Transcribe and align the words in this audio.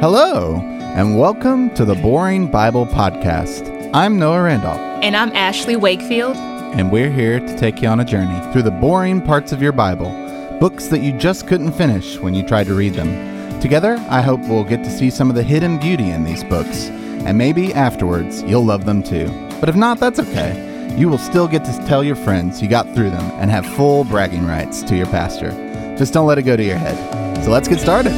Hello, 0.00 0.56
and 0.96 1.18
welcome 1.18 1.68
to 1.74 1.84
the 1.84 1.94
Boring 1.94 2.46
Bible 2.50 2.86
Podcast. 2.86 3.90
I'm 3.92 4.18
Noah 4.18 4.42
Randolph, 4.42 4.78
And 5.02 5.14
I'm 5.14 5.30
Ashley 5.32 5.76
Wakefield. 5.76 6.36
and 6.36 6.90
we're 6.90 7.10
here 7.10 7.38
to 7.38 7.58
take 7.58 7.82
you 7.82 7.88
on 7.88 8.00
a 8.00 8.04
journey 8.04 8.40
through 8.52 8.62
the 8.62 8.70
boring 8.70 9.20
parts 9.20 9.52
of 9.52 9.60
your 9.60 9.72
Bible, 9.72 10.10
books 10.58 10.86
that 10.86 11.00
you 11.00 11.12
just 11.12 11.46
couldn't 11.46 11.72
finish 11.72 12.18
when 12.18 12.32
you 12.34 12.42
tried 12.42 12.66
to 12.68 12.74
read 12.74 12.94
them. 12.94 13.60
Together, 13.60 13.96
I 14.08 14.22
hope 14.22 14.40
we'll 14.40 14.64
get 14.64 14.82
to 14.84 14.90
see 14.90 15.10
some 15.10 15.28
of 15.28 15.36
the 15.36 15.42
hidden 15.42 15.78
beauty 15.78 16.10
in 16.10 16.24
these 16.24 16.44
books, 16.44 16.86
and 16.88 17.36
maybe 17.36 17.74
afterwards 17.74 18.42
you'll 18.44 18.64
love 18.64 18.86
them 18.86 19.02
too. 19.02 19.28
But 19.60 19.68
if 19.68 19.76
not, 19.76 20.00
that's 20.00 20.18
okay. 20.18 20.94
You 20.96 21.08
will 21.10 21.18
still 21.18 21.46
get 21.46 21.64
to 21.66 21.86
tell 21.86 22.02
your 22.02 22.16
friends 22.16 22.62
you 22.62 22.68
got 22.68 22.94
through 22.94 23.10
them 23.10 23.30
and 23.34 23.50
have 23.50 23.66
full 23.76 24.04
bragging 24.04 24.46
rights 24.46 24.82
to 24.84 24.96
your 24.96 25.06
pastor. 25.06 25.50
Just 25.98 26.14
don't 26.14 26.26
let 26.26 26.38
it 26.38 26.44
go 26.44 26.56
to 26.56 26.64
your 26.64 26.78
head. 26.78 26.96
So 27.44 27.50
let's 27.50 27.68
get 27.68 27.80
started. 27.80 28.12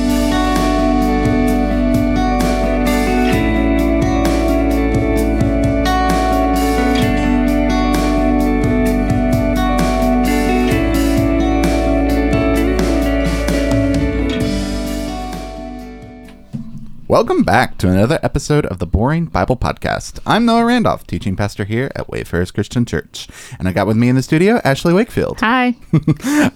Welcome 17.13 17.43
back 17.43 17.77
to 17.77 17.91
another 17.91 18.19
episode 18.23 18.65
of 18.65 18.79
the 18.79 18.87
Boring 18.87 19.27
Bible 19.27 19.55
Podcast. 19.55 20.19
I'm 20.25 20.47
Noah 20.47 20.65
Randolph, 20.65 21.07
teaching 21.07 21.37
pastor 21.37 21.67
here 21.67 21.93
at 21.95 22.09
Wayfarers 22.09 22.51
Christian 22.51 22.87
Church, 22.87 23.29
and 23.59 23.69
I 23.69 23.73
got 23.73 23.87
with 23.87 23.99
me 23.99 24.09
in 24.09 24.17
the 24.17 24.23
studio 24.23 24.63
Ashley 24.65 24.95
Wakefield. 24.95 25.39
Hi. 25.41 25.77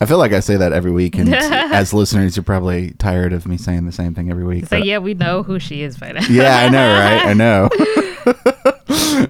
I 0.00 0.06
feel 0.06 0.16
like 0.16 0.32
I 0.32 0.40
say 0.40 0.56
that 0.56 0.72
every 0.72 0.92
week, 0.92 1.18
and 1.18 1.34
as 1.34 1.92
listeners, 1.92 2.36
you're 2.36 2.42
probably 2.42 2.92
tired 2.92 3.34
of 3.34 3.46
me 3.46 3.58
saying 3.58 3.84
the 3.84 3.92
same 3.92 4.14
thing 4.14 4.30
every 4.30 4.46
week. 4.46 4.68
So 4.68 4.76
yeah, 4.76 4.96
we 4.96 5.12
know 5.12 5.42
who 5.42 5.58
she 5.58 5.82
is 5.82 5.98
by 5.98 6.12
now. 6.12 6.24
yeah, 6.30 6.56
I 6.56 6.70
know, 6.70 6.88
right? 6.94 7.26
I 7.26 7.34
know. 7.34 7.68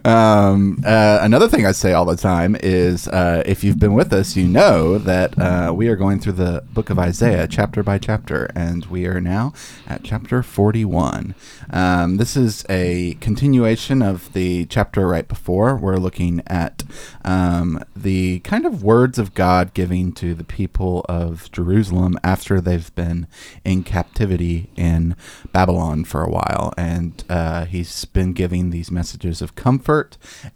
Um, 0.06 0.80
uh, 0.86 1.18
another 1.20 1.48
thing 1.48 1.66
I 1.66 1.72
say 1.72 1.92
all 1.92 2.04
the 2.04 2.16
time 2.16 2.56
is 2.60 3.08
uh, 3.08 3.42
if 3.44 3.64
you've 3.64 3.80
been 3.80 3.94
with 3.94 4.12
us, 4.12 4.36
you 4.36 4.46
know 4.46 4.98
that 4.98 5.36
uh, 5.36 5.72
we 5.74 5.88
are 5.88 5.96
going 5.96 6.20
through 6.20 6.34
the 6.34 6.62
book 6.72 6.90
of 6.90 6.98
Isaiah 6.98 7.48
chapter 7.48 7.82
by 7.82 7.98
chapter, 7.98 8.48
and 8.54 8.86
we 8.86 9.06
are 9.06 9.20
now 9.20 9.52
at 9.84 10.04
chapter 10.04 10.44
41. 10.44 11.34
Um, 11.70 12.18
this 12.18 12.36
is 12.36 12.64
a 12.70 13.14
continuation 13.14 14.00
of 14.00 14.32
the 14.32 14.66
chapter 14.66 15.08
right 15.08 15.26
before. 15.26 15.74
We're 15.74 15.96
looking 15.96 16.40
at 16.46 16.84
um, 17.24 17.84
the 17.96 18.38
kind 18.40 18.64
of 18.64 18.84
words 18.84 19.18
of 19.18 19.34
God 19.34 19.74
giving 19.74 20.12
to 20.12 20.34
the 20.34 20.44
people 20.44 21.04
of 21.08 21.50
Jerusalem 21.50 22.16
after 22.22 22.60
they've 22.60 22.94
been 22.94 23.26
in 23.64 23.82
captivity 23.82 24.70
in 24.76 25.16
Babylon 25.52 26.04
for 26.04 26.22
a 26.22 26.30
while. 26.30 26.72
And 26.76 27.24
uh, 27.28 27.64
he's 27.64 28.04
been 28.04 28.34
giving 28.34 28.70
these 28.70 28.92
messages 28.92 29.42
of 29.42 29.56
comfort 29.56 29.95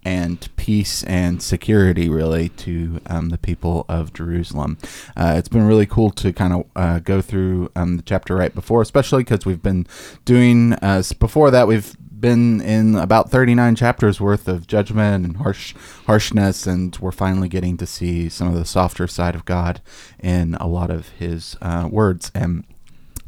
and 0.05 0.48
peace 0.56 1.02
and 1.05 1.42
security, 1.42 2.08
really, 2.08 2.48
to 2.50 3.00
um, 3.06 3.28
the 3.30 3.38
people 3.38 3.86
of 3.88 4.12
Jerusalem. 4.12 4.78
Uh, 5.16 5.34
it's 5.36 5.48
been 5.48 5.66
really 5.66 5.86
cool 5.86 6.10
to 6.10 6.32
kind 6.32 6.52
of 6.52 6.64
uh, 6.77 6.98
go 7.00 7.20
through 7.20 7.70
um, 7.77 7.97
the 7.97 8.02
chapter 8.02 8.36
right 8.36 8.55
before, 8.55 8.82
especially 8.82 9.22
because 9.22 9.47
we've 9.47 9.62
been 9.62 9.86
doing, 10.24 10.74
uh, 10.74 11.02
before 11.19 11.50
that, 11.50 11.66
we've 11.66 11.97
been 12.20 12.60
in 12.60 12.97
about 12.97 13.31
39 13.31 13.75
chapters 13.76 14.20
worth 14.20 14.47
of 14.47 14.66
judgment 14.66 15.25
and 15.25 15.37
harsh 15.38 15.75
harshness 16.06 16.66
and 16.66 16.98
we're 16.98 17.10
finally 17.10 17.48
getting 17.48 17.78
to 17.78 17.87
see 17.87 18.28
some 18.28 18.47
of 18.47 18.54
the 18.54 18.64
softer 18.64 19.06
side 19.06 19.34
of 19.34 19.47
god 19.47 19.81
in 20.19 20.54
a 20.56 20.66
lot 20.66 20.91
of 20.91 21.09
his 21.10 21.56
uh, 21.62 21.88
words 21.91 22.31
and 22.34 22.64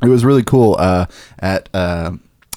it 0.02 0.08
was 0.08 0.24
really 0.24 0.42
cool 0.42 0.76
uh, 0.78 1.06
at 1.38 1.68
uh, 1.72 2.12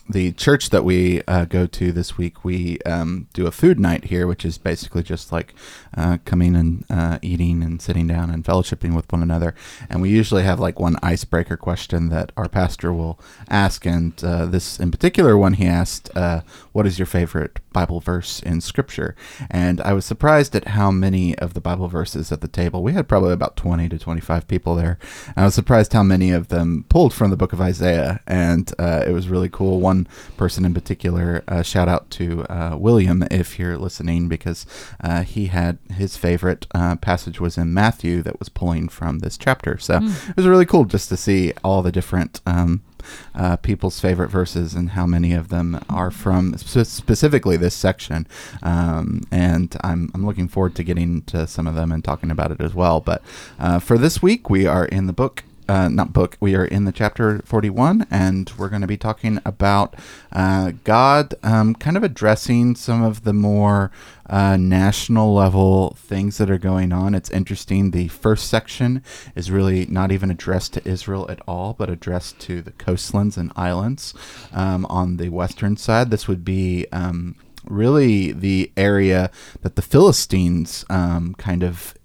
the 0.08 0.32
church 0.34 0.70
that 0.70 0.84
we 0.84 1.22
uh, 1.28 1.46
go 1.46 1.66
to 1.66 1.92
this 1.92 2.18
week. 2.18 2.44
We 2.44 2.78
um, 2.86 3.28
do 3.34 3.48
a 3.48 3.52
food 3.52 3.80
night 3.80 4.06
here, 4.06 4.28
which 4.28 4.46
is 4.46 4.58
basically 4.58 5.02
just 5.02 5.32
like 5.32 5.56
uh, 5.98 6.20
coming 6.26 6.56
and 6.56 6.86
uh, 6.90 7.18
eating 7.22 7.64
and 7.64 7.82
sitting 7.82 8.08
down 8.08 8.30
and 8.30 8.44
fellowshipping 8.44 8.96
with 8.96 9.12
one 9.12 9.24
another. 9.24 9.56
And 9.90 10.02
we 10.02 10.10
usually 10.10 10.44
have 10.44 10.60
like 10.60 10.80
one 10.80 10.98
icebreaker 11.02 11.58
question 11.58 12.10
that 12.10 12.32
our 12.38 12.48
pastor 12.48 12.94
will 12.94 13.20
ask. 13.50 13.86
And 13.86 14.14
uh, 14.24 14.46
this, 14.46 14.80
in 14.80 14.92
particular, 14.92 15.36
one 15.38 15.54
he 15.54 15.66
asked, 15.66 16.16
uh, 16.16 16.42
"What 16.72 16.86
is 16.86 17.00
your 17.00 17.08
favorite 17.08 17.60
Bible 17.74 18.00
verse 18.00 18.42
in 18.42 18.62
Scripture?" 18.62 19.16
And 19.50 19.82
I 19.82 19.94
was 19.94 20.06
surprised 20.06 20.56
at 20.56 20.70
how 20.70 20.92
many 20.92 21.36
of 21.40 21.54
the 21.56 21.62
Bible 21.62 21.88
verses 21.88 22.32
at 22.32 22.42
the 22.42 22.48
table. 22.48 22.84
We 22.84 22.94
had 22.94 23.08
probably 23.08 23.34
about 23.34 23.56
twenty 23.56 23.90
to 23.90 23.98
twenty-five 23.98 24.48
people 24.48 24.76
there. 24.76 25.00
And 25.36 25.38
I 25.38 25.46
was 25.46 25.56
surprised 25.56 25.94
how 25.94 26.04
many 26.04 26.30
of 26.32 26.50
them 26.50 26.86
pulled 26.90 27.14
from 27.14 27.32
the 27.32 27.38
book 27.38 27.54
of 27.54 27.62
Isaiah, 27.62 28.20
and 28.28 28.72
uh, 28.78 29.04
it 29.08 29.12
was 29.12 29.30
really 29.30 29.50
cool. 29.50 29.80
One 29.80 29.95
person 30.38 30.66
in 30.66 30.74
particular, 30.74 31.44
uh, 31.48 31.64
shout 31.64 31.88
out 31.88 32.10
to 32.12 32.44
uh, 32.50 32.76
William 32.78 33.24
if 33.32 33.58
you're 33.58 33.78
listening, 33.78 34.28
because 34.28 34.66
uh, 35.02 35.24
he 35.24 35.48
had 35.48 35.78
his 35.92 36.18
favorite 36.18 36.68
uh, 36.76 36.96
passage 36.98 37.40
was 37.40 37.58
in 37.58 37.74
Matthew 37.74 38.22
that 38.24 38.40
was 38.40 38.50
pulling 38.50 38.90
from 38.90 39.20
this 39.20 39.38
chapter. 39.38 39.78
So 39.78 40.00
it 40.30 40.36
was 40.36 40.48
really 40.48 40.66
cool 40.66 40.86
just 40.86 41.10
to 41.10 41.18
see 41.18 41.54
all 41.64 41.82
the 41.82 41.92
different. 41.92 42.42
Um, 42.46 42.84
uh, 43.36 43.56
people's 43.58 44.00
favorite 44.00 44.30
verses 44.30 44.74
and 44.74 44.92
how 44.92 45.06
many 45.06 45.34
of 45.34 45.50
them 45.50 45.80
are 45.90 46.12
from 46.12 46.58
spe- 46.58 46.88
specifically 46.88 47.58
this 47.58 47.76
section. 47.76 48.28
Um, 48.64 49.22
and 49.32 49.76
I'm, 49.84 50.10
I'm 50.14 50.26
looking 50.26 50.48
forward 50.48 50.76
to 50.76 50.84
getting 50.84 51.22
to 51.24 51.48
some 51.48 51.68
of 51.68 51.76
them 51.76 51.92
and 51.92 52.04
talking 52.04 52.32
about 52.32 52.52
it 52.52 52.62
as 52.62 52.74
well. 52.74 53.00
But 53.00 53.22
uh, 53.60 53.80
for 53.80 53.98
this 53.98 54.22
week, 54.22 54.50
we 54.50 54.66
are 54.66 54.86
in 54.86 55.08
the 55.08 55.14
book. 55.14 55.44
Uh, 55.68 55.90
not 55.90 56.14
book. 56.14 56.38
We 56.40 56.54
are 56.56 56.66
in 56.66 56.86
the 56.86 56.92
chapter 56.92 57.40
41, 57.40 58.06
and 58.12 58.52
we're 58.56 58.70
going 58.70 58.82
to 58.82 58.88
be 58.88 58.98
talking 58.98 59.40
about 59.44 59.96
uh, 60.32 60.74
God 60.84 61.34
um, 61.42 61.74
kind 61.74 61.98
of 61.98 62.04
addressing 62.04 62.76
some 62.76 63.02
of 63.02 63.24
the 63.24 63.34
more 63.34 63.90
uh, 64.30 64.58
national 64.58 65.34
level 65.34 65.96
things 66.00 66.38
that 66.38 66.52
are 66.52 66.60
going 66.60 66.92
on. 66.92 67.16
It's 67.16 67.32
interesting. 67.32 67.92
The 67.92 68.10
first 68.10 68.48
section 68.48 69.04
is 69.36 69.50
really 69.50 69.88
not 69.88 70.12
even 70.12 70.30
addressed 70.30 70.74
to 70.74 70.88
Israel 70.88 71.26
at 71.32 71.42
all, 71.48 71.74
but 71.74 71.90
addressed 71.90 72.40
to 72.42 72.62
the 72.62 72.72
coastlands 72.72 73.36
and 73.36 73.52
islands 73.56 74.14
um, 74.54 74.86
on 74.86 75.18
the 75.18 75.30
western 75.30 75.78
side. 75.78 76.12
This 76.12 76.28
would 76.28 76.46
be 76.46 76.86
um, 76.92 77.36
really 77.66 78.32
the 78.32 78.72
area 78.78 79.32
that 79.62 79.76
the 79.76 79.82
Philistines 79.82 80.86
um, 80.90 81.34
kind 81.36 81.64
of. 81.64 81.96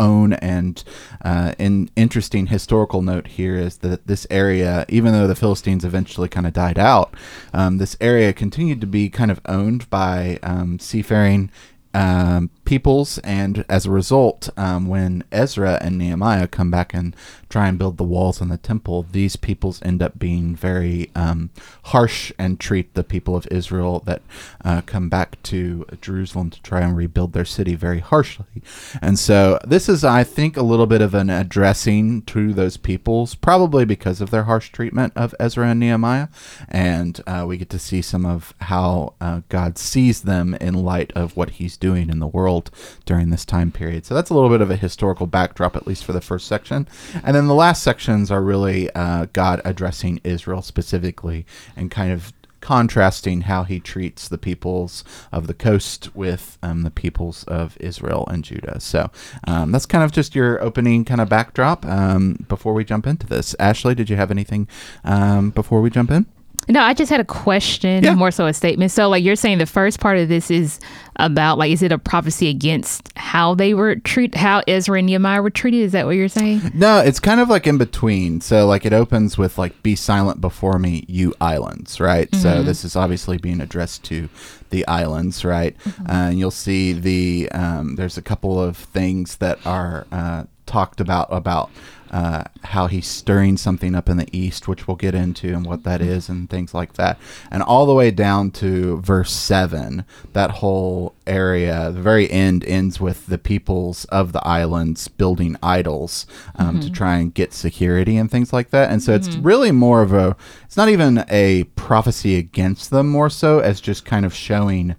Own 0.00 0.32
and 0.32 0.82
uh, 1.22 1.54
an 1.58 1.90
interesting 1.94 2.46
historical 2.46 3.02
note 3.02 3.26
here 3.26 3.56
is 3.56 3.78
that 3.78 4.06
this 4.06 4.26
area 4.30 4.86
even 4.88 5.12
though 5.12 5.26
the 5.26 5.34
philistines 5.34 5.84
eventually 5.84 6.28
kind 6.28 6.46
of 6.46 6.54
died 6.54 6.78
out 6.78 7.14
um, 7.52 7.76
this 7.76 7.96
area 8.00 8.32
continued 8.32 8.80
to 8.80 8.86
be 8.86 9.10
kind 9.10 9.30
of 9.30 9.40
owned 9.44 9.88
by 9.90 10.38
um, 10.42 10.78
seafaring 10.78 11.50
um, 11.92 12.50
peoples, 12.64 13.18
and 13.18 13.64
as 13.68 13.84
a 13.84 13.90
result, 13.90 14.48
um, 14.56 14.86
when 14.86 15.24
Ezra 15.32 15.78
and 15.82 15.98
Nehemiah 15.98 16.46
come 16.46 16.70
back 16.70 16.94
and 16.94 17.16
try 17.48 17.66
and 17.66 17.78
build 17.78 17.96
the 17.96 18.04
walls 18.04 18.40
and 18.40 18.48
the 18.48 18.56
temple, 18.56 19.04
these 19.10 19.34
peoples 19.34 19.82
end 19.82 20.00
up 20.00 20.16
being 20.16 20.54
very 20.54 21.10
um, 21.16 21.50
harsh 21.86 22.30
and 22.38 22.60
treat 22.60 22.94
the 22.94 23.02
people 23.02 23.34
of 23.34 23.48
Israel 23.50 24.00
that 24.06 24.22
uh, 24.64 24.82
come 24.82 25.08
back 25.08 25.42
to 25.42 25.84
Jerusalem 26.00 26.50
to 26.50 26.62
try 26.62 26.82
and 26.82 26.96
rebuild 26.96 27.32
their 27.32 27.44
city 27.44 27.74
very 27.74 27.98
harshly. 27.98 28.62
And 29.02 29.18
so, 29.18 29.58
this 29.66 29.88
is, 29.88 30.04
I 30.04 30.22
think, 30.22 30.56
a 30.56 30.62
little 30.62 30.86
bit 30.86 31.00
of 31.00 31.12
an 31.12 31.28
addressing 31.28 32.22
to 32.22 32.52
those 32.52 32.76
peoples, 32.76 33.34
probably 33.34 33.84
because 33.84 34.20
of 34.20 34.30
their 34.30 34.44
harsh 34.44 34.70
treatment 34.70 35.12
of 35.16 35.34
Ezra 35.40 35.70
and 35.70 35.80
Nehemiah. 35.80 36.28
And 36.68 37.20
uh, 37.26 37.44
we 37.48 37.56
get 37.56 37.70
to 37.70 37.80
see 37.80 38.00
some 38.00 38.24
of 38.24 38.54
how 38.60 39.14
uh, 39.20 39.40
God 39.48 39.76
sees 39.76 40.22
them 40.22 40.54
in 40.54 40.74
light 40.74 41.12
of 41.16 41.36
what 41.36 41.50
He's 41.50 41.79
doing 41.80 42.08
in 42.08 42.18
the 42.20 42.26
world 42.26 42.70
during 43.04 43.30
this 43.30 43.44
time 43.44 43.72
period. 43.72 44.06
So 44.06 44.14
that's 44.14 44.30
a 44.30 44.34
little 44.34 44.50
bit 44.50 44.60
of 44.60 44.70
a 44.70 44.76
historical 44.76 45.26
backdrop, 45.26 45.76
at 45.76 45.86
least 45.86 46.04
for 46.04 46.12
the 46.12 46.20
first 46.20 46.46
section. 46.46 46.86
And 47.24 47.34
then 47.34 47.46
the 47.46 47.54
last 47.54 47.82
sections 47.82 48.30
are 48.30 48.42
really 48.42 48.90
uh, 48.90 49.26
God 49.32 49.60
addressing 49.64 50.20
Israel 50.22 50.62
specifically 50.62 51.46
and 51.76 51.90
kind 51.90 52.12
of 52.12 52.32
contrasting 52.60 53.42
how 53.42 53.64
he 53.64 53.80
treats 53.80 54.28
the 54.28 54.38
peoples 54.38 55.02
of 55.32 55.46
the 55.46 55.54
coast 55.54 56.14
with 56.14 56.58
um, 56.62 56.82
the 56.82 56.90
peoples 56.90 57.44
of 57.44 57.76
Israel 57.80 58.26
and 58.30 58.44
Judah. 58.44 58.78
So 58.80 59.10
um, 59.46 59.72
that's 59.72 59.86
kind 59.86 60.04
of 60.04 60.12
just 60.12 60.34
your 60.34 60.62
opening 60.62 61.04
kind 61.04 61.20
of 61.20 61.28
backdrop 61.28 61.84
um, 61.86 62.44
before 62.48 62.74
we 62.74 62.84
jump 62.84 63.06
into 63.06 63.26
this. 63.26 63.54
Ashley, 63.58 63.94
did 63.94 64.10
you 64.10 64.16
have 64.16 64.30
anything 64.30 64.68
um, 65.04 65.50
before 65.50 65.80
we 65.80 65.90
jump 65.90 66.10
in? 66.10 66.26
No, 66.68 66.82
I 66.82 66.94
just 66.94 67.10
had 67.10 67.20
a 67.20 67.24
question, 67.24 68.04
Yeah. 68.04 68.14
more 68.14 68.30
so 68.30 68.46
a 68.46 68.52
statement. 68.52 68.92
So, 68.92 69.08
like 69.08 69.24
you're 69.24 69.34
saying, 69.34 69.58
the 69.58 69.66
first 69.66 69.98
part 69.98 70.18
of 70.18 70.28
this 70.28 70.50
is 70.50 70.78
about 71.16 71.58
like, 71.58 71.72
is 71.72 71.82
it 71.82 71.90
a 71.90 71.98
prophecy 71.98 72.48
against 72.48 73.10
how 73.16 73.54
they 73.54 73.74
were 73.74 73.96
treated, 73.96 74.36
how 74.36 74.62
Ezra 74.68 74.98
and 74.98 75.06
Nehemiah 75.06 75.42
were 75.42 75.50
treated? 75.50 75.80
Is 75.80 75.92
that 75.92 76.06
what 76.06 76.16
you're 76.16 76.28
saying? 76.28 76.60
No, 76.74 76.98
it's 77.00 77.18
kind 77.18 77.40
of 77.40 77.48
like 77.48 77.66
in 77.66 77.78
between. 77.78 78.40
So 78.40 78.66
like 78.66 78.84
it 78.86 78.92
opens 78.92 79.36
with 79.36 79.58
like 79.58 79.82
"Be 79.82 79.96
silent 79.96 80.40
before 80.40 80.78
me, 80.78 81.04
you 81.08 81.34
islands," 81.40 81.98
right? 81.98 82.32
So 82.34 82.62
this 82.62 82.84
is 82.84 82.94
obviously 82.94 83.38
being 83.38 83.60
addressed 83.60 84.04
to 84.04 84.28
the 84.68 84.86
islands, 84.86 85.44
right? 85.44 85.74
Uh, 85.86 86.12
and 86.12 86.38
you'll 86.38 86.50
see 86.52 86.92
the 86.92 87.50
um, 87.52 87.96
there's 87.96 88.16
a 88.18 88.22
couple 88.22 88.62
of 88.62 88.76
things 88.76 89.36
that 89.38 89.58
are 89.66 90.06
uh, 90.12 90.44
talked 90.66 91.00
about 91.00 91.26
about 91.32 91.70
uh, 92.10 92.44
how 92.64 92.86
he's 92.86 93.06
stirring 93.06 93.56
something 93.56 93.94
up 93.94 94.08
in 94.08 94.16
the 94.16 94.28
east, 94.36 94.66
which 94.66 94.86
we'll 94.88 94.96
get 94.96 95.14
into 95.14 95.54
and 95.54 95.64
what 95.64 95.84
that 95.84 96.00
is 96.00 96.28
and 96.28 96.50
things 96.50 96.74
like 96.74 96.94
that. 96.94 97.18
And 97.50 97.62
all 97.62 97.86
the 97.86 97.94
way 97.94 98.10
down 98.10 98.50
to 98.52 99.00
verse 99.00 99.32
7, 99.32 100.04
that 100.32 100.50
whole 100.50 101.14
area, 101.26 101.90
the 101.92 102.00
very 102.02 102.30
end 102.30 102.64
ends 102.64 103.00
with 103.00 103.26
the 103.26 103.38
peoples 103.38 104.04
of 104.06 104.32
the 104.32 104.44
islands 104.46 105.08
building 105.08 105.56
idols 105.62 106.26
um, 106.56 106.70
Mm-hmm. 106.70 106.80
to 106.80 106.90
try 106.92 107.16
and 107.16 107.34
get 107.34 107.52
security 107.52 108.16
and 108.16 108.30
things 108.30 108.52
like 108.52 108.70
that. 108.70 108.90
And 108.90 109.02
so 109.02 109.12
it's 109.14 109.34
really 109.36 109.72
more 109.72 110.02
of 110.02 110.12
a, 110.12 110.36
it's 110.64 110.76
not 110.76 110.88
even 110.88 111.24
a 111.28 111.64
prophecy 111.76 112.36
against 112.36 112.90
them 112.90 113.08
more 113.08 113.30
so 113.30 113.58
as 113.60 113.80
just 113.80 114.04
kind 114.04 114.24
of 114.24 114.34
showing 114.34 114.94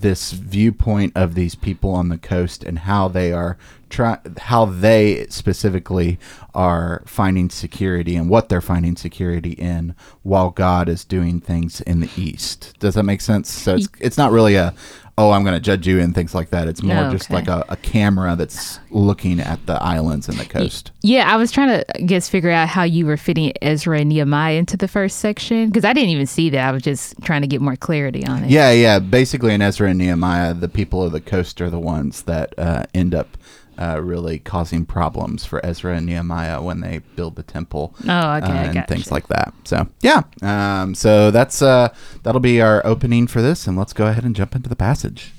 this 0.00 0.32
viewpoint 0.32 1.12
of 1.16 1.34
these 1.34 1.54
people 1.54 1.90
on 1.90 2.08
the 2.08 2.18
coast 2.18 2.64
and 2.64 2.80
how 2.80 3.08
they 3.08 3.32
are 3.32 3.58
try 3.88 4.18
how 4.38 4.64
they 4.64 5.26
specifically 5.28 6.18
are 6.54 7.02
finding 7.06 7.48
security 7.48 8.16
and 8.16 8.28
what 8.28 8.48
they're 8.48 8.60
finding 8.60 8.96
security 8.96 9.52
in 9.52 9.94
while 10.22 10.50
God 10.50 10.88
is 10.88 11.04
doing 11.04 11.40
things 11.40 11.80
in 11.82 12.00
the 12.00 12.10
east. 12.16 12.74
Does 12.78 12.94
that 12.94 13.04
make 13.04 13.20
sense? 13.20 13.50
So 13.50 13.76
it's 13.76 13.88
it's 13.98 14.18
not 14.18 14.32
really 14.32 14.56
a 14.56 14.74
oh 15.18 15.32
I'm 15.32 15.42
going 15.42 15.54
to 15.54 15.60
judge 15.60 15.86
you 15.86 16.00
and 16.00 16.14
things 16.14 16.34
like 16.34 16.50
that. 16.50 16.68
It's 16.68 16.82
more 16.82 16.96
Oh, 16.96 17.10
just 17.10 17.28
like 17.30 17.48
a, 17.48 17.64
a 17.68 17.76
camera 17.76 18.36
that's 18.36 18.78
looking 18.90 19.40
at 19.40 19.66
the 19.66 19.74
islands 19.82 20.28
and 20.28 20.38
the 20.38 20.44
coast. 20.46 20.92
Yeah, 21.02 21.30
I 21.30 21.36
was 21.36 21.50
trying 21.52 21.68
to 21.68 21.98
I 21.98 22.02
guess 22.02 22.28
figure 22.28 22.50
out 22.50 22.68
how 22.68 22.84
you 22.84 23.04
were 23.04 23.16
fitting 23.16 23.52
Ezra 23.60 23.98
and 24.00 24.08
Nehemiah 24.08 24.54
into 24.54 24.76
the 24.76 24.88
first 24.88 25.18
section 25.18 25.68
because 25.68 25.84
I 25.84 25.92
didn't 25.92 26.10
even 26.10 26.26
see 26.26 26.48
that. 26.50 26.68
I 26.68 26.72
was 26.72 26.82
just 26.82 27.20
trying 27.22 27.42
to 27.42 27.48
get 27.48 27.60
more 27.60 27.76
clarity 27.76 28.24
on 28.26 28.44
it. 28.44 28.50
Yeah, 28.50 28.70
yeah. 28.70 29.00
Basically, 29.00 29.52
in 29.52 29.60
Ezra 29.60 29.90
and 29.90 29.98
Nehemiah, 29.98 30.54
the 30.54 30.68
people 30.68 31.02
of 31.02 31.12
the 31.12 31.20
coast 31.20 31.60
are 31.60 31.68
the 31.70 31.80
ones 31.80 32.22
that 32.22 32.54
uh, 32.56 32.84
end 32.94 33.14
up 33.14 33.36
uh, 33.78 34.00
really 34.02 34.38
causing 34.38 34.84
problems 34.84 35.44
for 35.44 35.64
Ezra 35.64 35.96
and 35.96 36.06
Nehemiah 36.06 36.60
when 36.60 36.80
they 36.80 36.98
build 37.16 37.36
the 37.36 37.42
temple. 37.42 37.94
Oh, 38.08 38.34
okay, 38.36 38.46
uh, 38.46 38.72
and 38.72 38.86
things 38.88 39.10
like 39.10 39.28
that. 39.28 39.54
So 39.64 39.88
yeah, 40.00 40.22
um, 40.42 40.94
so 40.94 41.30
that's 41.30 41.62
uh, 41.62 41.94
that'll 42.22 42.40
be 42.40 42.60
our 42.60 42.84
opening 42.84 43.26
for 43.26 43.40
this, 43.40 43.66
and 43.66 43.76
let's 43.76 43.92
go 43.92 44.06
ahead 44.06 44.24
and 44.24 44.34
jump 44.34 44.54
into 44.54 44.68
the 44.68 44.76
passage. 44.76 45.32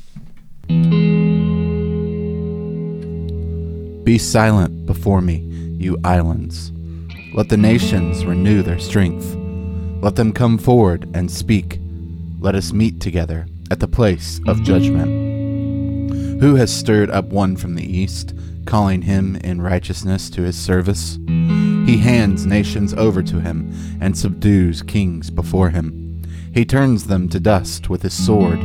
Be 4.04 4.18
silent 4.18 4.86
before 4.86 5.22
me, 5.22 5.38
you 5.78 5.98
islands. 6.04 6.72
Let 7.34 7.50
the 7.50 7.58
nations 7.58 8.26
renew 8.26 8.64
their 8.64 8.80
strength. 8.80 9.36
Let 10.02 10.16
them 10.16 10.32
come 10.32 10.58
forward 10.58 11.10
and 11.14 11.30
speak. 11.30 11.80
Let 12.40 12.56
us 12.56 12.72
meet 12.72 13.02
together 13.02 13.48
at 13.70 13.80
the 13.80 13.88
place 13.88 14.40
of 14.48 14.64
judgment. 14.64 15.29
Who 16.40 16.56
has 16.56 16.74
stirred 16.74 17.12
up 17.12 17.26
one 17.26 17.58
from 17.58 17.76
the 17.76 17.84
east, 17.86 18.34
calling 18.66 19.02
him 19.02 19.36
in 19.38 19.62
righteousness 19.62 20.30
to 20.30 20.42
his 20.42 20.58
service? 20.58 21.20
He 21.28 21.98
hands 21.98 22.46
nations 22.46 22.94
over 22.94 23.22
to 23.24 23.42
him 23.42 23.74
and 24.00 24.18
subdues 24.18 24.82
kings 24.82 25.30
before 25.30 25.70
him. 25.72 26.22
He 26.54 26.64
turns 26.64 27.08
them 27.08 27.28
to 27.30 27.42
dust 27.42 27.90
with 27.90 28.04
his 28.04 28.14
sword, 28.14 28.60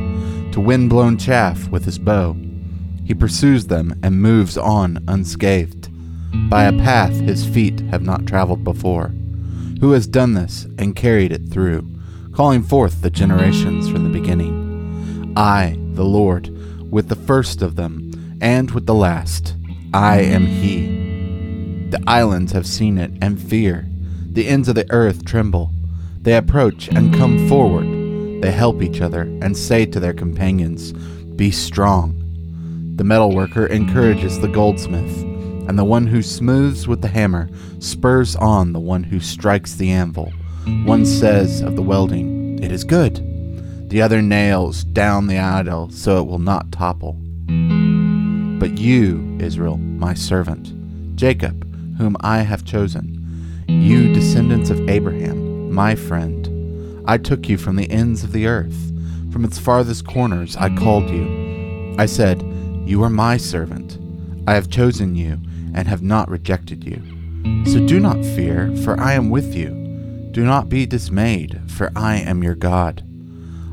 to 0.53 0.61
wind-blown 0.61 1.19
chaff 1.19 1.69
with 1.69 1.85
his 1.85 1.99
bow. 1.99 2.37
He 3.05 3.12
pursues 3.12 3.67
them 3.67 3.99
and 4.05 4.23
moves 4.23 4.56
on 4.56 5.05
unscathed. 5.09 5.88
By 6.49 6.65
a 6.65 6.73
path 6.73 7.12
his 7.12 7.44
feet 7.44 7.81
have 7.91 8.03
not 8.03 8.25
traveled 8.25 8.62
before. 8.62 9.09
Who 9.81 9.91
has 9.93 10.06
done 10.06 10.35
this 10.35 10.67
and 10.79 10.94
carried 10.94 11.32
it 11.32 11.49
through, 11.49 11.91
calling 12.32 12.62
forth 12.62 13.03
the 13.03 13.11
generations 13.11 13.91
from 13.91 14.05
the 14.05 14.17
beginning? 14.17 15.32
I, 15.37 15.76
the 15.94 16.05
Lord, 16.05 16.56
with 16.94 17.08
the 17.08 17.17
first 17.17 17.61
of 17.61 17.75
them, 17.75 18.38
and 18.41 18.70
with 18.70 18.87
the 18.87 18.94
last. 18.94 19.56
I 19.93 20.20
am 20.20 20.46
He. 20.46 20.87
The 21.91 22.00
islands 22.06 22.52
have 22.52 22.69
seen 22.69 22.99
it 22.99 23.11
and 23.20 23.43
fear. 23.43 23.88
The 24.31 24.46
ends 24.46 24.69
of 24.69 24.76
the 24.76 24.87
earth 24.93 25.25
tremble. 25.25 25.73
They 26.23 26.37
approach 26.37 26.87
and 26.87 27.12
come 27.12 27.49
forward. 27.49 28.43
They 28.43 28.52
help 28.52 28.81
each 28.81 29.00
other 29.00 29.23
and 29.23 29.56
say 29.56 29.87
to 29.87 29.99
their 29.99 30.12
companions, 30.12 30.93
Be 31.35 31.50
strong. 31.50 32.14
The 32.94 33.02
metalworker 33.02 33.69
encourages 33.69 34.38
the 34.38 34.47
goldsmith, 34.47 35.20
and 35.69 35.76
the 35.76 35.85
one 35.85 36.06
who 36.06 36.23
smooths 36.23 36.87
with 36.87 37.02
the 37.02 37.08
hammer 37.08 37.49
spurs 37.81 38.37
on 38.37 38.73
the 38.73 38.79
one 38.79 39.02
who 39.02 39.19
strikes 39.19 39.75
the 39.75 39.90
anvil. 39.90 40.32
One 40.85 41.05
says 41.05 41.61
of 41.61 41.75
the 41.75 41.82
welding, 41.82 42.62
It 42.62 42.70
is 42.70 42.85
good. 42.85 43.34
The 43.94 44.02
other 44.02 44.23
nails 44.23 44.82
down 44.82 45.29
the 45.29 45.38
idol 45.38 45.88
so 45.88 46.19
it 46.19 46.26
will 46.26 46.41
not 46.41 46.73
topple. 46.73 47.12
But 48.58 48.76
you, 48.76 49.38
Israel, 49.41 49.76
my 49.76 50.14
servant, 50.14 51.14
Jacob, 51.14 51.64
whom 51.96 52.17
I 52.19 52.38
have 52.38 52.64
chosen, 52.64 53.64
you 53.69 54.12
descendants 54.12 54.69
of 54.69 54.91
Abraham, 54.91 55.70
my 55.70 55.94
friend, 55.94 57.05
I 57.06 57.19
took 57.19 57.49
you 57.49 57.56
from 57.56 57.76
the 57.76 57.88
ends 57.88 58.25
of 58.25 58.32
the 58.32 58.49
earth. 58.49 58.75
From 59.31 59.44
its 59.44 59.61
farthest 59.61 60.05
corners 60.08 60.56
I 60.56 60.75
called 60.75 61.08
you. 61.08 61.94
I 61.97 62.06
said, 62.06 62.43
You 62.85 63.00
are 63.05 63.11
my 63.11 63.37
servant. 63.37 64.00
I 64.49 64.55
have 64.55 64.70
chosen 64.70 65.14
you 65.14 65.38
and 65.73 65.87
have 65.87 66.02
not 66.02 66.29
rejected 66.29 66.82
you. 66.82 67.00
So 67.64 67.87
do 67.87 68.00
not 68.00 68.25
fear, 68.25 68.75
for 68.79 68.99
I 68.99 69.12
am 69.12 69.31
with 69.31 69.55
you. 69.55 69.69
Do 70.32 70.44
not 70.44 70.69
be 70.69 70.85
dismayed, 70.85 71.61
for 71.69 71.93
I 71.94 72.17
am 72.17 72.43
your 72.43 72.56
God. 72.56 73.05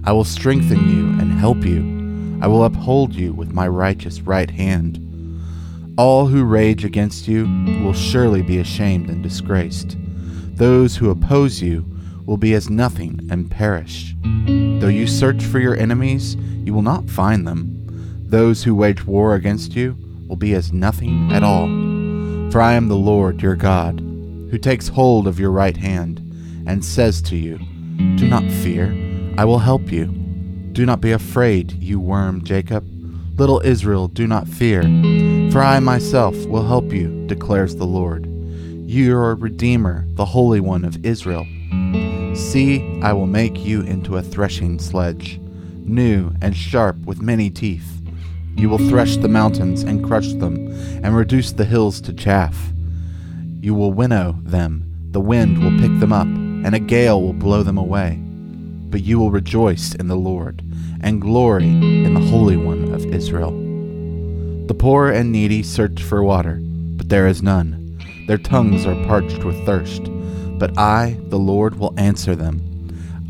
I 0.03 0.11
will 0.11 0.23
strengthen 0.23 0.89
you 0.89 1.19
and 1.19 1.31
help 1.31 1.63
you. 1.63 2.39
I 2.41 2.47
will 2.47 2.63
uphold 2.63 3.13
you 3.13 3.33
with 3.33 3.53
my 3.53 3.67
righteous 3.67 4.21
right 4.21 4.49
hand. 4.49 4.97
All 5.97 6.25
who 6.25 6.43
rage 6.43 6.83
against 6.83 7.27
you 7.27 7.43
will 7.83 7.93
surely 7.93 8.41
be 8.41 8.57
ashamed 8.57 9.09
and 9.09 9.21
disgraced. 9.21 9.95
Those 10.55 10.95
who 10.97 11.11
oppose 11.11 11.61
you 11.61 11.85
will 12.25 12.37
be 12.37 12.53
as 12.53 12.69
nothing 12.69 13.27
and 13.29 13.51
perish. 13.51 14.15
Though 14.23 14.87
you 14.87 15.05
search 15.05 15.43
for 15.43 15.59
your 15.59 15.75
enemies, 15.75 16.35
you 16.65 16.73
will 16.73 16.81
not 16.81 17.09
find 17.09 17.47
them. 17.47 17.77
Those 18.25 18.63
who 18.63 18.73
wage 18.73 19.05
war 19.05 19.35
against 19.35 19.75
you 19.75 19.95
will 20.27 20.35
be 20.35 20.53
as 20.53 20.71
nothing 20.71 21.31
at 21.31 21.43
all. 21.43 21.67
For 22.51 22.61
I 22.61 22.73
am 22.73 22.87
the 22.87 22.95
Lord 22.95 23.41
your 23.41 23.55
God, 23.55 23.99
who 23.99 24.57
takes 24.57 24.87
hold 24.87 25.27
of 25.27 25.39
your 25.39 25.51
right 25.51 25.77
hand 25.77 26.19
and 26.65 26.83
says 26.83 27.21
to 27.23 27.35
you, 27.35 27.57
Do 28.17 28.27
not 28.27 28.49
fear, 28.49 28.91
I 29.37 29.45
will 29.45 29.59
help 29.59 29.91
you. 29.91 30.05
Do 30.73 30.85
not 30.85 31.01
be 31.01 31.11
afraid, 31.11 31.71
you 31.73 31.99
worm 31.99 32.43
Jacob. 32.43 32.85
Little 33.37 33.61
Israel, 33.61 34.07
do 34.07 34.27
not 34.27 34.47
fear, 34.47 34.83
for 35.51 35.61
I 35.61 35.79
myself 35.79 36.35
will 36.45 36.65
help 36.65 36.91
you, 36.91 37.25
declares 37.27 37.75
the 37.75 37.85
Lord. 37.85 38.25
Your 38.85 39.35
Redeemer, 39.35 40.05
the 40.15 40.25
Holy 40.25 40.59
One 40.59 40.83
of 40.83 41.03
Israel. 41.05 41.45
See, 42.35 43.01
I 43.01 43.13
will 43.13 43.27
make 43.27 43.57
you 43.65 43.81
into 43.81 44.17
a 44.17 44.21
threshing 44.21 44.79
sledge, 44.79 45.39
new 45.85 46.33
and 46.41 46.55
sharp 46.55 46.97
with 47.05 47.21
many 47.21 47.49
teeth. 47.49 48.01
You 48.57 48.69
will 48.69 48.89
thresh 48.89 49.17
the 49.17 49.29
mountains 49.29 49.83
and 49.83 50.05
crush 50.05 50.33
them, 50.33 50.55
and 51.03 51.15
reduce 51.15 51.53
the 51.53 51.65
hills 51.65 51.99
to 52.01 52.13
chaff. 52.13 52.71
You 53.61 53.73
will 53.75 53.93
winnow 53.93 54.37
them, 54.43 54.85
the 55.11 55.21
wind 55.21 55.63
will 55.63 55.79
pick 55.79 55.99
them 55.99 56.13
up, 56.13 56.27
and 56.27 56.75
a 56.75 56.79
gale 56.79 57.21
will 57.21 57.33
blow 57.33 57.63
them 57.63 57.77
away. 57.77 58.21
But 58.91 59.03
you 59.03 59.17
will 59.17 59.31
rejoice 59.31 59.95
in 59.95 60.07
the 60.07 60.15
Lord, 60.15 60.61
and 61.01 61.21
glory 61.21 61.69
in 61.69 62.13
the 62.13 62.19
Holy 62.19 62.57
One 62.57 62.93
of 62.93 63.05
Israel. 63.05 63.51
The 64.67 64.75
poor 64.75 65.09
and 65.09 65.31
needy 65.31 65.63
search 65.63 66.03
for 66.03 66.21
water, 66.21 66.59
but 66.61 67.09
there 67.09 67.25
is 67.25 67.41
none. 67.41 67.97
Their 68.27 68.37
tongues 68.37 68.85
are 68.85 69.05
parched 69.05 69.43
with 69.43 69.65
thirst. 69.65 70.03
But 70.59 70.77
I, 70.77 71.17
the 71.29 71.39
Lord, 71.39 71.79
will 71.79 71.93
answer 71.97 72.35
them. 72.35 72.61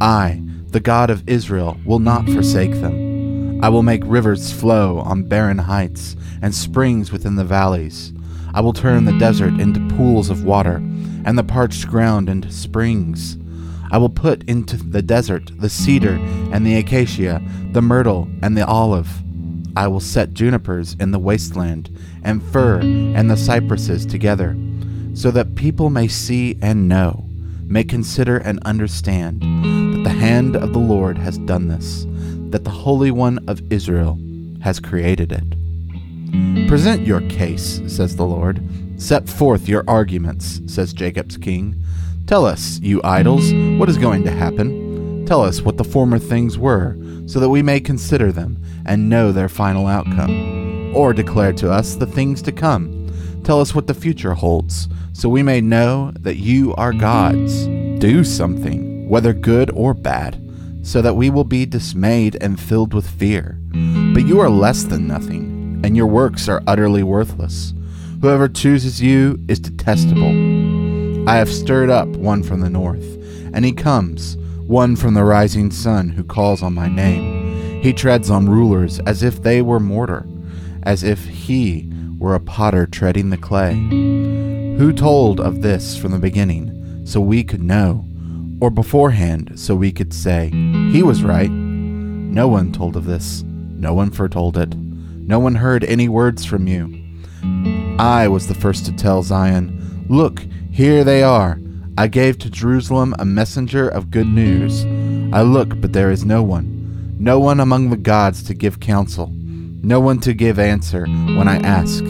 I, 0.02 0.42
the 0.68 0.80
God 0.80 1.10
of 1.10 1.24
Israel, 1.30 1.78
will 1.86 2.00
not 2.00 2.26
forsake 2.26 2.74
them. 2.74 3.64
I 3.64 3.70
will 3.70 3.84
make 3.84 4.02
rivers 4.06 4.52
flow 4.52 4.98
on 5.00 5.24
barren 5.24 5.60
heights 5.60 6.16
and 6.42 6.54
springs 6.54 7.12
within 7.12 7.36
the 7.36 7.46
valleys. 7.46 8.12
I 8.54 8.62
will 8.62 8.74
turn 8.74 9.06
the 9.06 9.18
desert 9.18 9.60
into 9.60 9.96
pools 9.96 10.30
of 10.30 10.44
water 10.44 10.76
and 11.24 11.38
the 11.38 11.44
parched 11.44 11.88
ground 11.88 12.30
into 12.30 12.52
springs. 12.52 13.38
I 13.92 13.98
will 13.98 14.10
put 14.10 14.44
into 14.44 14.78
the 14.78 15.02
desert 15.02 15.52
the 15.60 15.70
cedar 15.70 16.14
and 16.52 16.66
the 16.66 16.78
acacia, 16.78 17.42
the 17.74 17.82
myrtle 17.82 18.28
and 18.42 18.58
the 18.58 18.66
olive. 18.66 19.10
I 19.76 19.88
will 19.88 20.00
set 20.00 20.34
junipers 20.34 20.96
in 21.00 21.12
the 21.12 21.20
wasteland, 21.20 21.96
and 22.24 22.42
fir 22.42 22.80
and 22.80 23.30
the 23.30 23.38
cypresses 23.38 24.06
together, 24.06 24.58
so 25.14 25.30
that 25.32 25.56
people 25.56 25.90
may 25.90 26.08
see 26.08 26.58
and 26.62 26.88
know, 26.88 27.26
may 27.64 27.84
consider 27.84 28.38
and 28.38 28.60
understand 28.64 29.42
that 29.42 30.04
the 30.04 30.10
hand 30.10 30.56
of 30.56 30.74
the 30.74 30.80
Lord 30.80 31.18
has 31.18 31.38
done 31.40 31.68
this, 31.68 32.06
that 32.52 32.64
the 32.64 32.70
Holy 32.70 33.12
One 33.12 33.40
of 33.48 33.62
Israel 33.72 34.18
has 34.62 34.80
created 34.80 35.32
it. 35.32 36.68
Present 36.68 37.06
your 37.06 37.22
case, 37.30 37.82
says 37.88 38.16
the 38.16 38.26
Lord. 38.26 38.62
Set 38.98 39.28
forth 39.28 39.68
your 39.68 39.84
arguments, 39.88 40.62
says 40.68 40.94
Jacob's 40.94 41.36
king. 41.38 41.76
Tell 42.32 42.46
us, 42.46 42.80
you 42.82 43.02
idols, 43.04 43.54
what 43.78 43.90
is 43.90 43.98
going 43.98 44.24
to 44.24 44.32
happen. 44.32 45.26
Tell 45.26 45.42
us 45.42 45.64
what 45.64 45.76
the 45.76 45.84
former 45.84 46.18
things 46.18 46.58
were, 46.58 46.96
so 47.26 47.42
that 47.42 47.50
we 47.50 47.62
may 47.62 47.82
consider 47.82 48.32
them 48.32 48.58
and 48.86 49.10
know 49.10 49.34
their 49.34 49.50
final 49.50 49.86
outcome. 49.86 50.96
Or 50.96 51.12
declare 51.12 51.52
to 51.52 51.70
us 51.70 51.96
the 51.96 52.06
things 52.06 52.42
to 52.44 52.54
come. 52.54 53.12
Tell 53.44 53.60
us 53.60 53.76
what 53.76 53.88
the 53.88 53.94
future 53.94 54.34
holds, 54.34 54.88
so 55.12 55.28
we 55.28 55.44
may 55.44 55.60
know 55.60 56.14
that 56.22 56.38
you 56.38 56.74
are 56.76 56.94
gods. 56.94 57.66
Do 58.00 58.24
something, 58.24 59.10
whether 59.10 59.34
good 59.34 59.70
or 59.72 59.94
bad, 59.94 60.42
so 60.84 61.02
that 61.02 61.18
we 61.18 61.30
will 61.30 61.44
be 61.44 61.66
dismayed 61.66 62.38
and 62.40 62.58
filled 62.58 62.94
with 62.94 63.10
fear. 63.10 63.60
But 64.14 64.26
you 64.26 64.40
are 64.40 64.50
less 64.50 64.84
than 64.84 65.06
nothing, 65.06 65.82
and 65.84 65.98
your 65.98 66.08
works 66.08 66.48
are 66.48 66.64
utterly 66.66 67.04
worthless. 67.04 67.74
Whoever 68.22 68.48
chooses 68.48 69.02
you 69.02 69.38
is 69.50 69.60
detestable. 69.60 70.51
I 71.32 71.36
have 71.36 71.50
stirred 71.50 71.90
up 71.90 72.10
one 72.10 72.44
from 72.44 72.60
the 72.60 72.70
north, 72.70 73.06
and 73.54 73.64
he 73.64 73.72
comes, 73.72 74.36
one 74.68 74.98
from 74.98 75.14
the 75.14 75.24
rising 75.24 75.72
sun 75.72 76.10
who 76.10 76.26
calls 76.26 76.62
on 76.62 76.74
my 76.74 76.90
name. 76.90 77.82
He 77.82 77.94
treads 77.94 78.30
on 78.30 78.50
rulers 78.50 79.00
as 79.08 79.24
if 79.24 79.42
they 79.42 79.62
were 79.62 79.80
mortar, 79.80 80.28
as 80.84 81.04
if 81.04 81.24
he 81.24 81.90
were 82.20 82.36
a 82.36 82.42
potter 82.42 82.86
treading 82.86 83.30
the 83.30 83.38
clay. 83.38 83.76
Who 83.76 84.92
told 84.92 85.40
of 85.40 85.62
this 85.62 85.96
from 85.96 86.12
the 86.12 86.20
beginning, 86.20 87.06
so 87.06 87.22
we 87.22 87.46
could 87.46 87.64
know, 87.64 88.06
or 88.60 88.70
beforehand, 88.70 89.54
so 89.58 89.74
we 89.74 89.94
could 89.94 90.14
say, 90.14 90.50
He 90.92 91.02
was 91.02 91.24
right? 91.24 91.50
No 91.50 92.50
one 92.50 92.74
told 92.74 92.98
of 92.98 93.06
this, 93.06 93.42
no 93.44 93.94
one 93.94 94.12
foretold 94.12 94.58
it, 94.58 94.76
no 94.76 95.40
one 95.40 95.56
heard 95.56 95.86
any 95.86 96.10
words 96.10 96.44
from 96.44 96.68
you. 96.68 96.94
I 97.98 98.28
was 98.28 98.50
the 98.50 98.54
first 98.54 98.86
to 98.88 98.92
tell 98.92 99.24
Zion, 99.24 99.78
Look, 100.10 100.42
here 100.72 101.04
they 101.04 101.22
are. 101.22 101.60
I 101.98 102.08
gave 102.08 102.38
to 102.40 102.50
Jerusalem 102.50 103.14
a 103.20 103.26
messenger 103.26 103.88
of 103.88 104.10
good 104.10 104.28
news. 104.28 104.86
I 105.34 105.42
look, 105.42 105.80
but 105.82 105.94
there 105.94 106.10
is 106.10 106.26
no 106.26 106.42
one, 106.42 107.16
no 107.20 107.40
one 107.40 107.60
among 107.60 107.90
the 107.90 107.98
gods 107.98 108.42
to 108.44 108.54
give 108.54 108.80
counsel, 108.80 109.30
no 109.34 110.00
one 110.00 110.20
to 110.22 110.34
give 110.34 110.58
answer 110.58 111.06
when 111.06 111.48
I 111.48 111.58
ask. 111.58 112.04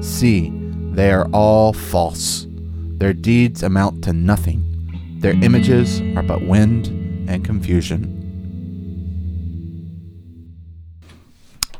See, 0.00 0.50
they 0.92 1.10
are 1.10 1.28
all 1.32 1.72
false. 1.72 2.46
Their 2.48 3.12
deeds 3.12 3.62
amount 3.62 4.04
to 4.04 4.12
nothing. 4.12 5.18
Their 5.20 5.34
images 5.42 6.00
are 6.16 6.22
but 6.22 6.46
wind 6.46 6.86
and 7.28 7.44
confusion. 7.44 8.16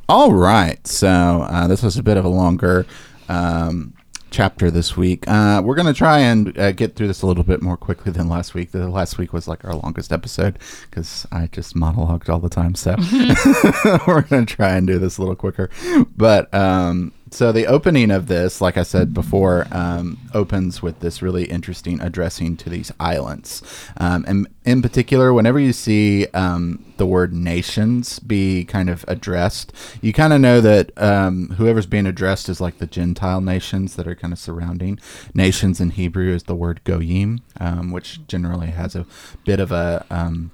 All 0.08 0.32
right, 0.32 0.84
so 0.86 1.08
uh, 1.48 1.66
this 1.66 1.82
was 1.82 1.96
a 1.96 2.02
bit 2.02 2.16
of 2.16 2.24
a 2.24 2.28
longer 2.28 2.86
um, 3.28 3.92
chapter 4.36 4.70
this 4.70 4.98
week. 4.98 5.26
Uh, 5.26 5.62
we're 5.64 5.74
going 5.74 5.86
to 5.86 5.94
try 5.94 6.18
and 6.18 6.58
uh, 6.58 6.70
get 6.70 6.94
through 6.94 7.06
this 7.06 7.22
a 7.22 7.26
little 7.26 7.42
bit 7.42 7.62
more 7.62 7.78
quickly 7.78 8.12
than 8.12 8.28
last 8.28 8.52
week. 8.52 8.70
The 8.70 8.86
last 8.86 9.16
week 9.16 9.32
was 9.32 9.48
like 9.48 9.64
our 9.64 9.74
longest 9.74 10.12
episode 10.12 10.58
because 10.82 11.26
I 11.32 11.46
just 11.46 11.74
monologued 11.74 12.28
all 12.28 12.38
the 12.38 12.50
time. 12.50 12.74
So 12.74 12.96
we're 14.06 14.20
going 14.20 14.44
to 14.44 14.54
try 14.54 14.76
and 14.76 14.86
do 14.86 14.98
this 14.98 15.16
a 15.16 15.22
little 15.22 15.36
quicker. 15.36 15.70
But 16.14 16.52
um, 16.52 17.14
so 17.30 17.52
the 17.52 17.66
opening 17.66 18.10
of 18.10 18.26
this, 18.26 18.60
like 18.60 18.76
I 18.76 18.82
said 18.82 19.12
before, 19.12 19.66
um, 19.72 20.18
opens 20.32 20.82
with 20.82 21.00
this 21.00 21.22
really 21.22 21.44
interesting 21.44 22.00
addressing 22.00 22.56
to 22.58 22.70
these 22.70 22.92
islands, 23.00 23.62
um, 23.96 24.24
and 24.28 24.46
in 24.64 24.82
particular, 24.82 25.32
whenever 25.32 25.58
you 25.58 25.72
see 25.72 26.26
um, 26.34 26.94
the 26.96 27.06
word 27.06 27.32
nations 27.32 28.18
be 28.18 28.64
kind 28.64 28.90
of 28.90 29.04
addressed, 29.06 29.72
you 30.00 30.12
kind 30.12 30.32
of 30.32 30.40
know 30.40 30.60
that 30.60 30.90
um, 30.96 31.50
whoever's 31.56 31.86
being 31.86 32.06
addressed 32.06 32.48
is 32.48 32.60
like 32.60 32.78
the 32.78 32.86
Gentile 32.86 33.40
nations 33.40 33.96
that 33.96 34.08
are 34.08 34.14
kind 34.14 34.32
of 34.32 34.38
surrounding. 34.38 34.98
Nations 35.34 35.80
in 35.80 35.90
Hebrew 35.90 36.34
is 36.34 36.44
the 36.44 36.56
word 36.56 36.82
goyim, 36.84 37.42
um, 37.60 37.92
which 37.92 38.26
generally 38.26 38.68
has 38.68 38.96
a 38.96 39.06
bit 39.44 39.60
of 39.60 39.72
a 39.72 40.04
um, 40.10 40.50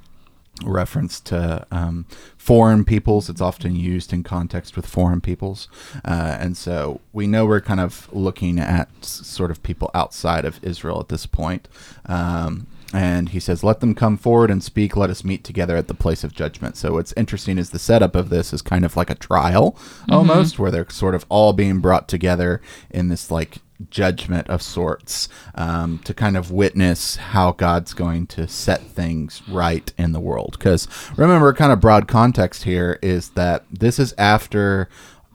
reference 0.65 1.21
to 1.21 1.67
um, 1.71 2.07
foreign 2.37 2.85
peoples. 2.85 3.29
It's 3.29 3.41
often 3.41 3.77
used 3.77 4.13
in 4.13 4.23
context 4.23 4.77
with 4.77 4.87
foreign 4.87 5.21
peoples. 5.21 5.69
Uh, 6.05 6.37
and 6.39 6.57
so 6.57 7.01
we 7.13 7.27
know 7.27 7.47
we're 7.47 7.61
kind 7.61 7.81
of 7.81 8.09
looking 8.13 8.59
at 8.59 8.89
sort 9.05 9.51
of 9.51 9.63
people 9.63 9.91
outside 9.95 10.45
of 10.45 10.59
Israel 10.63 11.01
at 11.01 11.09
this 11.09 11.27
point. 11.27 11.69
Um, 12.07 12.67
and 12.93 13.31
he 13.31 13.41
says, 13.41 13.65
Let 13.65 13.81
them 13.81 13.95
come 13.95 14.17
forward 14.17 14.51
and 14.51 14.63
speak. 14.63 14.97
Let 14.97 15.09
us 15.11 15.25
meet 15.25 15.45
together 15.45 15.77
at 15.77 15.89
the 15.89 15.95
place 15.95 16.25
of 16.25 16.35
judgment. 16.35 16.77
So, 16.77 16.93
what's 16.93 17.15
interesting 17.17 17.57
is 17.57 17.71
the 17.71 17.79
setup 17.79 18.15
of 18.15 18.29
this 18.29 18.53
is 18.53 18.61
kind 18.61 18.85
of 18.85 18.97
like 18.97 19.09
a 19.09 19.15
trial 19.15 19.77
almost, 20.11 20.59
where 20.59 20.71
they're 20.71 20.91
sort 20.91 21.15
of 21.15 21.25
all 21.29 21.53
being 21.53 21.81
brought 21.81 22.07
together 22.07 22.61
in 22.91 23.09
this 23.09 23.31
like 23.31 23.59
judgment 23.91 24.49
of 24.49 24.63
sorts 24.63 25.29
um, 25.55 25.99
to 26.05 26.15
kind 26.15 26.37
of 26.37 26.51
witness 26.51 27.17
how 27.17 27.53
God's 27.53 27.95
going 27.95 28.27
to 28.29 28.49
set 28.49 28.83
things 28.83 29.43
right 29.49 29.93
in 29.99 30.13
the 30.13 30.21
world. 30.21 30.57
Because 30.59 30.89
remember, 31.17 31.53
kind 31.53 31.73
of 31.73 31.81
broad 31.81 32.09
context 32.09 32.65
here 32.65 32.99
is 33.03 33.31
that 33.31 33.65
this 33.71 33.99
is 33.99 34.15
after 34.19 34.89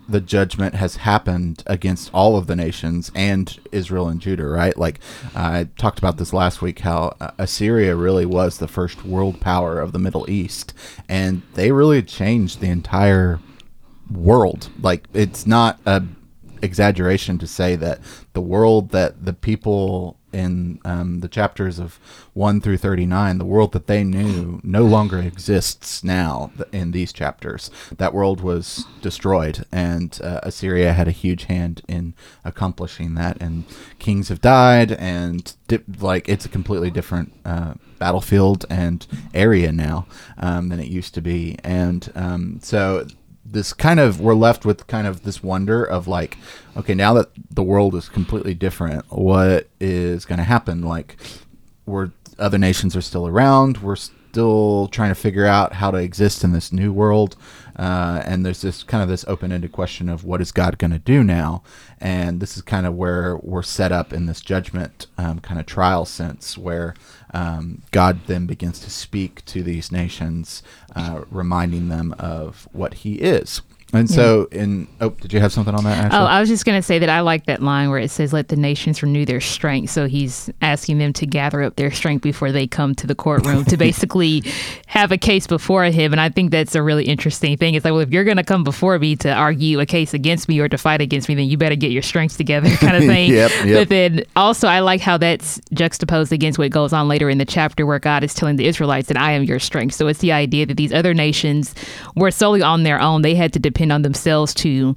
the 0.09 0.21
judgment 0.21 0.75
has 0.75 0.97
happened 0.97 1.63
against 1.67 2.09
all 2.13 2.37
of 2.37 2.47
the 2.47 2.55
nations 2.55 3.11
and 3.13 3.59
Israel 3.71 4.07
and 4.07 4.21
Judah, 4.21 4.45
right? 4.45 4.77
Like 4.77 4.99
I 5.35 5.67
talked 5.77 5.99
about 5.99 6.17
this 6.17 6.33
last 6.33 6.61
week, 6.61 6.79
how 6.79 7.15
uh, 7.19 7.31
Assyria 7.37 7.95
really 7.95 8.25
was 8.25 8.57
the 8.57 8.67
first 8.67 9.03
world 9.03 9.41
power 9.41 9.79
of 9.79 9.91
the 9.91 9.99
Middle 9.99 10.29
East, 10.29 10.73
and 11.09 11.41
they 11.55 11.71
really 11.71 12.01
changed 12.01 12.59
the 12.61 12.69
entire 12.69 13.39
world. 14.09 14.69
Like 14.81 15.05
it's 15.13 15.45
not 15.45 15.79
a 15.85 16.03
exaggeration 16.61 17.37
to 17.37 17.47
say 17.47 17.75
that 17.75 17.99
the 18.33 18.41
world 18.41 18.89
that 18.91 19.25
the 19.25 19.33
people 19.33 20.17
in 20.33 20.79
um, 20.83 21.21
the 21.21 21.27
chapters 21.27 21.79
of 21.79 21.99
1 22.33 22.59
through 22.59 22.77
39 22.77 23.37
the 23.37 23.45
world 23.45 23.71
that 23.71 23.87
they 23.87 24.03
knew 24.03 24.59
no 24.63 24.83
longer 24.83 25.19
exists 25.19 26.03
now 26.03 26.51
in 26.71 26.91
these 26.91 27.13
chapters. 27.13 27.71
That 27.97 28.13
world 28.13 28.41
was 28.41 28.85
destroyed 29.01 29.65
and 29.71 30.19
uh, 30.21 30.41
assyria 30.43 30.93
had 30.93 31.07
a 31.07 31.11
huge 31.11 31.45
hand 31.45 31.81
in 31.87 32.13
accomplishing 32.43 33.15
that 33.15 33.41
and 33.41 33.63
kings 33.99 34.29
have 34.29 34.41
died 34.41 34.91
and 34.91 35.55
like 35.99 36.27
it's 36.27 36.45
a 36.45 36.49
completely 36.49 36.91
different 36.91 37.33
uh, 37.45 37.75
battlefield 37.97 38.65
and 38.69 39.07
area 39.33 39.71
now 39.71 40.07
um, 40.37 40.69
than 40.69 40.79
it 40.79 40.87
used 40.87 41.13
to 41.15 41.21
be. 41.21 41.57
And 41.63 42.11
um, 42.15 42.59
so 42.61 43.07
this 43.49 43.73
kind 43.73 43.99
of 43.99 44.19
we're 44.19 44.35
left 44.35 44.65
with 44.65 44.87
kind 44.87 45.07
of 45.07 45.23
this 45.23 45.41
wonder 45.41 45.83
of 45.83 46.07
like 46.07 46.37
okay 46.75 46.93
now 46.93 47.13
that 47.13 47.29
the 47.49 47.63
world 47.63 47.95
is 47.95 48.09
completely 48.09 48.53
different 48.53 49.05
what 49.09 49.67
is 49.79 50.25
going 50.25 50.37
to 50.37 50.43
happen? 50.43 50.81
Like 50.81 51.17
we're 51.85 52.11
other 52.39 52.57
nations 52.57 52.95
are 52.95 53.01
still 53.01 53.27
around. 53.27 53.77
We're 53.77 53.95
still 53.95 54.87
trying 54.89 55.09
to 55.09 55.15
figure 55.15 55.45
out 55.45 55.73
how 55.73 55.89
to 55.91 55.97
exist 55.97 56.43
in 56.43 56.51
this 56.51 56.71
new 56.71 56.93
world. 56.93 57.35
Uh, 57.75 58.21
and 58.25 58.45
there's 58.45 58.61
this 58.61 58.83
kind 58.83 59.03
of 59.03 59.09
this 59.09 59.25
open-ended 59.27 59.71
question 59.71 60.09
of 60.09 60.23
what 60.23 60.41
is 60.41 60.51
god 60.51 60.77
going 60.77 60.91
to 60.91 60.99
do 60.99 61.23
now? 61.23 61.63
And 61.99 62.39
this 62.39 62.55
is 62.55 62.63
kind 62.63 62.85
of 62.85 62.95
where 62.95 63.37
we're 63.37 63.63
set 63.63 63.91
up 63.91 64.13
in 64.13 64.25
this 64.25 64.41
judgment 64.41 65.07
um, 65.17 65.39
kind 65.39 65.59
of 65.59 65.65
trial 65.65 66.05
sense 66.05 66.57
where 66.57 66.93
um, 67.33 67.81
God 67.91 68.25
then 68.27 68.45
begins 68.45 68.79
to 68.79 68.89
speak 68.89 69.43
to 69.45 69.63
these 69.63 69.91
nations, 69.91 70.63
uh, 70.95 71.21
reminding 71.29 71.89
them 71.89 72.13
of 72.17 72.67
what 72.71 72.95
He 72.95 73.15
is. 73.15 73.61
And 73.93 74.09
so, 74.09 74.49
in 74.51 74.85
oh, 74.99 75.11
did 75.11 75.31
you 75.31 75.39
have 75.39 75.53
something 75.53 75.73
on 75.73 75.85
that? 75.85 75.97
Ashley? 75.97 76.19
Oh, 76.19 76.25
I 76.25 76.41
was 76.41 76.49
just 76.49 76.65
going 76.65 76.77
to 76.77 76.85
say 76.85 76.99
that 76.99 77.07
I 77.07 77.21
like 77.21 77.45
that 77.45 77.63
line 77.63 77.89
where 77.89 77.99
it 77.99 78.11
says, 78.11 78.33
"Let 78.33 78.49
the 78.49 78.57
nations 78.57 79.01
renew 79.01 79.23
their 79.23 79.39
strength." 79.39 79.91
So 79.91 80.07
he's 80.07 80.49
asking 80.61 80.97
them 80.97 81.13
to 81.13 81.25
gather 81.25 81.63
up 81.63 81.77
their 81.77 81.89
strength 81.89 82.21
before 82.21 82.51
they 82.51 82.67
come 82.67 82.95
to 82.95 83.07
the 83.07 83.15
courtroom 83.15 83.63
to 83.63 83.77
basically 83.87 84.43
have 84.87 85.13
a 85.13 85.17
case 85.17 85.47
before 85.47 85.85
him. 85.85 86.11
And 86.11 86.19
I 86.19 86.27
think 86.27 86.51
that's 86.51 86.75
a 86.75 86.83
really 86.83 87.05
interesting 87.05 87.55
thing. 87.55 87.75
It's 87.75 87.85
like, 87.85 87.93
well, 87.93 88.01
if 88.01 88.09
you're 88.09 88.25
going 88.25 88.37
to 88.37 88.43
come 88.43 88.65
before 88.65 88.99
me 88.99 89.15
to 89.17 89.31
argue 89.31 89.79
a 89.79 89.85
case 89.85 90.13
against 90.13 90.49
me 90.49 90.59
or 90.59 90.67
to 90.67 90.77
fight 90.77 90.99
against 90.99 91.29
me, 91.29 91.35
then 91.35 91.45
you 91.45 91.55
better 91.55 91.75
get 91.75 91.91
your 91.91 92.01
strengths 92.01 92.35
together, 92.35 92.69
kind 92.77 92.97
of 92.97 93.03
thing. 93.03 93.31
Yep, 93.31 93.51
yep. 93.63 93.79
But 93.79 93.89
then 93.89 94.23
also, 94.35 94.67
I 94.67 94.81
like 94.81 94.99
how 94.99 95.17
that's 95.17 95.61
juxtaposed 95.71 96.33
against 96.33 96.59
what 96.59 96.71
goes 96.71 96.91
on 96.91 97.07
later 97.07 97.29
in 97.29 97.37
the 97.37 97.45
chapter 97.45 97.85
where 97.85 97.99
God 97.99 98.25
is 98.25 98.33
telling 98.33 98.57
the 98.57 98.67
Israelites 98.67 99.07
that 99.07 99.17
I 99.17 99.31
am 99.31 99.43
your 99.43 99.59
strength. 99.59 99.95
So 99.95 100.07
it's 100.07 100.19
the 100.19 100.33
idea 100.33 100.65
that 100.65 100.75
these 100.75 100.91
other 100.91 101.13
nations 101.13 101.73
were 102.17 102.31
solely 102.31 102.61
on 102.61 102.83
their 102.83 102.99
own; 102.99 103.21
they 103.21 103.33
had 103.33 103.53
to 103.53 103.59
depend 103.59 103.76
on 103.91 104.01
themselves 104.01 104.53
to 104.55 104.95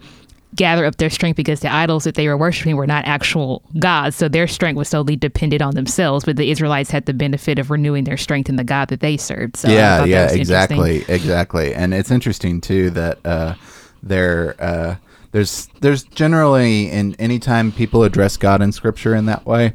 gather 0.54 0.84
up 0.84 0.96
their 0.96 1.10
strength 1.10 1.36
because 1.36 1.60
the 1.60 1.72
idols 1.72 2.04
that 2.04 2.16
they 2.16 2.26
were 2.26 2.36
worshiping 2.36 2.76
were 2.76 2.86
not 2.86 3.04
actual 3.06 3.62
gods. 3.78 4.16
So 4.16 4.28
their 4.28 4.48
strength 4.48 4.76
was 4.76 4.88
solely 4.88 5.16
dependent 5.16 5.62
on 5.62 5.74
themselves. 5.74 6.24
But 6.24 6.36
the 6.36 6.50
Israelites 6.50 6.90
had 6.90 7.06
the 7.06 7.14
benefit 7.14 7.58
of 7.58 7.70
renewing 7.70 8.04
their 8.04 8.16
strength 8.16 8.48
in 8.48 8.56
the 8.56 8.64
God 8.64 8.88
that 8.88 9.00
they 9.00 9.16
served. 9.16 9.56
So 9.56 9.68
yeah, 9.68 10.04
yeah, 10.04 10.30
exactly, 10.32 11.04
exactly. 11.08 11.74
And 11.74 11.94
it's 11.94 12.10
interesting 12.10 12.60
too 12.60 12.90
that 12.90 13.18
uh, 13.24 13.54
there, 14.02 14.56
uh, 14.58 14.96
there's, 15.32 15.68
there's 15.80 16.02
generally 16.02 16.90
in 16.90 17.14
any 17.20 17.38
time 17.38 17.70
people 17.70 18.02
address 18.02 18.36
God 18.36 18.60
in 18.60 18.72
Scripture 18.72 19.14
in 19.14 19.26
that 19.26 19.46
way. 19.46 19.74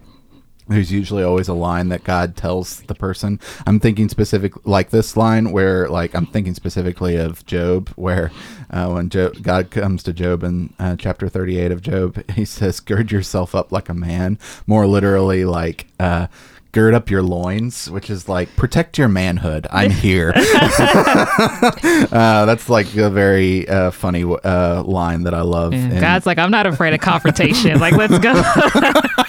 There's 0.67 0.91
usually 0.91 1.23
always 1.23 1.47
a 1.47 1.53
line 1.53 1.89
that 1.89 2.03
God 2.03 2.35
tells 2.35 2.81
the 2.81 2.95
person. 2.95 3.39
I'm 3.67 3.79
thinking 3.79 4.09
specific, 4.09 4.65
like 4.65 4.89
this 4.89 5.15
line 5.15 5.51
where, 5.51 5.87
like, 5.87 6.15
I'm 6.15 6.25
thinking 6.25 6.55
specifically 6.55 7.17
of 7.17 7.45
Job, 7.45 7.89
where 7.89 8.31
uh, 8.71 8.89
when 8.89 9.09
Job, 9.09 9.43
God 9.43 9.69
comes 9.69 10.01
to 10.03 10.13
Job 10.13 10.43
in 10.43 10.73
uh, 10.79 10.95
chapter 10.95 11.29
38 11.29 11.71
of 11.71 11.81
Job, 11.81 12.29
he 12.31 12.45
says, 12.45 12.79
"Gird 12.79 13.11
yourself 13.11 13.53
up 13.53 13.71
like 13.71 13.89
a 13.89 13.93
man." 13.93 14.39
More 14.65 14.87
literally, 14.87 15.45
like 15.45 15.85
uh, 15.99 16.27
gird 16.75 16.93
up 16.93 17.09
your 17.09 17.23
loins, 17.23 17.89
which 17.89 18.09
is 18.09 18.27
like 18.27 18.53
protect 18.57 18.97
your 18.97 19.07
manhood. 19.07 19.65
I'm 19.71 19.91
here. 19.91 20.33
uh, 20.35 22.45
that's 22.45 22.69
like 22.69 22.93
a 22.97 23.09
very 23.09 23.65
uh, 23.69 23.91
funny 23.91 24.23
uh, 24.23 24.83
line 24.83 25.23
that 25.23 25.33
I 25.33 25.41
love. 25.41 25.73
And 25.73 26.01
God's 26.01 26.25
like, 26.25 26.37
I'm 26.37 26.51
not 26.51 26.67
afraid 26.67 26.93
of 26.93 26.99
confrontation. 26.99 27.79
like, 27.79 27.93
let's 27.93 28.19
go. 28.19 28.33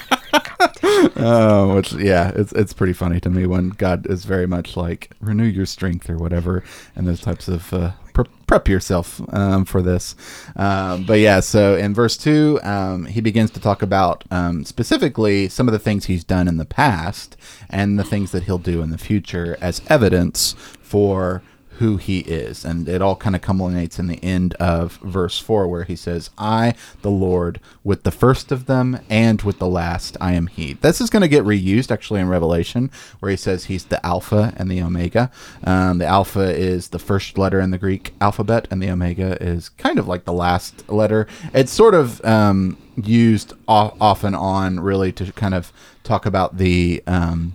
uh, 1.17 1.67
which 1.75 1.93
yeah, 1.95 2.33
it's 2.35 2.53
it's 2.53 2.73
pretty 2.73 2.93
funny 2.93 3.21
to 3.21 3.31
me 3.31 3.47
when 3.47 3.71
God 3.71 4.07
is 4.09 4.25
very 4.25 4.47
much 4.47 4.77
like 4.77 5.11
renew 5.21 5.45
your 5.45 5.67
strength 5.67 6.11
or 6.11 6.17
whatever, 6.17 6.63
and 6.95 7.07
those 7.07 7.21
types 7.21 7.49
of 7.49 7.73
uh, 7.73 7.93
pre- 8.13 8.25
prep 8.47 8.69
yourself 8.69 9.21
um, 9.33 9.65
for 9.65 9.83
this. 9.83 10.15
Um, 10.57 11.05
but 11.05 11.19
yeah, 11.21 11.41
so 11.41 11.77
in 11.77 11.95
verse 11.95 12.17
two, 12.17 12.61
um, 12.63 13.07
he 13.07 13.21
begins 13.21 13.51
to 13.53 13.61
talk 13.61 13.83
about 13.83 14.25
um, 14.31 14.65
specifically 14.65 15.49
some 15.49 15.69
of 15.69 15.73
the 15.73 15.79
things 15.79 16.07
he's 16.07 16.25
done 16.25 16.49
in 16.49 16.57
the 16.57 16.65
past 16.65 17.37
and 17.69 17.99
the 17.99 18.05
things 18.05 18.33
that 18.33 18.45
he'll 18.45 18.59
do 18.59 18.83
in 18.83 18.91
the 18.91 18.99
future 18.99 19.57
as 19.61 19.83
evidence 19.89 20.55
for 20.81 21.43
who 21.79 21.97
he 21.97 22.21
is. 22.21 22.65
And 22.65 22.89
it 22.89 23.03
all 23.03 23.17
kind 23.17 23.35
of 23.35 23.43
culminates 23.43 23.99
in 23.99 24.07
the 24.07 24.23
end 24.23 24.55
of 24.55 24.99
verse 24.99 25.39
4, 25.39 25.69
where 25.69 25.85
he 25.85 25.97
says, 25.97 26.31
I, 26.39 26.75
the 27.03 27.11
Lord, 27.11 27.61
with 27.85 28.03
the 28.03 28.11
first 28.11 28.53
of 28.53 28.67
them 28.67 29.01
and 29.09 29.43
with 29.43 29.59
the 29.59 29.67
last, 29.67 30.17
I 30.21 30.33
am 30.33 30.47
he. 30.47 30.75
This 30.75 31.01
is 31.01 31.11
going 31.11 31.23
to 31.23 31.29
get 31.29 31.45
reused 31.45 31.91
actually 31.91 32.21
in 32.21 32.29
Revelation, 32.29 32.91
where 33.21 33.31
he 33.31 33.37
says 33.37 33.65
he's 33.65 33.85
the 33.85 34.05
Alpha 34.05 34.53
and 34.57 34.71
the 34.71 34.83
Omega. 34.83 35.31
Um, 35.65 35.99
the 35.99 36.07
Alpha 36.07 36.55
is 36.55 36.89
the 36.89 36.99
first 36.99 37.39
letter 37.39 37.61
in 37.61 37.71
the 37.71 37.79
Greek 37.79 38.15
alphabet, 38.21 38.69
and 38.71 38.83
the 38.83 38.91
Omega 38.91 39.43
is 39.43 39.69
kind 39.71 39.99
of 39.99 40.09
like 40.09 40.25
the 40.25 40.33
last 40.33 40.89
letter. 40.89 41.27
It's 41.55 41.73
sort 41.73 41.95
of. 41.95 42.25
Um, 42.25 42.79
used 43.03 43.53
off, 43.69 43.95
off 44.01 44.25
and 44.25 44.35
on 44.35 44.81
really 44.81 45.13
to 45.13 45.33
kind 45.33 45.55
of 45.55 45.73
talk 46.03 46.27
about 46.27 46.57
the 46.57 47.03
um, 47.07 47.55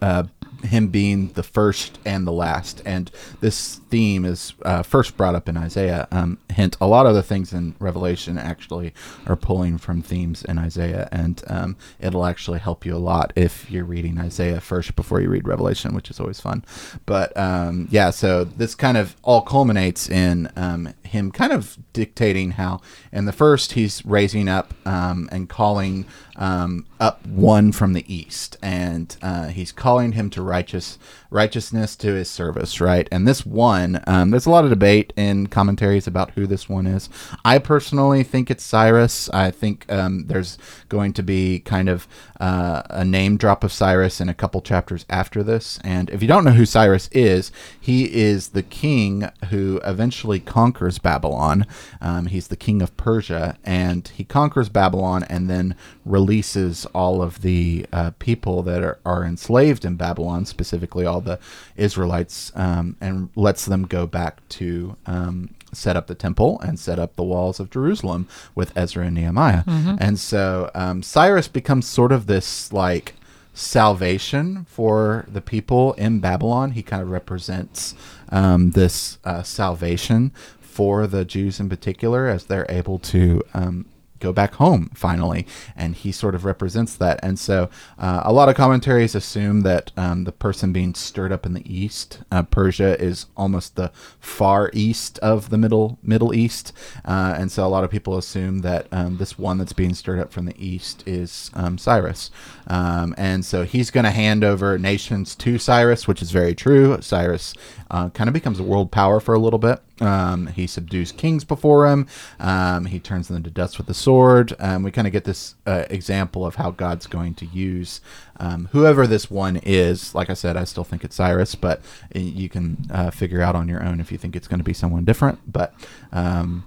uh, 0.00 0.24
him 0.64 0.88
being 0.88 1.28
the 1.28 1.42
first 1.42 1.98
and 2.04 2.26
the 2.26 2.32
last. 2.32 2.82
And 2.84 3.10
this 3.40 3.76
theme 3.90 4.24
is 4.24 4.54
uh, 4.62 4.82
first 4.82 5.16
brought 5.16 5.34
up 5.34 5.48
in 5.48 5.56
Isaiah. 5.56 6.08
Um, 6.10 6.38
hint, 6.50 6.76
a 6.80 6.86
lot 6.86 7.06
of 7.06 7.14
the 7.14 7.22
things 7.22 7.52
in 7.52 7.74
Revelation 7.78 8.38
actually 8.38 8.92
are 9.26 9.36
pulling 9.36 9.78
from 9.78 10.02
themes 10.02 10.44
in 10.44 10.58
Isaiah, 10.58 11.08
and 11.12 11.42
um, 11.48 11.76
it'll 12.00 12.26
actually 12.26 12.58
help 12.58 12.84
you 12.84 12.94
a 12.94 12.98
lot 12.98 13.32
if 13.36 13.70
you're 13.70 13.84
reading 13.84 14.18
Isaiah 14.18 14.60
first 14.60 14.96
before 14.96 15.20
you 15.20 15.28
read 15.28 15.46
Revelation, 15.46 15.94
which 15.94 16.10
is 16.10 16.20
always 16.20 16.40
fun. 16.40 16.64
But 17.04 17.36
um, 17.36 17.88
yeah, 17.90 18.10
so 18.10 18.44
this 18.44 18.74
kind 18.74 18.96
of 18.96 19.16
all 19.22 19.42
culminates 19.42 20.08
in 20.08 20.50
um, 20.56 20.94
him 21.06 21.30
kind 21.30 21.52
of 21.52 21.78
dictating 21.92 22.52
how, 22.52 22.80
in 23.12 23.24
the 23.24 23.32
first, 23.32 23.72
he's 23.72 24.04
raising 24.04 24.48
up 24.48 24.74
um, 24.84 25.28
and 25.32 25.48
calling 25.48 26.06
um, 26.36 26.86
up 27.00 27.26
one 27.26 27.72
from 27.72 27.92
the 27.92 28.04
east, 28.12 28.56
and 28.62 29.16
uh, 29.22 29.48
he's 29.48 29.72
calling 29.72 30.12
him 30.12 30.30
to 30.30 30.42
righteous 30.42 30.98
righteousness 31.30 31.96
to 31.96 32.14
his 32.14 32.30
service, 32.30 32.80
right? 32.80 33.08
And 33.10 33.26
this 33.26 33.44
one, 33.44 34.02
um, 34.06 34.30
there's 34.30 34.46
a 34.46 34.50
lot 34.50 34.64
of 34.64 34.70
debate 34.70 35.12
in 35.16 35.48
commentaries 35.48 36.06
about 36.06 36.30
who 36.32 36.46
this 36.46 36.68
one 36.68 36.86
is. 36.86 37.08
I 37.44 37.58
personally 37.58 38.22
think 38.22 38.50
it's 38.50 38.64
Cyrus. 38.64 39.28
I 39.30 39.50
think 39.50 39.90
um, 39.92 40.26
there's 40.26 40.56
going 40.88 41.12
to 41.14 41.22
be 41.22 41.60
kind 41.60 41.88
of 41.88 42.06
uh, 42.40 42.82
a 42.90 43.04
name 43.04 43.36
drop 43.36 43.64
of 43.64 43.72
Cyrus 43.72 44.20
in 44.20 44.28
a 44.28 44.34
couple 44.34 44.60
chapters 44.62 45.04
after 45.10 45.42
this. 45.42 45.78
And 45.84 46.10
if 46.10 46.22
you 46.22 46.28
don't 46.28 46.44
know 46.44 46.52
who 46.52 46.66
Cyrus 46.66 47.08
is, 47.12 47.52
he 47.80 48.14
is 48.14 48.50
the 48.50 48.62
king 48.62 49.28
who 49.50 49.80
eventually 49.84 50.40
conquers 50.40 50.95
Babylon. 50.98 51.66
Um, 52.00 52.26
he's 52.26 52.48
the 52.48 52.56
king 52.56 52.82
of 52.82 52.96
Persia, 52.96 53.58
and 53.64 54.06
he 54.08 54.24
conquers 54.24 54.68
Babylon 54.68 55.24
and 55.24 55.48
then 55.48 55.74
releases 56.04 56.86
all 56.86 57.22
of 57.22 57.42
the 57.42 57.86
uh, 57.92 58.10
people 58.18 58.62
that 58.62 58.82
are, 58.82 58.98
are 59.04 59.24
enslaved 59.24 59.84
in 59.84 59.96
Babylon, 59.96 60.44
specifically 60.46 61.06
all 61.06 61.20
the 61.20 61.38
Israelites, 61.76 62.52
um, 62.54 62.96
and 63.00 63.28
lets 63.36 63.64
them 63.64 63.86
go 63.86 64.06
back 64.06 64.46
to 64.50 64.96
um, 65.06 65.50
set 65.72 65.96
up 65.96 66.06
the 66.06 66.14
temple 66.14 66.60
and 66.60 66.78
set 66.78 66.98
up 66.98 67.16
the 67.16 67.22
walls 67.22 67.60
of 67.60 67.70
Jerusalem 67.70 68.28
with 68.54 68.76
Ezra 68.76 69.06
and 69.06 69.14
Nehemiah. 69.14 69.64
Mm-hmm. 69.64 69.96
And 69.98 70.18
so 70.18 70.70
um, 70.74 71.02
Cyrus 71.02 71.48
becomes 71.48 71.86
sort 71.86 72.12
of 72.12 72.26
this 72.26 72.72
like 72.72 73.14
salvation 73.56 74.66
for 74.68 75.24
the 75.28 75.40
people 75.40 75.94
in 75.94 76.20
Babylon. 76.20 76.72
He 76.72 76.82
kind 76.82 77.02
of 77.02 77.10
represents 77.10 77.94
um, 78.28 78.72
this 78.72 79.18
uh, 79.24 79.42
salvation 79.42 80.32
for 80.76 81.06
the 81.06 81.24
Jews 81.24 81.58
in 81.58 81.70
particular 81.70 82.28
as 82.28 82.44
they're 82.44 82.66
able 82.68 82.98
to 82.98 83.42
um, 83.54 83.86
go 84.20 84.30
back 84.30 84.54
home 84.54 84.90
finally. 84.94 85.46
And 85.74 85.94
he 85.94 86.12
sort 86.12 86.34
of 86.34 86.44
represents 86.44 86.94
that. 86.96 87.18
And 87.22 87.38
so 87.38 87.70
uh, 87.98 88.22
a 88.24 88.32
lot 88.32 88.48
of 88.50 88.54
commentaries 88.54 89.14
assume 89.14 89.62
that 89.62 89.90
um, 89.96 90.24
the 90.24 90.32
person 90.32 90.72
being 90.72 90.94
stirred 90.94 91.32
up 91.32 91.46
in 91.46 91.54
the 91.54 91.64
east 91.72 92.20
uh, 92.30 92.42
persia 92.42 93.00
is 93.00 93.26
almost 93.36 93.76
the 93.76 93.90
far 94.20 94.70
east 94.72 95.18
of 95.20 95.50
the 95.50 95.58
middle 95.58 95.98
middle 96.02 96.34
east. 96.34 96.72
Uh, 97.04 97.34
and 97.38 97.50
so 97.50 97.66
a 97.66 97.68
lot 97.68 97.84
of 97.84 97.90
people 97.90 98.18
assume 98.18 98.60
that 98.60 98.86
um, 98.92 99.16
this 99.16 99.38
one 99.38 99.56
that's 99.56 99.72
being 99.72 99.94
stirred 99.94 100.20
up 100.20 100.32
from 100.32 100.44
the 100.44 100.54
east 100.58 101.02
is 101.06 101.50
um, 101.54 101.78
cyrus. 101.78 102.30
Um, 102.66 103.14
and 103.16 103.44
so 103.44 103.64
he's 103.64 103.90
going 103.90 104.04
to 104.04 104.10
hand 104.10 104.44
over 104.44 104.78
nations 104.78 105.34
to 105.36 105.58
cyrus 105.58 106.06
which 106.06 106.20
is 106.20 106.30
very 106.30 106.54
true. 106.54 107.00
Cyrus 107.00 107.54
uh, 107.90 108.10
kind 108.10 108.28
of 108.28 108.34
becomes 108.34 108.60
a 108.60 108.62
world 108.62 108.90
power 108.90 109.20
for 109.20 109.34
a 109.34 109.38
little 109.38 109.58
bit 109.58 109.80
um, 110.00 110.48
he 110.48 110.66
subdues 110.66 111.12
kings 111.12 111.44
before 111.44 111.86
him. 111.86 112.06
Um, 112.38 112.86
he 112.86 113.00
turns 113.00 113.28
them 113.28 113.42
to 113.42 113.50
dust 113.50 113.78
with 113.78 113.86
the 113.86 113.94
sword. 113.94 114.54
Um, 114.58 114.82
we 114.82 114.90
kind 114.90 115.06
of 115.06 115.12
get 115.12 115.24
this 115.24 115.54
uh, 115.66 115.84
example 115.90 116.44
of 116.44 116.56
how 116.56 116.70
God's 116.70 117.06
going 117.06 117.34
to 117.34 117.46
use 117.46 118.00
um, 118.38 118.68
whoever 118.72 119.06
this 119.06 119.30
one 119.30 119.56
is. 119.62 120.14
Like 120.14 120.30
I 120.30 120.34
said, 120.34 120.56
I 120.56 120.64
still 120.64 120.84
think 120.84 121.04
it's 121.04 121.16
Cyrus, 121.16 121.54
but 121.54 121.80
you 122.14 122.48
can 122.48 122.86
uh, 122.90 123.10
figure 123.10 123.40
out 123.40 123.56
on 123.56 123.68
your 123.68 123.82
own 123.82 124.00
if 124.00 124.12
you 124.12 124.18
think 124.18 124.36
it's 124.36 124.48
going 124.48 124.60
to 124.60 124.64
be 124.64 124.74
someone 124.74 125.04
different. 125.04 125.40
But 125.50 125.74
um, 126.12 126.64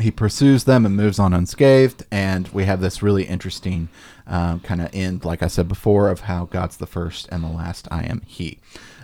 he 0.00 0.10
pursues 0.10 0.64
them 0.64 0.86
and 0.86 0.96
moves 0.96 1.18
on 1.18 1.32
unscathed. 1.32 2.04
And 2.10 2.48
we 2.48 2.64
have 2.64 2.80
this 2.80 3.02
really 3.02 3.24
interesting 3.24 3.88
uh, 4.26 4.58
kind 4.58 4.80
of 4.80 4.90
end, 4.92 5.24
like 5.24 5.42
I 5.42 5.48
said 5.48 5.68
before, 5.68 6.10
of 6.10 6.20
how 6.20 6.44
God's 6.44 6.76
the 6.76 6.86
first 6.86 7.28
and 7.30 7.42
the 7.42 7.48
last. 7.48 7.88
I 7.90 8.04
am 8.04 8.22
He. 8.26 8.58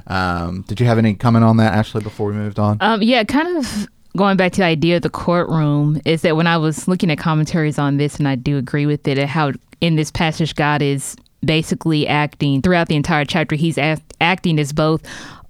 Um, 0.06 0.62
did 0.68 0.80
you 0.80 0.86
have 0.86 0.98
any 0.98 1.14
comment 1.14 1.44
on 1.44 1.56
that, 1.58 1.74
Ashley, 1.74 2.02
before 2.02 2.28
we 2.28 2.34
moved 2.34 2.58
on? 2.58 2.78
Um, 2.80 3.02
yeah, 3.02 3.24
kind 3.24 3.56
of 3.56 3.88
going 4.16 4.36
back 4.36 4.52
to 4.52 4.58
the 4.58 4.64
idea 4.64 4.96
of 4.96 5.02
the 5.02 5.10
courtroom 5.10 6.00
is 6.04 6.22
that 6.22 6.36
when 6.36 6.46
I 6.46 6.56
was 6.56 6.86
looking 6.86 7.10
at 7.10 7.18
commentaries 7.18 7.78
on 7.78 7.96
this, 7.96 8.18
and 8.18 8.28
I 8.28 8.34
do 8.34 8.58
agree 8.58 8.86
with 8.86 9.06
it, 9.08 9.18
how 9.18 9.52
in 9.80 9.96
this 9.96 10.10
passage 10.10 10.54
God 10.54 10.82
is 10.82 11.16
basically 11.44 12.06
acting 12.06 12.62
throughout 12.62 12.88
the 12.88 12.96
entire 12.96 13.24
chapter. 13.24 13.54
He's 13.54 13.78
act- 13.78 14.14
acting 14.20 14.58
as 14.58 14.72
both 14.72 15.02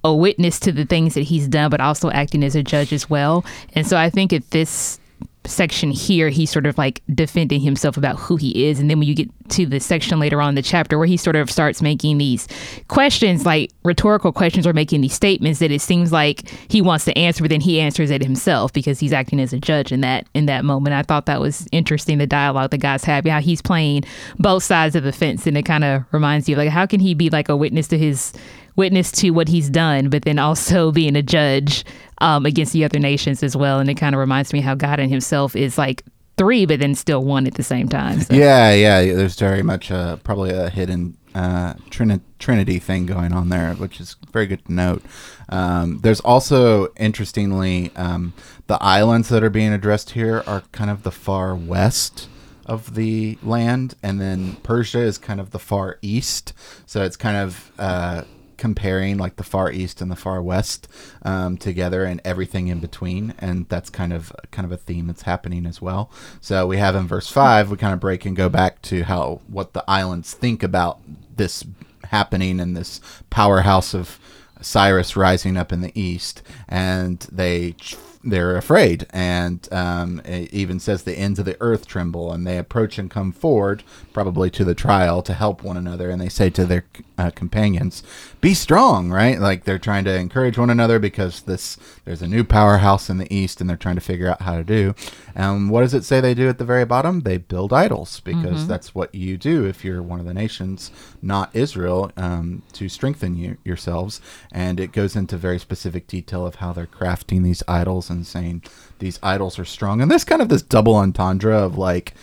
a 0.03 0.13
witness 0.13 0.59
to 0.61 0.71
the 0.71 0.85
things 0.85 1.13
that 1.15 1.21
he's 1.21 1.47
done, 1.47 1.69
but 1.69 1.81
also 1.81 2.11
acting 2.11 2.43
as 2.43 2.55
a 2.55 2.63
judge 2.63 2.93
as 2.93 3.09
well. 3.09 3.45
And 3.73 3.87
so 3.87 3.97
I 3.97 4.09
think 4.09 4.33
at 4.33 4.51
this 4.51 4.99
section 5.45 5.91
here, 5.91 6.29
he's 6.29 6.51
sort 6.51 6.65
of 6.65 6.77
like 6.77 7.01
defending 7.13 7.61
himself 7.61 7.97
about 7.97 8.17
who 8.17 8.35
he 8.35 8.67
is. 8.67 8.79
And 8.79 8.89
then 8.89 8.99
when 8.99 9.07
you 9.07 9.15
get 9.15 9.29
to 9.49 9.65
the 9.65 9.79
section 9.79 10.19
later 10.19 10.41
on 10.41 10.49
in 10.49 10.55
the 10.55 10.61
chapter 10.61 10.97
where 10.97 11.07
he 11.07 11.17
sort 11.17 11.35
of 11.35 11.49
starts 11.49 11.81
making 11.81 12.17
these 12.17 12.47
questions, 12.87 13.45
like 13.45 13.71
rhetorical 13.83 14.31
questions, 14.31 14.65
or 14.65 14.73
making 14.73 15.01
these 15.01 15.13
statements 15.13 15.59
that 15.59 15.71
it 15.71 15.81
seems 15.81 16.11
like 16.11 16.49
he 16.69 16.81
wants 16.81 17.05
to 17.05 17.17
answer, 17.17 17.43
but 17.43 17.49
then 17.49 17.61
he 17.61 17.79
answers 17.79 18.11
it 18.11 18.21
himself 18.21 18.73
because 18.73 18.99
he's 18.99 19.13
acting 19.13 19.39
as 19.39 19.53
a 19.53 19.59
judge 19.59 19.91
in 19.91 20.01
that 20.01 20.27
in 20.33 20.45
that 20.45 20.65
moment. 20.65 20.95
I 20.95 21.03
thought 21.03 21.25
that 21.25 21.39
was 21.41 21.67
interesting, 21.71 22.17
the 22.17 22.27
dialogue 22.27 22.71
the 22.71 22.77
guys 22.77 23.03
have, 23.03 23.25
how 23.25 23.39
he's 23.39 23.61
playing 23.61 24.03
both 24.39 24.63
sides 24.63 24.95
of 24.95 25.03
the 25.03 25.11
fence, 25.11 25.47
and 25.47 25.57
it 25.57 25.63
kind 25.63 25.83
of 25.83 26.03
reminds 26.11 26.49
you 26.49 26.55
like 26.55 26.69
how 26.69 26.85
can 26.85 26.99
he 26.99 27.13
be 27.13 27.29
like 27.29 27.49
a 27.49 27.55
witness 27.55 27.87
to 27.89 27.97
his 27.97 28.33
witness 28.75 29.11
to 29.11 29.31
what 29.31 29.47
he's 29.47 29.69
done, 29.69 30.09
but 30.09 30.23
then 30.23 30.39
also 30.39 30.91
being 30.91 31.15
a 31.15 31.21
judge 31.21 31.85
um, 32.19 32.45
against 32.45 32.73
the 32.73 32.83
other 32.83 32.99
nations 32.99 33.43
as 33.43 33.55
well. 33.55 33.79
And 33.79 33.89
it 33.89 33.95
kind 33.95 34.15
of 34.15 34.19
reminds 34.19 34.53
me 34.53 34.61
how 34.61 34.75
God 34.75 34.99
in 34.99 35.09
Himself 35.09 35.55
is 35.55 35.77
like 35.77 36.03
three, 36.37 36.65
but 36.65 36.79
then 36.79 36.95
still 36.95 37.23
one 37.23 37.47
at 37.47 37.55
the 37.55 37.63
same 37.63 37.87
time. 37.87 38.21
So. 38.21 38.33
Yeah, 38.33 38.73
yeah. 38.73 39.13
There's 39.13 39.39
very 39.39 39.63
much 39.63 39.91
uh, 39.91 40.17
probably 40.17 40.51
a 40.51 40.69
hidden 40.69 41.17
uh, 41.33 41.73
Trini- 41.89 42.21
Trinity 42.39 42.79
thing 42.79 43.05
going 43.05 43.33
on 43.33 43.49
there, 43.49 43.73
which 43.75 43.99
is 43.99 44.15
very 44.31 44.47
good 44.47 44.65
to 44.65 44.73
note. 44.73 45.03
Um, 45.49 45.99
there's 45.99 46.21
also, 46.21 46.87
interestingly, 46.97 47.91
um, 47.95 48.33
the 48.67 48.81
islands 48.81 49.29
that 49.29 49.43
are 49.43 49.49
being 49.49 49.73
addressed 49.73 50.11
here 50.11 50.43
are 50.47 50.61
kind 50.71 50.89
of 50.89 51.03
the 51.03 51.11
far 51.11 51.55
west 51.55 52.29
of 52.65 52.95
the 52.95 53.37
land, 53.43 53.95
and 54.01 54.19
then 54.19 54.55
Persia 54.63 54.99
is 54.99 55.17
kind 55.17 55.39
of 55.39 55.51
the 55.51 55.59
far 55.59 55.99
east. 56.01 56.53
So 56.85 57.03
it's 57.03 57.15
kind 57.17 57.37
of 57.37 57.71
uh, 57.77 58.23
comparing 58.57 59.17
like 59.17 59.35
the 59.35 59.43
far 59.43 59.71
east 59.71 60.01
and 60.01 60.11
the 60.11 60.15
far 60.15 60.41
west 60.41 60.87
um, 61.23 61.57
together 61.57 62.03
and 62.05 62.21
everything 62.23 62.67
in 62.67 62.79
between 62.79 63.33
and 63.39 63.67
that's 63.69 63.89
kind 63.89 64.13
of 64.13 64.31
kind 64.51 64.65
of 64.65 64.71
a 64.71 64.77
theme 64.77 65.07
that's 65.07 65.23
happening 65.23 65.65
as 65.65 65.81
well. 65.81 66.09
So 66.41 66.67
we 66.67 66.77
have 66.77 66.95
in 66.95 67.07
verse 67.07 67.29
5 67.29 67.71
we 67.71 67.77
kind 67.77 67.93
of 67.93 67.99
break 67.99 68.25
and 68.25 68.35
go 68.35 68.49
back 68.49 68.81
to 68.83 69.03
how 69.03 69.41
what 69.47 69.73
the 69.73 69.83
islands 69.87 70.33
think 70.33 70.63
about 70.63 70.99
this 71.35 71.63
happening 72.05 72.59
and 72.59 72.75
this 72.75 73.01
powerhouse 73.29 73.93
of 73.93 74.19
cyrus 74.61 75.15
rising 75.15 75.57
up 75.57 75.71
in 75.73 75.81
the 75.81 75.91
east 75.99 76.41
and 76.67 77.27
they 77.31 77.75
they're 78.25 78.57
afraid, 78.57 79.05
and 79.11 79.67
um, 79.71 80.19
it 80.25 80.51
even 80.53 80.79
says 80.79 81.03
the 81.03 81.17
ends 81.17 81.39
of 81.39 81.45
the 81.45 81.57
earth 81.61 81.85
tremble, 81.87 82.33
and 82.33 82.45
they 82.45 82.57
approach 82.57 82.97
and 82.97 83.09
come 83.09 83.31
forward, 83.31 83.83
probably 84.13 84.49
to 84.51 84.65
the 84.65 84.75
trial, 84.75 85.21
to 85.21 85.33
help 85.33 85.63
one 85.63 85.77
another, 85.77 86.09
and 86.09 86.19
they 86.19 86.29
say 86.29 86.49
to 86.49 86.65
their 86.65 86.85
uh, 87.17 87.29
companions, 87.29 88.03
"Be 88.41 88.53
strong!" 88.53 89.11
Right? 89.11 89.39
Like 89.39 89.63
they're 89.63 89.79
trying 89.79 90.05
to 90.05 90.15
encourage 90.15 90.57
one 90.57 90.69
another 90.69 90.99
because 90.99 91.41
this 91.43 91.77
there's 92.03 92.21
a 92.21 92.27
new 92.27 92.43
powerhouse 92.43 93.09
in 93.09 93.17
the 93.17 93.33
east, 93.33 93.61
and 93.61 93.69
they're 93.69 93.77
trying 93.77 93.95
to 93.95 94.01
figure 94.01 94.29
out 94.29 94.41
how 94.41 94.57
to 94.57 94.63
do. 94.63 94.95
And 95.35 95.69
what 95.69 95.81
does 95.81 95.93
it 95.93 96.03
say 96.05 96.21
they 96.21 96.33
do 96.33 96.49
at 96.49 96.57
the 96.57 96.65
very 96.65 96.85
bottom? 96.85 97.21
They 97.21 97.37
build 97.37 97.71
idols 97.73 98.19
because 98.21 98.45
Mm-hmm. 98.55 98.67
that's 98.67 98.95
what 98.95 99.13
you 99.13 99.37
do 99.37 99.65
if 99.65 99.83
you're 99.83 100.01
one 100.01 100.19
of 100.21 100.25
the 100.25 100.33
nations, 100.33 100.91
not 101.21 101.53
Israel, 101.53 102.11
um, 102.15 102.61
to 102.73 102.87
strengthen 102.87 103.35
you 103.35 103.57
yourselves. 103.65 104.21
And 104.51 104.79
it 104.79 104.93
goes 104.93 105.15
into 105.15 105.35
very 105.35 105.59
specific 105.59 106.07
detail 106.07 106.45
of 106.45 106.55
how 106.55 106.71
they're 106.71 106.85
crafting 106.87 107.43
these 107.43 107.63
idols 107.67 108.09
and 108.09 108.14
saying 108.23 108.63
these 108.99 109.19
idols 109.21 109.59
are 109.59 109.65
strong. 109.65 110.01
And 110.01 110.09
there's 110.09 110.23
kind 110.23 110.41
of 110.41 110.49
this 110.49 110.61
double 110.61 110.95
entendre 110.95 111.57
of 111.57 111.77
like 111.77 112.13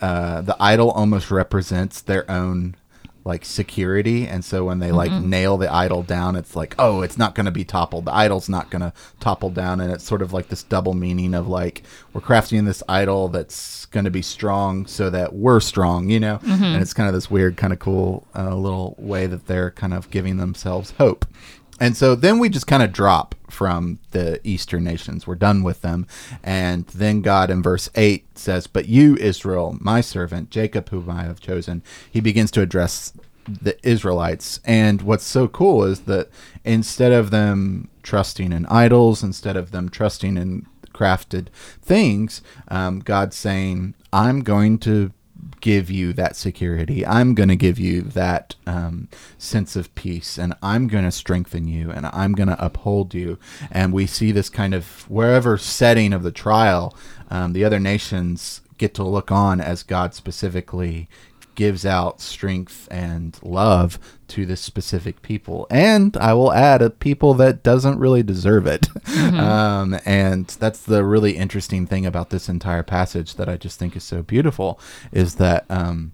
uh, 0.00 0.40
the 0.40 0.56
idol 0.60 0.90
almost 0.90 1.30
represents 1.30 2.00
their 2.00 2.30
own 2.30 2.76
like 3.22 3.44
security. 3.44 4.26
And 4.26 4.42
so 4.44 4.64
when 4.64 4.78
they 4.78 4.92
like 4.92 5.12
nail 5.12 5.58
the 5.58 5.70
idol 5.72 6.02
down 6.02 6.36
it's 6.36 6.56
like 6.56 6.74
oh 6.78 7.02
it's 7.02 7.18
not 7.18 7.34
going 7.34 7.44
to 7.44 7.52
be 7.52 7.64
toppled. 7.64 8.06
The 8.06 8.14
idol's 8.14 8.48
not 8.48 8.70
going 8.70 8.80
to 8.80 8.94
topple 9.20 9.50
down. 9.50 9.80
And 9.80 9.92
it's 9.92 10.04
sort 10.04 10.22
of 10.22 10.32
like 10.32 10.48
this 10.48 10.62
double 10.62 10.94
meaning 10.94 11.34
of 11.34 11.46
like 11.46 11.82
we're 12.14 12.22
crafting 12.22 12.64
this 12.64 12.82
idol 12.88 13.28
that's 13.28 13.84
going 13.86 14.04
to 14.04 14.10
be 14.10 14.22
strong 14.22 14.86
so 14.86 15.10
that 15.10 15.34
we're 15.34 15.60
strong 15.60 16.08
you 16.08 16.18
know? 16.18 16.40
And 16.74 16.82
it's 16.82 16.94
kind 16.94 17.08
of 17.08 17.14
this 17.14 17.30
weird 17.30 17.58
kind 17.58 17.72
of 17.74 17.78
cool 17.78 18.26
uh, 18.34 18.54
little 18.54 18.94
way 18.98 19.26
that 19.26 19.46
they're 19.46 19.70
kind 19.70 19.92
of 19.92 20.10
giving 20.10 20.38
themselves 20.38 20.92
hope 20.92 21.26
and 21.80 21.96
so 21.96 22.14
then 22.14 22.38
we 22.38 22.50
just 22.50 22.66
kind 22.66 22.82
of 22.82 22.92
drop 22.92 23.34
from 23.48 23.98
the 24.10 24.38
eastern 24.44 24.84
nations. 24.84 25.26
We're 25.26 25.34
done 25.34 25.62
with 25.62 25.80
them. 25.80 26.06
And 26.42 26.86
then 26.88 27.22
God 27.22 27.50
in 27.50 27.62
verse 27.62 27.88
8 27.94 28.38
says, 28.38 28.66
But 28.66 28.86
you, 28.86 29.16
Israel, 29.16 29.76
my 29.80 30.02
servant, 30.02 30.50
Jacob, 30.50 30.90
whom 30.90 31.10
I 31.10 31.22
have 31.22 31.40
chosen, 31.40 31.82
he 32.10 32.20
begins 32.20 32.50
to 32.52 32.60
address 32.60 33.14
the 33.46 33.76
Israelites. 33.86 34.60
And 34.64 35.02
what's 35.02 35.24
so 35.24 35.48
cool 35.48 35.84
is 35.84 36.00
that 36.00 36.28
instead 36.64 37.12
of 37.12 37.30
them 37.30 37.88
trusting 38.02 38.52
in 38.52 38.66
idols, 38.66 39.22
instead 39.22 39.56
of 39.56 39.70
them 39.70 39.88
trusting 39.88 40.36
in 40.36 40.66
crafted 40.92 41.48
things, 41.80 42.42
um, 42.68 43.00
God's 43.00 43.36
saying, 43.36 43.94
I'm 44.12 44.42
going 44.42 44.78
to 44.80 45.12
give 45.60 45.90
you 45.90 46.12
that 46.14 46.36
security. 46.36 47.06
I'm 47.06 47.34
going 47.34 47.48
to 47.48 47.56
give 47.56 47.78
you 47.78 48.02
that 48.02 48.54
um, 48.66 49.08
sense 49.38 49.76
of 49.76 49.94
peace, 49.94 50.38
and 50.38 50.54
I'm 50.62 50.88
going 50.88 51.04
to 51.04 51.10
strengthen 51.10 51.68
you, 51.68 51.90
and 51.90 52.06
I'm 52.06 52.32
going 52.32 52.48
to 52.48 52.64
uphold 52.64 53.14
you. 53.14 53.38
And 53.70 53.92
we 53.92 54.06
see 54.06 54.32
this 54.32 54.48
kind 54.48 54.74
of 54.74 55.08
wherever 55.10 55.56
setting 55.58 56.12
of 56.12 56.22
the 56.22 56.32
trial, 56.32 56.96
um, 57.30 57.52
the 57.52 57.64
other 57.64 57.78
nations 57.78 58.60
get 58.78 58.94
to 58.94 59.04
look 59.04 59.30
on 59.30 59.60
as 59.60 59.82
God 59.82 60.14
specifically 60.14 61.08
gives 61.60 61.84
out 61.84 62.22
strength 62.22 62.88
and 62.90 63.38
love 63.42 63.98
to 64.28 64.46
this 64.46 64.62
specific 64.62 65.20
people. 65.20 65.66
And 65.70 66.16
i 66.16 66.32
will 66.32 66.54
add 66.54 66.80
a 66.80 66.88
people 66.88 67.34
that 67.34 67.62
doesn't 67.62 67.98
really 67.98 68.22
deserve 68.22 68.66
it. 68.66 68.88
Um, 69.30 69.98
and 70.04 70.46
that's 70.46 70.82
the 70.82 71.04
really 71.04 71.36
interesting 71.36 71.86
thing 71.86 72.06
about 72.06 72.30
this 72.30 72.48
entire 72.48 72.82
passage 72.82 73.34
that 73.36 73.48
i 73.48 73.56
just 73.56 73.78
think 73.78 73.96
is 73.96 74.04
so 74.04 74.22
beautiful 74.22 74.78
is 75.12 75.36
that 75.36 75.64
um, 75.68 76.12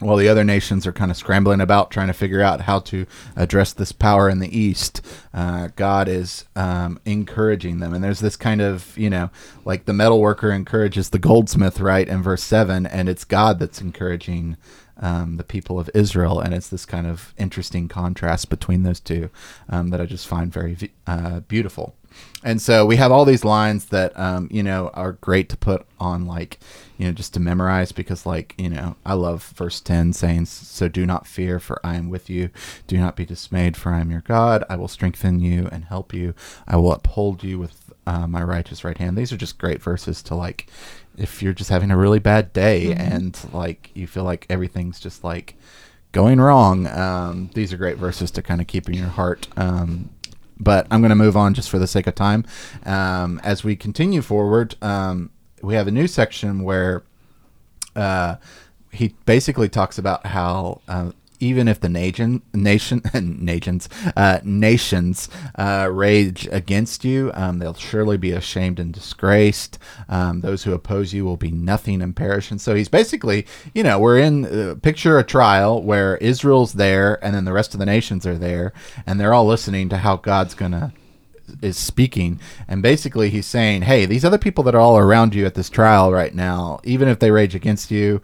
while 0.00 0.16
the 0.16 0.28
other 0.28 0.44
nations 0.44 0.86
are 0.86 0.92
kind 0.92 1.10
of 1.10 1.16
scrambling 1.16 1.60
about 1.60 1.90
trying 1.90 2.06
to 2.06 2.14
figure 2.14 2.40
out 2.40 2.62
how 2.62 2.80
to 2.80 3.06
address 3.36 3.72
this 3.72 3.92
power 3.92 4.28
in 4.28 4.38
the 4.38 4.58
east, 4.58 5.02
uh, 5.32 5.68
God 5.76 6.08
is 6.08 6.46
um, 6.56 6.98
encouraging 7.04 7.80
them. 7.80 7.92
And 7.92 8.02
there's 8.02 8.20
this 8.20 8.36
kind 8.36 8.60
of, 8.62 8.96
you 8.96 9.10
know, 9.10 9.30
like 9.64 9.84
the 9.84 9.92
metal 9.92 10.20
worker 10.20 10.50
encourages 10.50 11.10
the 11.10 11.18
goldsmith, 11.18 11.80
right, 11.80 12.08
in 12.08 12.22
verse 12.22 12.42
7, 12.42 12.86
and 12.86 13.08
it's 13.08 13.24
God 13.24 13.58
that's 13.58 13.80
encouraging 13.80 14.56
um, 14.96 15.36
the 15.36 15.44
people 15.44 15.78
of 15.78 15.90
Israel. 15.94 16.40
And 16.40 16.54
it's 16.54 16.68
this 16.68 16.86
kind 16.86 17.06
of 17.06 17.34
interesting 17.36 17.86
contrast 17.86 18.48
between 18.48 18.82
those 18.82 19.00
two 19.00 19.30
um, 19.68 19.90
that 19.90 20.00
I 20.00 20.06
just 20.06 20.26
find 20.26 20.52
very 20.52 20.76
uh, 21.06 21.40
beautiful. 21.40 21.94
And 22.42 22.60
so 22.60 22.86
we 22.86 22.96
have 22.96 23.12
all 23.12 23.24
these 23.24 23.44
lines 23.44 23.86
that, 23.86 24.18
um, 24.18 24.48
you 24.50 24.62
know, 24.62 24.90
are 24.94 25.12
great 25.12 25.48
to 25.50 25.56
put 25.56 25.86
on, 25.98 26.26
like, 26.26 26.58
you 26.96 27.06
know, 27.06 27.12
just 27.12 27.34
to 27.34 27.40
memorize 27.40 27.92
because, 27.92 28.24
like, 28.24 28.54
you 28.56 28.70
know, 28.70 28.96
I 29.04 29.12
love 29.14 29.44
verse 29.56 29.80
10 29.80 30.14
saying, 30.14 30.46
So 30.46 30.88
do 30.88 31.04
not 31.04 31.26
fear, 31.26 31.60
for 31.60 31.80
I 31.84 31.96
am 31.96 32.08
with 32.08 32.30
you. 32.30 32.50
Do 32.86 32.96
not 32.96 33.16
be 33.16 33.26
dismayed, 33.26 33.76
for 33.76 33.92
I 33.92 34.00
am 34.00 34.10
your 34.10 34.22
God. 34.22 34.64
I 34.70 34.76
will 34.76 34.88
strengthen 34.88 35.40
you 35.40 35.68
and 35.70 35.84
help 35.84 36.14
you. 36.14 36.34
I 36.66 36.76
will 36.76 36.92
uphold 36.92 37.44
you 37.44 37.58
with 37.58 37.92
uh, 38.06 38.26
my 38.26 38.42
righteous 38.42 38.84
right 38.84 38.96
hand. 38.96 39.18
These 39.18 39.32
are 39.32 39.36
just 39.36 39.58
great 39.58 39.82
verses 39.82 40.22
to, 40.24 40.34
like, 40.34 40.66
if 41.18 41.42
you're 41.42 41.52
just 41.52 41.70
having 41.70 41.90
a 41.90 41.96
really 41.96 42.20
bad 42.20 42.54
day 42.54 42.92
and, 42.92 43.38
like, 43.52 43.90
you 43.94 44.06
feel 44.06 44.24
like 44.24 44.46
everything's 44.48 44.98
just, 44.98 45.22
like, 45.22 45.56
going 46.12 46.40
wrong. 46.40 46.86
Um, 46.86 47.50
these 47.54 47.72
are 47.72 47.76
great 47.76 47.98
verses 47.98 48.30
to 48.32 48.42
kind 48.42 48.62
of 48.62 48.66
keep 48.66 48.88
in 48.88 48.94
your 48.94 49.08
heart. 49.08 49.46
Um, 49.56 50.10
but 50.60 50.86
I'm 50.90 51.00
going 51.00 51.10
to 51.10 51.16
move 51.16 51.36
on 51.36 51.54
just 51.54 51.70
for 51.70 51.78
the 51.78 51.86
sake 51.86 52.06
of 52.06 52.14
time. 52.14 52.44
Um, 52.84 53.40
as 53.42 53.64
we 53.64 53.74
continue 53.74 54.22
forward, 54.22 54.76
um, 54.82 55.30
we 55.62 55.74
have 55.74 55.88
a 55.88 55.90
new 55.90 56.06
section 56.06 56.62
where 56.62 57.02
uh, 57.96 58.36
he 58.92 59.14
basically 59.24 59.68
talks 59.68 59.98
about 59.98 60.26
how 60.26 60.80
uh, 60.86 61.10
even 61.40 61.66
if 61.66 61.80
the 61.80 61.88
nation, 61.88 62.42
nation, 62.54 63.02
nations, 63.14 63.88
uh, 64.16 64.38
nations 64.44 65.28
uh, 65.56 65.88
rage 65.90 66.46
against 66.52 67.04
you, 67.04 67.30
um, 67.34 67.58
they'll 67.58 67.74
surely 67.74 68.16
be 68.16 68.32
ashamed 68.32 68.78
and 68.78 68.92
disgraced. 68.92 69.78
Um, 70.08 70.40
those 70.40 70.62
who 70.64 70.72
oppose 70.72 71.12
you 71.12 71.24
will 71.24 71.36
be 71.36 71.50
nothing 71.50 72.02
and 72.02 72.14
perish. 72.14 72.50
And 72.50 72.60
so 72.60 72.74
he's 72.74 72.88
basically, 72.88 73.46
you 73.74 73.82
know, 73.82 73.98
we're 73.98 74.18
in 74.18 74.44
uh, 74.44 74.74
picture 74.76 75.18
a 75.18 75.24
trial 75.24 75.82
where 75.82 76.16
Israel's 76.18 76.74
there, 76.74 77.22
and 77.24 77.34
then 77.34 77.44
the 77.44 77.52
rest 77.52 77.74
of 77.74 77.80
the 77.80 77.86
nations 77.86 78.26
are 78.26 78.38
there, 78.38 78.72
and 79.06 79.18
they're 79.18 79.34
all 79.34 79.46
listening 79.46 79.88
to 79.88 79.98
how 79.98 80.16
God's 80.16 80.54
gonna 80.54 80.92
is 81.62 81.76
speaking 81.76 82.38
and 82.68 82.80
basically 82.80 83.28
he's 83.28 83.46
saying 83.46 83.82
hey 83.82 84.06
these 84.06 84.24
other 84.24 84.38
people 84.38 84.62
that 84.62 84.74
are 84.74 84.80
all 84.80 84.96
around 84.96 85.34
you 85.34 85.44
at 85.44 85.54
this 85.54 85.68
trial 85.68 86.12
right 86.12 86.34
now 86.34 86.78
even 86.84 87.08
if 87.08 87.18
they 87.18 87.30
rage 87.30 87.56
against 87.56 87.90
you 87.90 88.22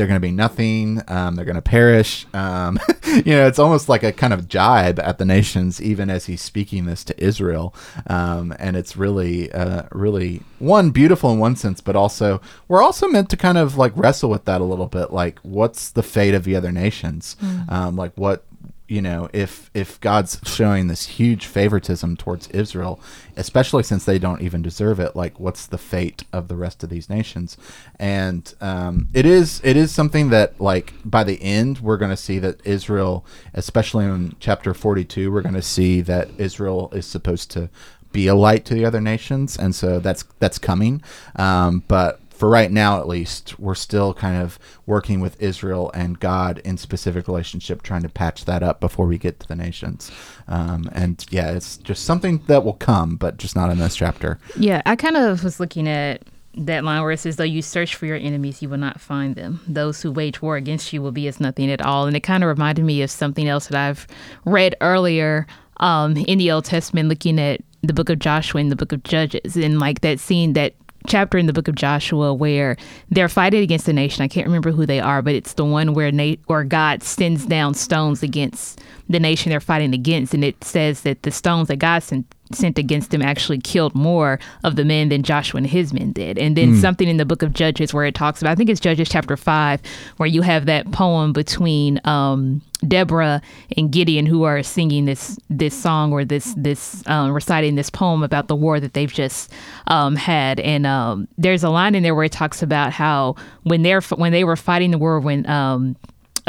they're 0.00 0.06
going 0.06 0.16
to 0.16 0.26
be 0.26 0.32
nothing 0.32 1.02
um, 1.08 1.36
they're 1.36 1.44
going 1.44 1.54
to 1.54 1.60
perish 1.60 2.26
um, 2.32 2.80
you 3.06 3.34
know 3.34 3.46
it's 3.46 3.58
almost 3.58 3.86
like 3.86 4.02
a 4.02 4.12
kind 4.12 4.32
of 4.32 4.48
jibe 4.48 4.98
at 4.98 5.18
the 5.18 5.26
nations 5.26 5.80
even 5.82 6.08
as 6.08 6.24
he's 6.24 6.40
speaking 6.40 6.86
this 6.86 7.04
to 7.04 7.22
israel. 7.22 7.74
Um, 8.06 8.54
and 8.58 8.76
it's 8.76 8.96
really 8.96 9.52
uh, 9.52 9.82
really 9.92 10.40
one 10.58 10.90
beautiful 10.90 11.30
in 11.30 11.38
one 11.38 11.54
sense 11.54 11.82
but 11.82 11.96
also 11.96 12.40
we're 12.66 12.82
also 12.82 13.08
meant 13.08 13.28
to 13.28 13.36
kind 13.36 13.58
of 13.58 13.76
like 13.76 13.92
wrestle 13.94 14.30
with 14.30 14.46
that 14.46 14.62
a 14.62 14.64
little 14.64 14.86
bit. 14.86 15.12
Like 15.12 15.38
what's 15.40 15.90
the 15.90 16.02
fate 16.02 16.34
of 16.34 16.44
the 16.44 16.56
other 16.56 16.72
nations? 16.72 17.36
Um, 17.68 17.96
like 17.96 18.12
what 18.16 18.44
you 18.90 19.00
know, 19.00 19.28
if 19.32 19.70
if 19.72 20.00
God's 20.00 20.40
showing 20.44 20.88
this 20.88 21.06
huge 21.06 21.46
favoritism 21.46 22.16
towards 22.16 22.48
Israel, 22.48 22.98
especially 23.36 23.84
since 23.84 24.04
they 24.04 24.18
don't 24.18 24.42
even 24.42 24.62
deserve 24.62 24.98
it, 24.98 25.14
like 25.14 25.38
what's 25.38 25.64
the 25.64 25.78
fate 25.78 26.24
of 26.32 26.48
the 26.48 26.56
rest 26.56 26.82
of 26.82 26.90
these 26.90 27.08
nations? 27.08 27.56
And 28.00 28.52
um, 28.60 29.06
it 29.14 29.24
is 29.24 29.60
it 29.62 29.76
is 29.76 29.92
something 29.92 30.30
that 30.30 30.60
like 30.60 30.92
by 31.04 31.22
the 31.22 31.40
end 31.40 31.78
we're 31.78 31.98
going 31.98 32.10
to 32.10 32.16
see 32.16 32.40
that 32.40 32.66
Israel, 32.66 33.24
especially 33.54 34.06
in 34.06 34.34
chapter 34.40 34.74
forty 34.74 35.04
two, 35.04 35.30
we're 35.30 35.42
going 35.42 35.54
to 35.54 35.62
see 35.62 36.00
that 36.00 36.28
Israel 36.36 36.90
is 36.92 37.06
supposed 37.06 37.52
to 37.52 37.70
be 38.10 38.26
a 38.26 38.34
light 38.34 38.64
to 38.64 38.74
the 38.74 38.84
other 38.84 39.00
nations, 39.00 39.56
and 39.56 39.72
so 39.72 40.00
that's 40.00 40.24
that's 40.40 40.58
coming. 40.58 41.00
Um, 41.36 41.84
but 41.86 42.18
for 42.40 42.48
right 42.48 42.72
now 42.72 42.98
at 42.98 43.06
least 43.06 43.60
we're 43.60 43.74
still 43.74 44.14
kind 44.14 44.42
of 44.42 44.58
working 44.86 45.20
with 45.20 45.40
israel 45.42 45.90
and 45.94 46.18
god 46.18 46.58
in 46.64 46.76
specific 46.76 47.28
relationship 47.28 47.82
trying 47.82 48.02
to 48.02 48.08
patch 48.08 48.46
that 48.46 48.62
up 48.62 48.80
before 48.80 49.06
we 49.06 49.18
get 49.18 49.38
to 49.38 49.46
the 49.46 49.54
nations 49.54 50.10
um, 50.48 50.88
and 50.92 51.26
yeah 51.30 51.50
it's 51.50 51.76
just 51.76 52.04
something 52.04 52.42
that 52.46 52.64
will 52.64 52.72
come 52.72 53.14
but 53.16 53.36
just 53.36 53.54
not 53.54 53.70
in 53.70 53.78
this 53.78 53.94
chapter 53.94 54.38
Yeah, 54.58 54.82
I 54.86 54.96
kind 54.96 55.16
of 55.16 55.44
was 55.44 55.60
looking 55.60 55.88
at 55.88 56.22
that 56.54 56.84
line 56.84 57.02
where 57.02 57.12
it 57.12 57.18
says, 57.18 57.36
Though 57.36 57.44
you 57.44 57.62
search 57.62 57.94
for 57.94 58.06
your 58.06 58.16
enemies, 58.16 58.60
you 58.62 58.68
will 58.68 58.78
not 58.78 59.00
find 59.00 59.34
them. 59.34 59.60
Those 59.68 60.02
who 60.02 60.10
wage 60.10 60.42
war 60.42 60.56
against 60.56 60.92
you 60.92 61.02
will 61.02 61.12
be 61.12 61.28
as 61.28 61.38
nothing 61.38 61.70
at 61.70 61.80
all. 61.82 62.06
And 62.06 62.16
it 62.16 62.20
kind 62.20 62.42
of 62.42 62.48
reminded 62.48 62.84
me 62.84 63.02
of 63.02 63.10
something 63.10 63.46
else 63.46 63.68
that 63.68 63.88
I've 63.88 64.06
read 64.44 64.74
earlier 64.80 65.46
um, 65.78 66.16
in 66.16 66.38
the 66.38 66.50
Old 66.50 66.64
Testament, 66.64 67.08
looking 67.08 67.38
at 67.38 67.60
the 67.82 67.92
book 67.92 68.08
of 68.08 68.18
Joshua 68.18 68.60
and 68.60 68.70
the 68.70 68.76
book 68.76 68.92
of 68.92 69.02
Judges, 69.02 69.56
and 69.56 69.78
like 69.78 70.00
that 70.00 70.18
scene 70.18 70.54
that 70.54 70.74
chapter 71.06 71.38
in 71.38 71.46
the 71.46 71.52
book 71.52 71.68
of 71.68 71.74
Joshua 71.74 72.32
where 72.34 72.76
they're 73.10 73.28
fighting 73.28 73.62
against 73.62 73.88
a 73.88 73.92
nation. 73.92 74.22
I 74.22 74.28
can't 74.28 74.46
remember 74.46 74.70
who 74.70 74.86
they 74.86 75.00
are, 75.00 75.22
but 75.22 75.34
it's 75.34 75.54
the 75.54 75.64
one 75.64 75.94
where 75.94 76.12
Na- 76.12 76.36
or 76.48 76.64
God 76.64 77.02
sends 77.02 77.46
down 77.46 77.74
stones 77.74 78.22
against 78.22 78.80
the 79.10 79.20
nation 79.20 79.50
they're 79.50 79.60
fighting 79.60 79.92
against, 79.92 80.32
and 80.32 80.44
it 80.44 80.62
says 80.62 81.02
that 81.02 81.22
the 81.24 81.30
stones 81.30 81.68
that 81.68 81.76
God 81.76 82.02
sent 82.02 82.26
sent 82.52 82.78
against 82.78 83.10
them 83.10 83.22
actually 83.22 83.58
killed 83.58 83.94
more 83.94 84.40
of 84.64 84.74
the 84.74 84.84
men 84.84 85.08
than 85.08 85.22
Joshua 85.22 85.58
and 85.58 85.66
his 85.68 85.92
men 85.92 86.10
did. 86.12 86.36
And 86.36 86.56
then 86.56 86.76
something 86.80 87.06
in 87.06 87.16
the 87.16 87.24
book 87.24 87.42
of 87.42 87.52
Judges 87.52 87.94
where 87.94 88.04
it 88.04 88.14
talks 88.16 88.42
about, 88.42 88.50
I 88.50 88.54
think 88.56 88.68
it's 88.70 88.80
Judges 88.80 89.08
chapter 89.08 89.36
five, 89.36 89.80
where 90.16 90.26
you 90.28 90.42
have 90.42 90.66
that 90.66 90.90
poem 90.90 91.32
between 91.32 92.00
um, 92.04 92.60
Deborah 92.88 93.40
and 93.76 93.92
Gideon 93.92 94.26
who 94.26 94.42
are 94.42 94.64
singing 94.64 95.04
this 95.04 95.38
this 95.48 95.80
song 95.80 96.12
or 96.12 96.24
this 96.24 96.54
this 96.56 97.06
um, 97.06 97.32
reciting 97.32 97.76
this 97.76 97.90
poem 97.90 98.24
about 98.24 98.48
the 98.48 98.56
war 98.56 98.80
that 98.80 98.94
they've 98.94 99.12
just 99.12 99.52
um, 99.86 100.16
had. 100.16 100.58
And 100.58 100.86
um, 100.86 101.28
there's 101.38 101.62
a 101.62 101.70
line 101.70 101.94
in 101.94 102.02
there 102.02 102.16
where 102.16 102.24
it 102.24 102.32
talks 102.32 102.62
about 102.62 102.92
how 102.92 103.36
when 103.62 103.82
they're 103.82 104.00
when 104.00 104.32
they 104.32 104.42
were 104.42 104.56
fighting 104.56 104.90
the 104.90 104.98
war 104.98 105.20
when 105.20 105.48
um, 105.48 105.94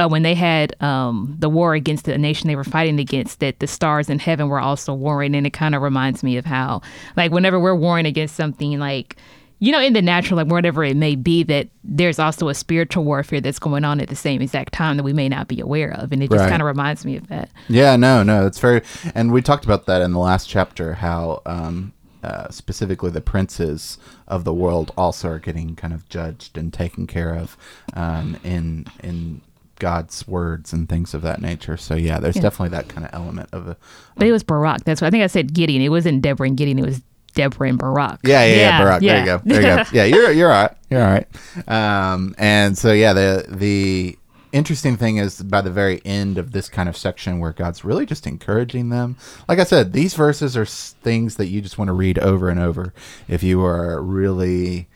uh, 0.02 0.10
when 0.10 0.24
they 0.24 0.34
had 0.36 0.76
um, 0.82 1.36
the 1.40 1.50
war 1.50 1.74
against 1.76 2.06
the 2.06 2.18
nation 2.18 2.48
they 2.48 2.56
were 2.56 2.64
fighting 2.64 3.00
against, 3.00 3.40
that 3.40 3.60
the 3.60 3.68
stars 3.68 4.10
in 4.10 4.20
heaven 4.20 4.48
were 4.50 4.60
also 4.60 4.94
warring. 4.94 5.36
And 5.36 5.46
it 5.46 5.54
kind 5.54 5.76
of 5.76 5.82
reminds 5.82 6.24
me 6.24 6.38
of 6.38 6.46
how, 6.46 6.82
like, 7.16 7.32
whenever 7.32 7.60
we're 7.60 7.76
warring 7.76 8.06
against 8.06 8.36
something, 8.36 8.80
like, 8.80 9.16
you 9.60 9.72
know, 9.72 9.80
in 9.80 9.94
the 9.94 10.02
natural, 10.02 10.38
like 10.38 10.48
whatever 10.48 10.84
it 10.84 10.98
may 10.98 11.16
be, 11.16 11.44
that 11.44 11.68
there's 11.84 12.18
also 12.18 12.50
a 12.50 12.56
spiritual 12.56 13.04
warfare 13.04 13.42
that's 13.42 13.60
going 13.60 13.86
on 13.86 14.00
at 14.02 14.10
the 14.10 14.16
same 14.16 14.42
exact 14.42 14.74
time 14.74 14.98
that 14.98 15.04
we 15.04 15.14
may 15.14 15.30
not 15.30 15.48
be 15.48 15.60
aware 15.60 15.92
of. 15.94 16.12
And 16.12 16.24
it 16.24 16.32
just 16.32 16.42
Right. 16.42 16.50
kind 16.50 16.64
of 16.64 16.66
reminds 16.66 17.06
me 17.06 17.16
of 17.16 17.28
that. 17.28 17.50
Yeah, 17.68 17.96
no, 17.96 18.24
no, 18.24 18.48
it's 18.48 18.58
very, 18.58 18.82
and 19.14 19.32
we 19.32 19.42
talked 19.44 19.64
about 19.64 19.86
that 19.86 20.02
in 20.02 20.14
the 20.14 20.20
last 20.20 20.50
chapter. 20.50 20.96
How 20.96 21.44
um, 21.46 21.94
uh, 22.24 22.50
specifically 22.50 23.12
the 23.12 23.22
princes 23.22 24.00
of 24.28 24.46
the 24.46 24.54
world 24.54 24.92
also 24.98 25.30
are 25.30 25.40
getting 25.40 25.76
kind 25.76 25.94
of 25.94 26.10
judged 26.10 26.58
and 26.58 26.74
taken 26.74 27.06
care 27.06 27.36
of 27.36 27.56
um, 27.94 28.38
in 28.44 28.86
in 29.04 29.42
God's 29.82 30.28
words 30.28 30.74
and 30.74 30.88
things 30.88 31.15
of 31.15 31.24
that 31.24 31.41
nature. 31.41 31.76
So 31.76 31.96
yeah, 31.96 32.20
there's 32.20 32.36
definitely 32.36 32.70
that 32.78 32.88
kind 32.88 33.04
of 33.04 33.12
element 33.13 33.50
of 33.52 33.67
a. 33.67 33.78
But 34.15 34.28
it 34.28 34.32
was 34.32 34.44
Barak. 34.44 34.84
That's 34.84 35.02
what 35.02 35.08
I 35.08 35.10
think 35.10 35.24
I 35.24 35.28
said 35.28 35.56
Gideon. 35.56 35.82
It 35.82 35.89
wasn't 35.89 36.22
Deborah 36.22 36.48
and 36.48 36.56
Gideon. 36.56 36.78
It 36.78 36.86
was 36.86 37.02
Deborah 37.34 37.67
and 37.67 37.80
Barak. 37.80 38.20
Yeah, 38.24 38.46
yeah, 38.46 38.56
yeah, 38.56 38.80
Barak. 38.80 39.02
yeah. 39.02 39.12
There 39.12 39.20
you 39.20 39.26
go. 39.26 39.41
There 39.44 39.62
you 39.62 39.84
go. 39.84 39.89
Yeah, 39.91 40.04
you're 40.04 40.32
you're 40.38 40.54
all 40.54 40.62
right. 40.62 40.78
You're 40.91 41.04
all 41.04 41.12
right. 41.12 41.28
Um, 41.67 42.36
and 42.38 42.78
so 42.78 42.94
yeah, 42.94 43.13
the 43.13 43.46
the 43.50 44.20
interesting 44.52 44.98
thing 44.98 45.17
is 45.17 45.41
by 45.41 45.62
the 45.62 45.72
very 45.72 46.00
end 46.06 46.38
of 46.38 46.52
this 46.52 46.70
kind 46.70 46.88
of 46.88 46.96
section 46.96 47.39
where 47.39 47.54
God's 47.54 47.84
really 47.84 48.06
just 48.06 48.28
encouraging 48.28 48.89
them. 48.89 49.17
Like 49.50 49.58
I 49.58 49.63
said, 49.63 49.94
these 49.94 50.13
verses 50.13 50.56
are 50.56 50.65
things 50.65 51.38
that 51.38 51.48
you 51.48 51.60
just 51.60 51.80
want 51.80 51.88
to 51.88 51.94
read 51.94 52.20
over 52.20 52.50
and 52.50 52.60
over 52.60 52.94
if 53.28 53.41
you 53.41 53.65
are 53.65 54.00
really 54.00 54.89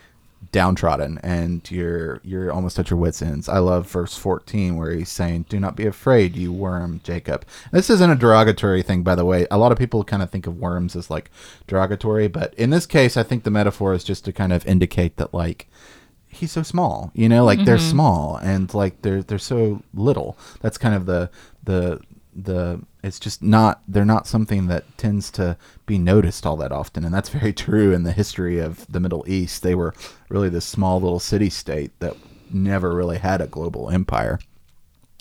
downtrodden 0.56 1.18
and 1.22 1.70
you're 1.70 2.22
you're 2.24 2.50
almost 2.50 2.80
at 2.80 2.90
your 2.90 2.98
wits 2.98 3.22
ends. 3.22 3.50
I 3.50 3.58
love 3.58 3.92
verse 3.92 4.16
14 4.16 4.78
where 4.78 4.92
he's 4.92 5.12
saying, 5.12 5.48
"Do 5.50 5.60
not 5.60 5.76
be 5.76 5.86
afraid, 5.86 6.38
you 6.38 6.54
worm, 6.54 7.02
Jacob." 7.04 7.46
This 7.74 7.90
isn't 7.90 8.10
a 8.10 8.16
derogatory 8.16 8.82
thing 8.82 9.04
by 9.04 9.16
the 9.16 9.26
way. 9.26 9.48
A 9.52 9.58
lot 9.58 9.74
of 9.74 9.78
people 9.78 10.06
kind 10.06 10.24
of 10.24 10.30
think 10.30 10.48
of 10.48 10.58
worms 10.58 10.96
as 10.96 11.10
like 11.10 11.30
derogatory, 11.68 12.30
but 12.30 12.54
in 12.54 12.70
this 12.70 12.86
case 12.86 13.18
I 13.18 13.24
think 13.24 13.44
the 13.44 13.52
metaphor 13.52 13.94
is 13.94 14.06
just 14.06 14.24
to 14.26 14.32
kind 14.32 14.54
of 14.54 14.66
indicate 14.66 15.18
that 15.18 15.34
like 15.34 15.68
he's 16.30 16.54
so 16.54 16.64
small, 16.64 17.12
you 17.14 17.28
know, 17.28 17.44
like 17.44 17.66
they're 17.66 17.76
mm-hmm. 17.76 17.90
small 17.90 18.38
and 18.38 18.74
like 18.74 19.02
they're 19.02 19.24
they're 19.24 19.38
so 19.38 19.84
little. 19.94 20.38
That's 20.62 20.78
kind 20.78 20.96
of 20.96 21.06
the 21.06 21.30
the 21.66 22.00
the 22.36 22.82
it's 23.02 23.20
just 23.20 23.42
not 23.42 23.82
they're 23.88 24.04
not 24.04 24.28
something 24.28 24.68
that 24.68 24.98
tends 24.98 25.32
to 25.32 25.58
be 25.86 25.98
noticed 25.98 26.46
all 26.46 26.58
that 26.58 26.72
often 26.72 27.06
and 27.06 27.14
that's 27.14 27.30
very 27.30 27.54
true 27.66 27.94
in 27.94 28.04
the 28.04 28.12
history 28.12 28.60
of 28.60 28.86
the 28.92 29.00
Middle 29.00 29.24
East. 29.28 29.64
They 29.64 29.76
were 29.76 29.94
really 30.30 30.50
this 30.50 30.66
small 30.66 31.00
little 31.00 31.20
city 31.20 31.50
state 31.50 31.98
that 32.00 32.16
never 32.52 32.94
really 32.94 33.18
had 33.18 33.42
a 33.42 33.48
global 33.48 33.90
empire. 33.90 34.40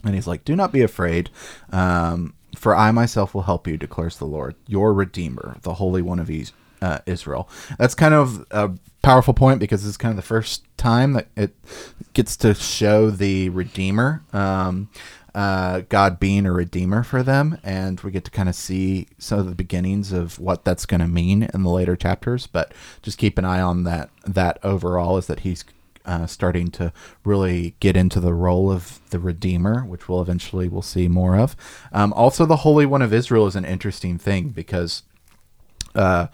And 0.05 0.15
he's 0.15 0.27
like, 0.27 0.45
Do 0.45 0.55
not 0.57 0.73
be 0.73 0.83
afraid, 0.83 1.31
um, 1.71 2.35
for 2.57 2.77
I 2.77 2.91
myself 2.91 3.35
will 3.35 3.43
help 3.43 3.67
you, 3.67 3.77
declares 3.77 4.19
the 4.19 4.27
Lord, 4.27 4.55
your 4.67 4.93
Redeemer, 4.93 5.57
the 5.63 5.75
Holy 5.75 6.03
One 6.03 6.19
of 6.19 6.31
Is- 6.31 6.53
uh, 6.83 6.99
Israel. 7.07 7.49
That's 7.79 7.95
kind 7.95 8.13
of 8.13 8.45
a 8.51 8.73
powerful 9.03 9.33
point 9.33 9.61
because 9.61 9.87
it's 9.87 9.97
kind 9.97 10.11
of 10.11 10.17
the 10.17 10.23
first 10.23 10.65
time 10.77 11.15
that 11.15 11.29
it 11.37 11.55
gets 12.13 12.37
to 12.39 12.53
show 12.55 13.11
the 13.11 13.49
Redeemer. 13.49 14.23
Um, 14.33 14.91
uh, 15.35 15.81
God 15.89 16.21
being 16.21 16.47
a 16.47 16.53
redeemer 16.53 17.03
for 17.03 17.23
them, 17.23 17.59
and 17.65 18.01
we 18.01 18.11
get 18.11 18.25
to 18.25 18.31
kind 18.31 18.49
of 18.49 18.55
see 18.55 19.09
some 19.19 19.41
of 19.41 19.47
the 19.47 19.55
beginnings 19.55 20.13
of 20.13 20.39
what 20.39 20.65
that's 20.65 20.87
going 20.87 21.01
to 21.01 21.09
mean 21.09 21.49
in 21.53 21.63
the 21.63 21.71
later 21.71 21.97
chapters. 21.97 22.47
But 22.47 22.73
just 23.03 23.19
keep 23.19 23.37
an 23.39 23.45
eye 23.45 23.61
on 23.61 23.85
that. 23.85 24.11
That 24.25 24.59
overall 24.63 25.17
is 25.17 25.27
that 25.27 25.41
he's 25.41 25.65
uh, 26.07 26.27
starting 26.27 26.71
to 26.71 26.93
really 27.25 27.75
get 27.81 27.97
into 27.97 28.21
the 28.21 28.35
role 28.35 28.71
of 28.71 29.01
the 29.11 29.19
Redeemer, 29.19 29.85
which 29.85 30.09
we'll 30.09 30.21
eventually 30.21 30.69
we'll 30.69 30.83
see 30.83 31.09
more 31.09 31.37
of. 31.37 31.57
Um, 31.93 32.13
also, 32.13 32.47
the 32.47 32.59
Holy 32.59 32.87
One 32.87 33.03
of 33.03 33.13
Israel 33.13 33.47
is 33.47 33.57
an 33.57 33.65
interesting 33.65 34.19
thing 34.19 34.51
because 34.51 35.03
uh, 35.95 36.29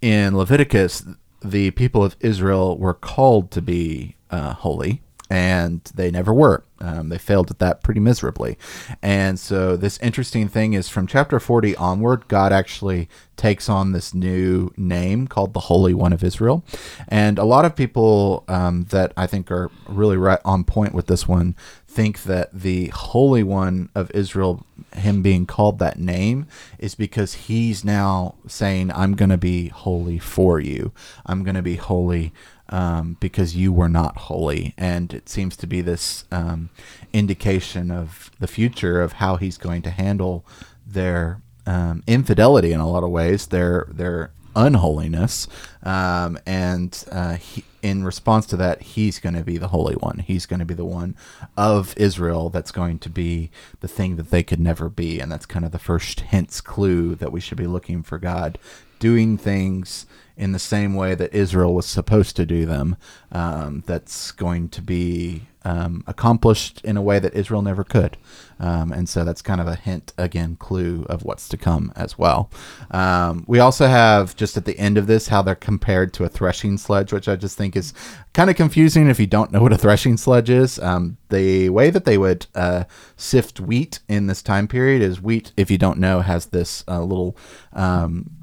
in 0.00 0.36
Leviticus, 0.36 1.04
the 1.42 1.70
people 1.72 2.04
of 2.04 2.16
Israel 2.20 2.76
were 2.76 2.94
called 2.94 3.50
to 3.52 3.62
be 3.62 4.16
uh, 4.30 4.54
holy, 4.54 5.02
and 5.32 5.80
they 5.94 6.10
never 6.10 6.34
were. 6.34 6.62
Um, 6.78 7.08
they 7.08 7.16
failed 7.16 7.50
at 7.50 7.58
that 7.58 7.82
pretty 7.82 8.00
miserably. 8.00 8.58
And 9.00 9.40
so, 9.40 9.78
this 9.78 9.98
interesting 10.00 10.46
thing 10.46 10.74
is 10.74 10.90
from 10.90 11.06
chapter 11.06 11.40
40 11.40 11.74
onward, 11.76 12.28
God 12.28 12.52
actually 12.52 13.08
takes 13.34 13.66
on 13.66 13.92
this 13.92 14.12
new 14.12 14.70
name 14.76 15.26
called 15.26 15.54
the 15.54 15.60
Holy 15.60 15.94
One 15.94 16.12
of 16.12 16.22
Israel. 16.22 16.62
And 17.08 17.38
a 17.38 17.44
lot 17.44 17.64
of 17.64 17.74
people 17.74 18.44
um, 18.46 18.84
that 18.90 19.14
I 19.16 19.26
think 19.26 19.50
are 19.50 19.70
really 19.88 20.18
right 20.18 20.40
on 20.44 20.64
point 20.64 20.92
with 20.92 21.06
this 21.06 21.26
one 21.26 21.56
think 21.88 22.24
that 22.24 22.52
the 22.52 22.88
Holy 22.88 23.42
One 23.42 23.88
of 23.94 24.10
Israel, 24.10 24.66
him 24.94 25.22
being 25.22 25.46
called 25.46 25.78
that 25.78 25.98
name, 25.98 26.46
is 26.78 26.94
because 26.94 27.34
he's 27.34 27.86
now 27.86 28.34
saying, 28.46 28.92
I'm 28.92 29.14
going 29.14 29.30
to 29.30 29.38
be 29.38 29.68
holy 29.68 30.18
for 30.18 30.60
you. 30.60 30.92
I'm 31.24 31.42
going 31.42 31.54
to 31.54 31.62
be 31.62 31.76
holy 31.76 32.34
um, 32.72 33.18
because 33.20 33.54
you 33.54 33.72
were 33.72 33.88
not 33.88 34.16
holy. 34.16 34.74
And 34.76 35.12
it 35.12 35.28
seems 35.28 35.56
to 35.58 35.66
be 35.66 35.82
this 35.82 36.24
um, 36.32 36.70
indication 37.12 37.90
of 37.92 38.30
the 38.40 38.48
future 38.48 39.00
of 39.00 39.14
how 39.14 39.36
he's 39.36 39.58
going 39.58 39.82
to 39.82 39.90
handle 39.90 40.44
their 40.84 41.40
um, 41.66 42.02
infidelity 42.06 42.72
in 42.72 42.80
a 42.80 42.88
lot 42.88 43.04
of 43.04 43.10
ways, 43.10 43.46
their, 43.48 43.86
their 43.90 44.32
unholiness. 44.56 45.46
Um, 45.82 46.38
and 46.46 47.04
uh, 47.12 47.34
he, 47.34 47.64
in 47.82 48.04
response 48.04 48.46
to 48.46 48.56
that, 48.56 48.80
he's 48.82 49.18
going 49.18 49.34
to 49.34 49.44
be 49.44 49.58
the 49.58 49.68
Holy 49.68 49.94
One. 49.96 50.20
He's 50.20 50.46
going 50.46 50.60
to 50.60 50.66
be 50.66 50.74
the 50.74 50.84
one 50.84 51.14
of 51.56 51.94
Israel 51.98 52.48
that's 52.48 52.70
going 52.72 53.00
to 53.00 53.10
be 53.10 53.50
the 53.80 53.88
thing 53.88 54.16
that 54.16 54.30
they 54.30 54.42
could 54.42 54.60
never 54.60 54.88
be. 54.88 55.20
And 55.20 55.30
that's 55.30 55.46
kind 55.46 55.64
of 55.64 55.72
the 55.72 55.78
first 55.78 56.20
hints, 56.20 56.60
clue 56.60 57.14
that 57.16 57.32
we 57.32 57.40
should 57.40 57.58
be 57.58 57.66
looking 57.66 58.02
for 58.02 58.18
God 58.18 58.58
doing 59.02 59.36
things 59.36 60.06
in 60.36 60.52
the 60.52 60.58
same 60.60 60.94
way 60.94 61.16
that 61.16 61.34
Israel 61.34 61.74
was 61.74 61.86
supposed 61.86 62.36
to 62.36 62.46
do 62.46 62.64
them. 62.64 62.96
Um, 63.32 63.82
that's 63.84 64.30
going 64.30 64.68
to 64.70 64.80
be 64.80 65.42
um, 65.64 66.04
accomplished 66.06 66.80
in 66.84 66.96
a 66.96 67.02
way 67.02 67.18
that 67.18 67.34
Israel 67.34 67.62
never 67.62 67.82
could. 67.82 68.16
Um, 68.60 68.92
and 68.92 69.08
so 69.08 69.24
that's 69.24 69.42
kind 69.42 69.60
of 69.60 69.66
a 69.66 69.74
hint, 69.74 70.12
again, 70.16 70.54
clue 70.56 71.04
of 71.08 71.24
what's 71.24 71.48
to 71.48 71.56
come 71.56 71.92
as 71.96 72.16
well. 72.16 72.48
Um, 72.92 73.44
we 73.48 73.58
also 73.58 73.88
have 73.88 74.36
just 74.36 74.56
at 74.56 74.64
the 74.64 74.78
end 74.78 74.98
of 74.98 75.08
this 75.08 75.28
how 75.28 75.42
they're 75.42 75.56
compared 75.56 76.12
to 76.14 76.24
a 76.24 76.28
threshing 76.28 76.78
sledge, 76.78 77.12
which 77.12 77.28
I 77.28 77.34
just 77.34 77.58
think 77.58 77.74
is 77.74 77.92
kind 78.32 78.50
of 78.50 78.56
confusing 78.56 79.08
if 79.08 79.18
you 79.18 79.26
don't 79.26 79.50
know 79.50 79.62
what 79.62 79.72
a 79.72 79.78
threshing 79.78 80.16
sledge 80.16 80.48
is. 80.48 80.78
Um, 80.78 81.16
the 81.28 81.70
way 81.70 81.90
that 81.90 82.04
they 82.04 82.18
would 82.18 82.46
uh, 82.54 82.84
sift 83.16 83.58
wheat 83.58 83.98
in 84.08 84.28
this 84.28 84.42
time 84.42 84.68
period 84.68 85.02
is 85.02 85.20
wheat, 85.20 85.52
if 85.56 85.70
you 85.70 85.78
don't 85.78 85.98
know, 85.98 86.20
has 86.20 86.46
this 86.46 86.84
uh, 86.86 87.02
little. 87.02 87.36
Um, 87.72 88.41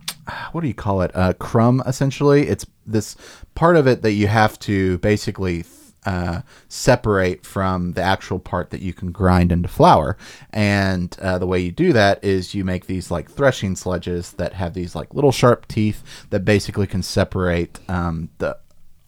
what 0.52 0.62
do 0.62 0.68
you 0.68 0.74
call 0.74 1.02
it? 1.02 1.12
A 1.14 1.34
crumb, 1.34 1.82
essentially. 1.86 2.48
It's 2.48 2.66
this 2.86 3.16
part 3.56 3.76
of 3.76 3.88
it 3.88 4.02
that 4.02 4.14
you 4.14 4.28
have 4.28 4.58
to 4.60 4.98
basically 5.00 5.64
uh, 6.06 6.42
separate 6.68 7.46
from 7.46 7.94
the 7.94 8.02
actual 8.02 8.40
part 8.40 8.70
that 8.70 8.82
you 8.82 8.94
can 8.94 9.12
grind 9.12 9.52
into 9.52 9.68
flour. 9.68 10.18
And 10.52 11.16
uh, 11.22 11.38
the 11.40 11.48
way 11.48 11.60
you 11.60 11.72
do 11.72 11.94
that 11.94 12.24
is 12.24 12.56
you 12.56 12.64
make 12.64 12.86
these 12.86 13.12
like 13.12 13.30
threshing 13.30 13.76
sledges 13.76 14.32
that 14.34 14.54
have 14.54 14.74
these 14.74 14.96
like 14.96 15.14
little 15.14 15.32
sharp 15.32 15.68
teeth 15.68 16.04
that 16.30 16.46
basically 16.46 16.88
can 16.88 17.04
separate 17.04 17.80
um, 17.90 18.30
the 18.38 18.58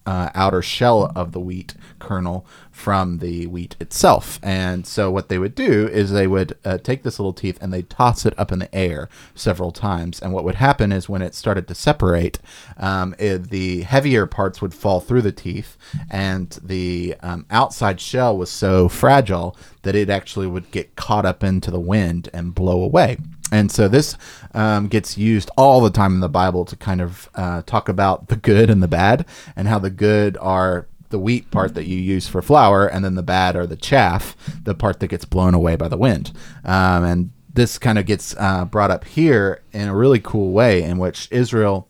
uh, 0.06 0.30
outer 0.34 0.62
shell 0.62 1.12
of 1.14 1.32
the 1.32 1.40
wheat 1.40 1.74
kernel 1.98 2.46
from 2.70 3.18
the 3.18 3.46
wheat 3.46 3.76
itself. 3.78 4.40
And 4.42 4.86
so 4.86 5.10
what 5.10 5.28
they 5.28 5.38
would 5.38 5.54
do 5.54 5.86
is 5.86 6.10
they 6.10 6.26
would 6.26 6.56
uh, 6.64 6.78
take 6.78 7.02
this 7.02 7.18
little 7.18 7.32
teeth 7.32 7.58
and 7.60 7.72
they 7.72 7.82
toss 7.82 8.26
it 8.26 8.34
up 8.38 8.50
in 8.50 8.58
the 8.58 8.74
air 8.74 9.08
several 9.34 9.70
times. 9.70 10.20
And 10.20 10.32
what 10.32 10.44
would 10.44 10.56
happen 10.56 10.90
is 10.90 11.08
when 11.08 11.22
it 11.22 11.34
started 11.34 11.68
to 11.68 11.74
separate, 11.74 12.38
um, 12.78 13.14
it, 13.18 13.50
the 13.50 13.82
heavier 13.82 14.26
parts 14.26 14.60
would 14.60 14.74
fall 14.74 15.00
through 15.00 15.22
the 15.22 15.32
teeth, 15.32 15.76
and 16.10 16.58
the 16.62 17.14
um, 17.20 17.46
outside 17.50 18.00
shell 18.00 18.36
was 18.36 18.50
so 18.50 18.88
fragile 18.88 19.56
that 19.82 19.94
it 19.94 20.10
actually 20.10 20.46
would 20.46 20.70
get 20.70 20.96
caught 20.96 21.26
up 21.26 21.44
into 21.44 21.70
the 21.70 21.80
wind 21.80 22.28
and 22.32 22.54
blow 22.54 22.82
away. 22.82 23.18
And 23.52 23.70
so 23.70 23.86
this 23.86 24.16
um, 24.54 24.88
gets 24.88 25.16
used 25.16 25.50
all 25.56 25.80
the 25.80 25.90
time 25.90 26.14
in 26.14 26.20
the 26.20 26.28
Bible 26.28 26.64
to 26.64 26.74
kind 26.74 27.00
of 27.00 27.28
uh, 27.34 27.62
talk 27.62 27.88
about 27.88 28.28
the 28.28 28.36
good 28.36 28.70
and 28.70 28.82
the 28.82 28.88
bad, 28.88 29.26
and 29.54 29.68
how 29.68 29.78
the 29.78 29.90
good 29.90 30.36
are 30.38 30.88
the 31.10 31.18
wheat 31.18 31.50
part 31.50 31.74
that 31.74 31.86
you 31.86 31.98
use 31.98 32.26
for 32.26 32.40
flour, 32.40 32.86
and 32.86 33.04
then 33.04 33.14
the 33.14 33.22
bad 33.22 33.54
are 33.54 33.66
the 33.66 33.76
chaff, 33.76 34.34
the 34.64 34.74
part 34.74 34.98
that 35.00 35.08
gets 35.08 35.26
blown 35.26 35.52
away 35.54 35.76
by 35.76 35.86
the 35.86 35.98
wind. 35.98 36.32
Um, 36.64 37.04
and 37.04 37.32
this 37.52 37.78
kind 37.78 37.98
of 37.98 38.06
gets 38.06 38.34
uh, 38.38 38.64
brought 38.64 38.90
up 38.90 39.04
here 39.04 39.62
in 39.72 39.88
a 39.88 39.94
really 39.94 40.20
cool 40.20 40.52
way, 40.52 40.82
in 40.82 40.96
which 40.96 41.28
Israel 41.30 41.86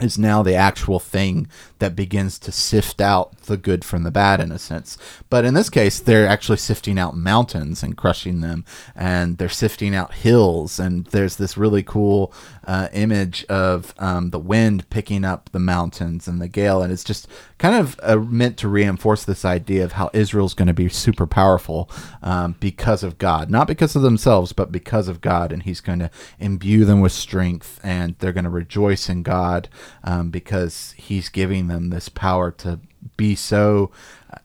is 0.00 0.18
now 0.18 0.42
the 0.42 0.54
actual 0.54 0.98
thing 0.98 1.46
that 1.80 1.96
begins 1.96 2.38
to 2.38 2.52
sift 2.52 3.00
out 3.00 3.36
the 3.42 3.56
good 3.56 3.84
from 3.84 4.04
the 4.04 4.10
bad 4.10 4.40
in 4.40 4.52
a 4.52 4.58
sense. 4.58 4.96
But 5.28 5.44
in 5.44 5.54
this 5.54 5.68
case, 5.68 5.98
they're 5.98 6.26
actually 6.26 6.58
sifting 6.58 6.98
out 6.98 7.16
mountains 7.16 7.82
and 7.82 7.96
crushing 7.96 8.40
them, 8.40 8.64
and 8.94 9.38
they're 9.38 9.48
sifting 9.48 9.94
out 9.94 10.14
hills. 10.14 10.78
And 10.78 11.06
there's 11.06 11.36
this 11.36 11.56
really 11.56 11.82
cool 11.82 12.32
uh, 12.64 12.88
image 12.92 13.44
of 13.46 13.94
um, 13.98 14.30
the 14.30 14.38
wind 14.38 14.88
picking 14.90 15.24
up 15.24 15.50
the 15.50 15.58
mountains 15.58 16.28
and 16.28 16.40
the 16.40 16.48
gale, 16.48 16.82
and 16.82 16.92
it's 16.92 17.04
just 17.04 17.26
kind 17.58 17.74
of 17.74 17.98
uh, 18.02 18.16
meant 18.16 18.56
to 18.58 18.68
reinforce 18.68 19.24
this 19.24 19.44
idea 19.44 19.84
of 19.84 19.92
how 19.92 20.10
Israel's 20.12 20.54
going 20.54 20.68
to 20.68 20.74
be 20.74 20.88
super 20.88 21.26
powerful 21.26 21.90
um, 22.22 22.54
because 22.60 23.02
of 23.02 23.18
God, 23.18 23.50
not 23.50 23.66
because 23.66 23.96
of 23.96 24.02
themselves, 24.02 24.52
but 24.52 24.70
because 24.70 25.08
of 25.08 25.20
God, 25.20 25.50
and 25.52 25.62
He's 25.62 25.80
going 25.80 25.98
to 25.98 26.10
imbue 26.38 26.84
them 26.84 27.00
with 27.00 27.12
strength, 27.12 27.80
and 27.82 28.14
they're 28.18 28.32
going 28.32 28.44
to 28.44 28.50
rejoice 28.50 29.08
in 29.08 29.22
God 29.22 29.68
um, 30.04 30.30
because 30.30 30.94
He's 30.96 31.28
giving 31.28 31.66
them 31.70 31.90
this 31.90 32.08
power 32.08 32.50
to 32.50 32.78
be 33.16 33.34
so 33.34 33.90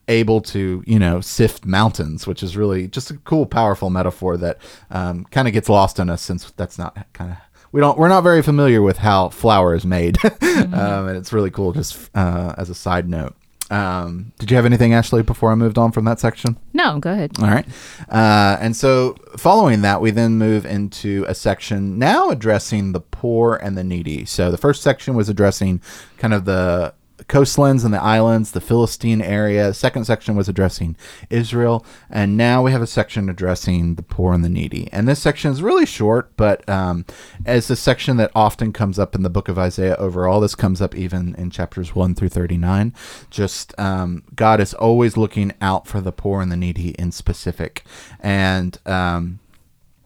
able 0.07 0.41
to 0.41 0.83
you 0.87 0.97
know 0.97 1.19
sift 1.21 1.65
mountains 1.65 2.25
which 2.25 2.41
is 2.41 2.55
really 2.55 2.87
just 2.87 3.11
a 3.11 3.17
cool 3.17 3.45
powerful 3.45 3.89
metaphor 3.89 4.37
that 4.37 4.57
um, 4.91 5.25
kind 5.25 5.47
of 5.47 5.53
gets 5.53 5.69
lost 5.69 5.99
in 5.99 6.09
us 6.09 6.21
since 6.21 6.51
that's 6.51 6.77
not 6.77 7.05
kind 7.13 7.31
of 7.31 7.37
we 7.71 7.81
don't 7.81 7.97
we're 7.97 8.07
not 8.07 8.21
very 8.21 8.41
familiar 8.41 8.81
with 8.81 8.97
how 8.97 9.29
flour 9.29 9.75
is 9.75 9.85
made 9.85 10.15
mm-hmm. 10.15 10.73
um, 10.73 11.07
and 11.07 11.17
it's 11.17 11.33
really 11.33 11.51
cool 11.51 11.73
just 11.73 12.09
uh, 12.15 12.53
as 12.57 12.69
a 12.69 12.75
side 12.75 13.09
note 13.09 13.35
um, 13.71 14.31
did 14.37 14.51
you 14.51 14.57
have 14.57 14.65
anything, 14.65 14.93
Ashley, 14.93 15.23
before 15.23 15.51
I 15.51 15.55
moved 15.55 15.77
on 15.77 15.91
from 15.91 16.05
that 16.05 16.19
section? 16.19 16.57
No, 16.73 16.99
go 16.99 17.11
ahead. 17.11 17.31
All 17.39 17.47
right. 17.47 17.65
Uh, 18.07 18.57
and 18.59 18.75
so, 18.75 19.15
following 19.37 19.81
that, 19.81 20.01
we 20.01 20.11
then 20.11 20.37
move 20.37 20.65
into 20.65 21.25
a 21.27 21.33
section 21.33 21.97
now 21.97 22.29
addressing 22.29 22.91
the 22.91 22.99
poor 22.99 23.55
and 23.55 23.75
the 23.75 23.83
needy. 23.83 24.25
So, 24.25 24.51
the 24.51 24.57
first 24.57 24.83
section 24.83 25.15
was 25.15 25.29
addressing 25.29 25.81
kind 26.17 26.33
of 26.33 26.45
the 26.45 26.93
coastlands 27.27 27.83
and 27.83 27.93
the 27.93 28.01
islands, 28.01 28.51
the 28.51 28.61
Philistine 28.61 29.21
area. 29.21 29.73
Second 29.73 30.05
section 30.05 30.35
was 30.35 30.49
addressing 30.49 30.95
Israel, 31.29 31.85
and 32.09 32.37
now 32.37 32.61
we 32.61 32.71
have 32.71 32.81
a 32.81 32.87
section 32.87 33.29
addressing 33.29 33.95
the 33.95 34.03
poor 34.03 34.33
and 34.33 34.43
the 34.43 34.49
needy. 34.49 34.89
And 34.91 35.07
this 35.07 35.21
section 35.21 35.51
is 35.51 35.61
really 35.61 35.85
short, 35.85 36.35
but 36.37 36.67
um, 36.67 37.05
as 37.45 37.69
a 37.69 37.75
section 37.75 38.17
that 38.17 38.31
often 38.35 38.73
comes 38.73 38.99
up 38.99 39.15
in 39.15 39.23
the 39.23 39.29
book 39.29 39.47
of 39.47 39.57
Isaiah 39.57 39.95
overall, 39.95 40.39
this 40.39 40.55
comes 40.55 40.81
up 40.81 40.95
even 40.95 41.35
in 41.35 41.49
chapters 41.49 41.95
one 41.95 42.15
through 42.15 42.29
thirty-nine. 42.29 42.93
Just 43.29 43.77
um, 43.79 44.23
God 44.35 44.59
is 44.59 44.73
always 44.73 45.17
looking 45.17 45.53
out 45.61 45.87
for 45.87 46.01
the 46.01 46.11
poor 46.11 46.41
and 46.41 46.51
the 46.51 46.57
needy 46.57 46.89
in 46.99 47.11
specific, 47.11 47.83
and 48.19 48.77
um, 48.85 49.39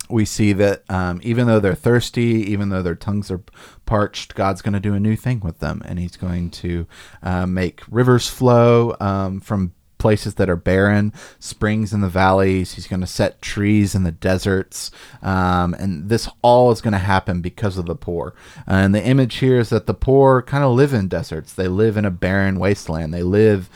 we 0.09 0.25
see 0.25 0.53
that 0.53 0.83
um, 0.89 1.19
even 1.23 1.47
though 1.47 1.59
they're 1.59 1.75
thirsty, 1.75 2.51
even 2.51 2.69
though 2.69 2.81
their 2.81 2.95
tongues 2.95 3.29
are 3.29 3.41
parched, 3.85 4.35
God's 4.35 4.61
going 4.61 4.73
to 4.73 4.79
do 4.79 4.93
a 4.93 4.99
new 4.99 5.15
thing 5.15 5.39
with 5.39 5.59
them, 5.59 5.81
and 5.85 5.99
He's 5.99 6.17
going 6.17 6.49
to 6.51 6.87
uh, 7.21 7.45
make 7.45 7.81
rivers 7.89 8.27
flow 8.27 8.95
um, 8.99 9.39
from 9.39 9.73
places 9.99 10.35
that 10.35 10.49
are 10.49 10.55
barren, 10.55 11.13
springs 11.39 11.93
in 11.93 12.01
the 12.01 12.07
valleys. 12.07 12.73
He's 12.73 12.87
going 12.87 13.01
to 13.01 13.07
set 13.07 13.41
trees 13.41 13.93
in 13.93 14.03
the 14.03 14.11
deserts, 14.11 14.89
um, 15.21 15.75
and 15.75 16.09
this 16.09 16.27
all 16.41 16.71
is 16.71 16.81
going 16.81 16.93
to 16.93 16.97
happen 16.97 17.41
because 17.41 17.77
of 17.77 17.85
the 17.85 17.95
poor. 17.95 18.33
and 18.65 18.95
the 18.95 19.03
image 19.03 19.35
here 19.35 19.59
is 19.59 19.69
that 19.69 19.85
the 19.85 19.93
poor 19.93 20.41
kind 20.41 20.63
of 20.63 20.71
live 20.71 20.93
in 20.93 21.07
deserts. 21.07 21.53
They 21.53 21.67
live 21.67 21.97
in 21.97 22.05
a 22.05 22.11
barren 22.11 22.59
wasteland. 22.59 23.13
They 23.13 23.23
live 23.23 23.69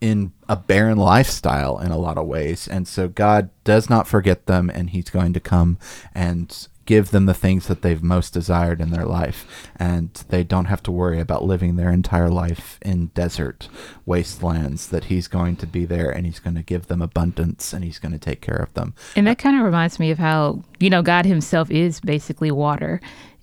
in 0.00 0.32
a 0.48 0.56
barren 0.56 0.98
lifestyle 0.98 1.78
in 1.78 1.90
a 1.90 1.98
lot 1.98 2.18
of 2.18 2.26
ways. 2.26 2.66
And 2.66 2.88
so 2.88 3.08
God 3.08 3.50
does 3.64 3.90
not 3.90 4.08
forget 4.08 4.46
them, 4.46 4.70
and 4.70 4.90
He's 4.90 5.10
going 5.10 5.32
to 5.34 5.40
come 5.40 5.78
and 6.14 6.68
give 6.86 7.12
them 7.12 7.26
the 7.26 7.34
things 7.34 7.68
that 7.68 7.82
they've 7.82 8.02
most 8.02 8.32
desired 8.32 8.80
in 8.80 8.90
their 8.90 9.04
life. 9.04 9.70
And 9.76 10.12
they 10.28 10.42
don't 10.42 10.64
have 10.64 10.82
to 10.84 10.90
worry 10.90 11.20
about 11.20 11.44
living 11.44 11.76
their 11.76 11.90
entire 11.90 12.30
life 12.30 12.80
in 12.82 13.08
desert 13.08 13.68
wastelands, 14.04 14.88
that 14.88 15.04
He's 15.04 15.28
going 15.28 15.54
to 15.56 15.66
be 15.66 15.84
there 15.84 16.10
and 16.10 16.26
He's 16.26 16.40
going 16.40 16.56
to 16.56 16.64
give 16.64 16.88
them 16.88 17.00
abundance 17.00 17.72
and 17.72 17.84
He's 17.84 18.00
going 18.00 18.12
to 18.12 18.18
take 18.18 18.40
care 18.40 18.56
of 18.56 18.74
them. 18.74 18.94
And 19.14 19.26
that 19.28 19.38
kind 19.38 19.56
of 19.56 19.64
reminds 19.64 20.00
me 20.00 20.10
of 20.10 20.18
how, 20.18 20.64
you 20.80 20.90
know, 20.90 21.02
God 21.02 21.26
Himself 21.26 21.70
is 21.70 22.00
basically 22.00 22.50
water. 22.50 23.00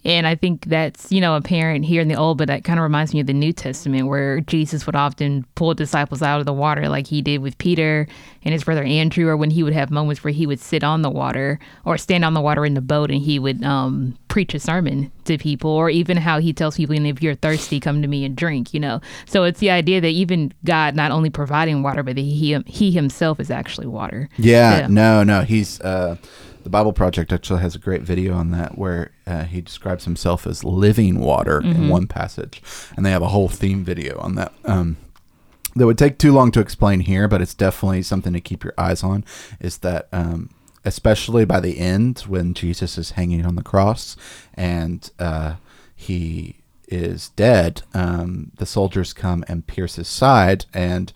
And 0.07 0.25
I 0.25 0.35
think 0.35 0.67
that's, 0.67 1.11
you 1.11 1.19
know, 1.19 1.35
apparent 1.35 1.83
here 1.83 2.01
in 2.01 2.07
the 2.07 2.15
Old, 2.15 2.37
but 2.37 2.47
that 2.47 2.63
kind 2.63 2.79
of 2.79 2.83
reminds 2.83 3.13
me 3.13 3.19
of 3.19 3.27
the 3.27 3.33
New 3.33 3.51
Testament 3.51 4.07
where 4.07 4.39
Jesus 4.39 4.85
would 4.85 4.95
often 4.95 5.45
pull 5.55 5.73
disciples 5.73 6.21
out 6.21 6.39
of 6.39 6.45
the 6.45 6.53
water 6.53 6.87
like 6.87 7.07
he 7.07 7.21
did 7.21 7.41
with 7.41 7.57
Peter 7.57 8.07
and 8.43 8.53
his 8.53 8.63
brother 8.63 8.85
Andrew, 8.85 9.27
or 9.27 9.35
when 9.35 9.49
he 9.49 9.63
would 9.63 9.73
have 9.73 9.91
moments 9.91 10.23
where 10.23 10.31
he 10.31 10.47
would 10.47 10.61
sit 10.61 10.81
on 10.81 11.01
the 11.01 11.09
water 11.09 11.59
or 11.83 11.97
stand 11.97 12.23
on 12.23 12.33
the 12.33 12.39
water 12.39 12.65
in 12.65 12.73
the 12.73 12.79
boat 12.79 13.11
and 13.11 13.21
he 13.21 13.37
would 13.37 13.61
um, 13.65 14.17
preach 14.29 14.53
a 14.53 14.59
sermon 14.61 15.11
to 15.25 15.37
people, 15.37 15.71
or 15.71 15.89
even 15.89 16.15
how 16.15 16.39
he 16.39 16.53
tells 16.53 16.77
people, 16.77 16.95
if 16.95 17.21
you're 17.21 17.35
thirsty, 17.35 17.81
come 17.81 18.01
to 18.01 18.07
me 18.07 18.23
and 18.23 18.37
drink, 18.37 18.73
you 18.73 18.79
know. 18.79 19.01
So 19.25 19.43
it's 19.43 19.59
the 19.59 19.71
idea 19.71 19.99
that 19.99 20.07
even 20.07 20.53
God 20.63 20.95
not 20.95 21.11
only 21.11 21.29
providing 21.29 21.83
water, 21.83 22.01
but 22.01 22.15
that 22.15 22.21
he, 22.21 22.57
he 22.65 22.91
himself 22.91 23.41
is 23.41 23.51
actually 23.51 23.87
water. 23.87 24.29
Yeah, 24.37 24.79
yeah. 24.79 24.87
no, 24.87 25.23
no. 25.23 25.41
He's, 25.41 25.81
uh, 25.81 26.15
the 26.67 26.71
Bible 26.71 26.91
Project 26.91 27.31
actually 27.31 27.61
has 27.61 27.75
a 27.75 27.79
great 27.79 28.01
video 28.01 28.33
on 28.33 28.51
that 28.51 28.77
where 28.77 29.11
uh, 29.25 29.45
he 29.45 29.61
describes 29.61 30.03
himself 30.03 30.45
as 30.45 30.65
living 30.65 31.17
water 31.17 31.61
mm-hmm. 31.61 31.83
in 31.83 31.87
one 31.87 32.07
passage, 32.07 32.61
and 32.97 33.05
they 33.05 33.11
have 33.11 33.21
a 33.21 33.29
whole 33.29 33.47
theme 33.47 33.85
video 33.85 34.19
on 34.19 34.35
that. 34.35 34.51
Um, 34.65 34.97
that 35.77 35.85
would 35.85 35.97
take 35.97 36.17
too 36.17 36.33
long 36.33 36.51
to 36.51 36.59
explain 36.59 36.99
here, 36.99 37.29
but 37.29 37.41
it's 37.41 37.53
definitely 37.53 38.01
something 38.01 38.33
to 38.33 38.41
keep 38.41 38.65
your 38.65 38.73
eyes 38.77 39.01
on. 39.01 39.23
Is 39.61 39.77
that 39.77 40.09
um, 40.11 40.49
especially 40.83 41.45
by 41.45 41.61
the 41.61 41.79
end 41.79 42.19
when 42.27 42.53
Jesus 42.53 42.97
is 42.97 43.11
hanging 43.11 43.45
on 43.45 43.55
the 43.55 43.63
cross 43.63 44.17
and 44.53 45.09
uh, 45.19 45.55
he 45.95 46.57
is 46.89 47.29
dead, 47.29 47.83
um, 47.93 48.51
the 48.57 48.65
soldiers 48.65 49.13
come 49.13 49.45
and 49.47 49.67
pierce 49.67 49.95
his 49.95 50.09
side, 50.09 50.65
and 50.73 51.13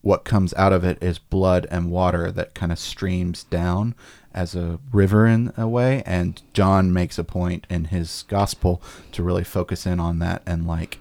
what 0.00 0.24
comes 0.24 0.54
out 0.54 0.72
of 0.72 0.82
it 0.82 1.02
is 1.02 1.18
blood 1.18 1.66
and 1.70 1.90
water 1.90 2.32
that 2.32 2.54
kind 2.54 2.72
of 2.72 2.78
streams 2.78 3.44
down 3.44 3.94
as 4.34 4.54
a 4.54 4.78
river 4.92 5.26
in 5.26 5.52
a 5.56 5.68
way 5.68 6.02
and 6.04 6.42
john 6.52 6.92
makes 6.92 7.18
a 7.18 7.24
point 7.24 7.66
in 7.70 7.86
his 7.86 8.24
gospel 8.28 8.82
to 9.12 9.22
really 9.22 9.44
focus 9.44 9.86
in 9.86 10.00
on 10.00 10.18
that 10.18 10.42
and 10.44 10.66
like 10.66 10.98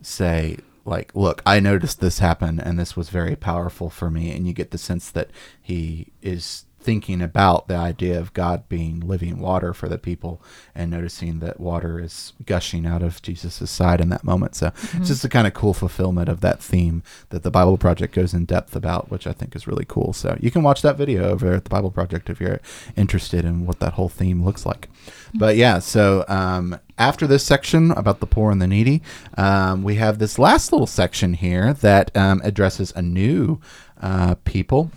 say 0.00 0.56
like 0.84 1.14
look 1.14 1.40
i 1.46 1.60
noticed 1.60 2.00
this 2.00 2.18
happen 2.18 2.58
and 2.58 2.78
this 2.78 2.96
was 2.96 3.08
very 3.08 3.36
powerful 3.36 3.88
for 3.88 4.10
me 4.10 4.32
and 4.32 4.46
you 4.46 4.52
get 4.52 4.72
the 4.72 4.78
sense 4.78 5.10
that 5.10 5.30
he 5.60 6.08
is 6.20 6.64
thinking 6.82 7.22
about 7.22 7.68
the 7.68 7.76
idea 7.76 8.18
of 8.18 8.34
God 8.34 8.68
being 8.68 9.00
living 9.00 9.38
water 9.38 9.72
for 9.72 9.88
the 9.88 9.98
people 9.98 10.42
and 10.74 10.90
noticing 10.90 11.38
that 11.38 11.60
water 11.60 12.00
is 12.00 12.32
gushing 12.44 12.86
out 12.86 13.02
of 13.02 13.22
Jesus' 13.22 13.70
side 13.70 14.00
in 14.00 14.08
that 14.08 14.24
moment. 14.24 14.54
So 14.56 14.68
mm-hmm. 14.68 14.98
it's 14.98 15.08
just 15.08 15.24
a 15.24 15.28
kind 15.28 15.46
of 15.46 15.54
cool 15.54 15.74
fulfillment 15.74 16.28
of 16.28 16.40
that 16.40 16.60
theme 16.60 17.02
that 17.30 17.42
the 17.42 17.50
Bible 17.50 17.78
Project 17.78 18.14
goes 18.14 18.34
in 18.34 18.44
depth 18.44 18.74
about, 18.74 19.10
which 19.10 19.26
I 19.26 19.32
think 19.32 19.54
is 19.54 19.66
really 19.66 19.84
cool. 19.86 20.12
So 20.12 20.36
you 20.40 20.50
can 20.50 20.62
watch 20.62 20.82
that 20.82 20.96
video 20.96 21.30
over 21.30 21.52
at 21.52 21.64
the 21.64 21.70
Bible 21.70 21.90
Project 21.90 22.28
if 22.28 22.40
you're 22.40 22.60
interested 22.96 23.44
in 23.44 23.64
what 23.66 23.78
that 23.80 23.94
whole 23.94 24.08
theme 24.08 24.44
looks 24.44 24.66
like. 24.66 24.88
Mm-hmm. 24.88 25.38
But 25.38 25.56
yeah, 25.56 25.78
so 25.78 26.24
um, 26.28 26.78
after 26.98 27.26
this 27.26 27.44
section 27.44 27.92
about 27.92 28.20
the 28.20 28.26
poor 28.26 28.50
and 28.50 28.60
the 28.60 28.66
needy, 28.66 29.02
um, 29.36 29.82
we 29.82 29.96
have 29.96 30.18
this 30.18 30.38
last 30.38 30.72
little 30.72 30.86
section 30.86 31.34
here 31.34 31.72
that 31.74 32.14
um, 32.16 32.40
addresses 32.44 32.92
a 32.96 33.02
new 33.02 33.60
uh, 34.00 34.34
people 34.44 34.90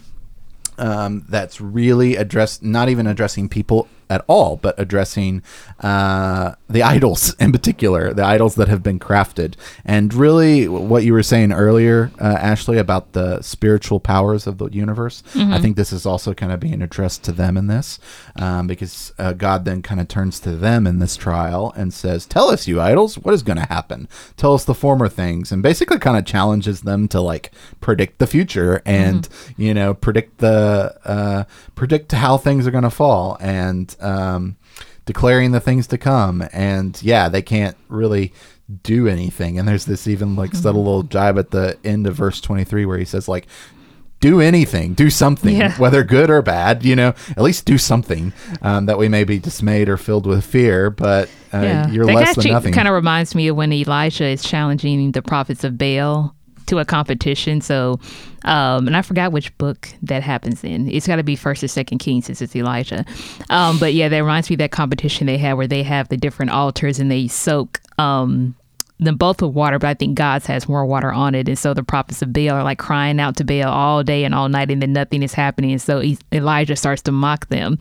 um, 0.77 1.25
that's 1.29 1.61
really 1.61 2.15
addressed, 2.15 2.63
not 2.63 2.89
even 2.89 3.07
addressing 3.07 3.49
people 3.49 3.87
at 4.09 4.23
all, 4.27 4.57
but 4.57 4.75
addressing 4.77 5.41
uh, 5.79 6.55
the 6.69 6.83
idols 6.83 7.33
in 7.39 7.51
particular, 7.51 8.13
the 8.13 8.23
idols 8.23 8.55
that 8.55 8.67
have 8.67 8.83
been 8.83 8.99
crafted. 8.99 9.55
And 9.83 10.13
really, 10.13 10.67
what 10.67 11.03
you 11.03 11.13
were 11.13 11.23
saying 11.23 11.51
earlier, 11.51 12.11
uh, 12.19 12.37
Ashley, 12.39 12.77
about 12.77 13.13
the 13.13 13.41
spiritual 13.41 13.99
powers 13.99 14.47
of 14.47 14.57
the 14.57 14.67
universe, 14.69 15.23
mm-hmm. 15.33 15.53
I 15.53 15.59
think 15.59 15.75
this 15.75 15.91
is 15.91 16.05
also 16.05 16.33
kind 16.33 16.51
of 16.51 16.59
being 16.59 16.81
addressed 16.81 17.23
to 17.25 17.31
them 17.31 17.57
in 17.57 17.67
this, 17.67 17.99
um, 18.35 18.67
because 18.67 19.13
uh, 19.17 19.33
God 19.33 19.65
then 19.65 19.81
kind 19.81 19.99
of 20.01 20.07
turns 20.07 20.39
to 20.41 20.55
them 20.55 20.87
in 20.87 20.99
this 20.99 21.15
trial 21.15 21.73
and 21.75 21.93
says, 21.93 22.25
Tell 22.25 22.49
us, 22.49 22.67
you 22.67 22.81
idols, 22.81 23.17
what 23.17 23.33
is 23.33 23.43
going 23.43 23.57
to 23.57 23.67
happen? 23.67 24.07
Tell 24.37 24.53
us 24.53 24.65
the 24.65 24.73
former 24.73 25.09
things, 25.09 25.51
and 25.51 25.63
basically 25.63 25.99
kind 25.99 26.17
of 26.17 26.25
challenges 26.25 26.81
them 26.81 27.07
to 27.09 27.21
like 27.21 27.51
predict 27.81 28.19
the 28.19 28.27
future 28.27 28.81
and, 28.85 29.29
mm-hmm. 29.29 29.61
you 29.61 29.73
know, 29.73 29.93
predict 29.93 30.39
the, 30.39 30.95
uh, 31.05 31.43
predict 31.75 32.11
how 32.11 32.37
things 32.37 32.67
are 32.67 32.71
going 32.71 32.83
to 32.83 32.89
fall. 32.89 33.37
And, 33.39 33.94
um, 34.01 34.57
declaring 35.05 35.51
the 35.51 35.59
things 35.59 35.87
to 35.87 35.97
come. 35.97 36.47
And 36.51 37.01
yeah, 37.01 37.29
they 37.29 37.41
can't 37.41 37.77
really 37.87 38.33
do 38.83 39.07
anything. 39.07 39.59
And 39.59 39.67
there's 39.67 39.85
this 39.85 40.07
even 40.07 40.35
like 40.35 40.51
mm-hmm. 40.51 40.61
subtle 40.61 40.83
little 40.83 41.03
jibe 41.03 41.37
at 41.37 41.51
the 41.51 41.77
end 41.83 42.07
of 42.07 42.15
verse 42.15 42.41
23 42.41 42.85
where 42.85 42.97
he 42.97 43.05
says 43.05 43.27
like, 43.27 43.47
do 44.21 44.41
anything, 44.41 44.93
do 44.93 45.09
something, 45.09 45.55
yeah. 45.55 45.77
whether 45.77 46.03
good 46.03 46.29
or 46.29 46.41
bad, 46.41 46.83
you 46.83 46.95
know, 46.95 47.13
at 47.31 47.41
least 47.41 47.65
do 47.65 47.77
something 47.77 48.33
um, 48.61 48.87
that 48.87 48.97
we 48.97 49.07
may 49.07 49.23
be 49.23 49.37
dismayed 49.37 49.87
or 49.87 49.97
filled 49.97 50.25
with 50.25 50.43
fear, 50.43 50.89
but 50.89 51.29
uh, 51.53 51.61
yeah. 51.61 51.89
you're 51.89 52.05
that 52.05 52.15
less 52.15 52.35
than 52.35 52.51
nothing. 52.51 52.73
kind 52.73 52.87
of 52.87 52.93
reminds 52.93 53.35
me 53.35 53.49
of 53.49 53.55
when 53.55 53.71
Elijah 53.71 54.25
is 54.25 54.41
challenging 54.41 55.11
the 55.11 55.21
prophets 55.21 55.63
of 55.63 55.77
Baal 55.77 56.35
to 56.67 56.79
a 56.79 56.85
competition. 56.85 57.61
So, 57.61 57.99
um, 58.43 58.87
and 58.87 58.95
I 58.95 59.01
forgot 59.01 59.31
which 59.31 59.55
book 59.57 59.89
that 60.03 60.23
happens 60.23 60.63
in. 60.63 60.89
It's 60.89 61.07
got 61.07 61.17
to 61.17 61.23
be 61.23 61.35
First 61.35 61.63
or 61.63 61.67
Second 61.67 61.99
Kings 61.99 62.25
since 62.25 62.41
it's 62.41 62.55
Elijah. 62.55 63.05
Um, 63.49 63.79
but 63.79 63.93
yeah, 63.93 64.09
that 64.09 64.19
reminds 64.19 64.49
me 64.49 64.55
of 64.55 64.59
that 64.59 64.71
competition 64.71 65.27
they 65.27 65.37
had 65.37 65.53
where 65.53 65.67
they 65.67 65.83
have 65.83 66.09
the 66.09 66.17
different 66.17 66.51
altars 66.51 66.99
and 66.99 67.11
they 67.11 67.27
soak 67.27 67.81
um, 67.97 68.55
them 68.99 69.17
both 69.17 69.41
with 69.41 69.51
water, 69.51 69.77
but 69.77 69.87
I 69.87 69.93
think 69.93 70.15
God's 70.15 70.45
has 70.45 70.69
more 70.69 70.85
water 70.85 71.11
on 71.11 71.35
it. 71.35 71.49
And 71.49 71.59
so 71.59 71.73
the 71.73 71.83
prophets 71.83 72.21
of 72.21 72.31
Baal 72.31 72.51
are 72.51 72.63
like 72.63 72.79
crying 72.79 73.19
out 73.19 73.35
to 73.37 73.43
Baal 73.43 73.69
all 73.69 74.03
day 74.03 74.23
and 74.23 74.33
all 74.33 74.47
night, 74.47 74.71
and 74.71 74.81
then 74.81 74.93
nothing 74.93 75.21
is 75.21 75.33
happening. 75.33 75.71
And 75.71 75.81
so 75.81 75.99
he, 75.99 76.17
Elijah 76.31 76.77
starts 76.77 77.01
to 77.03 77.11
mock 77.11 77.47
them 77.49 77.77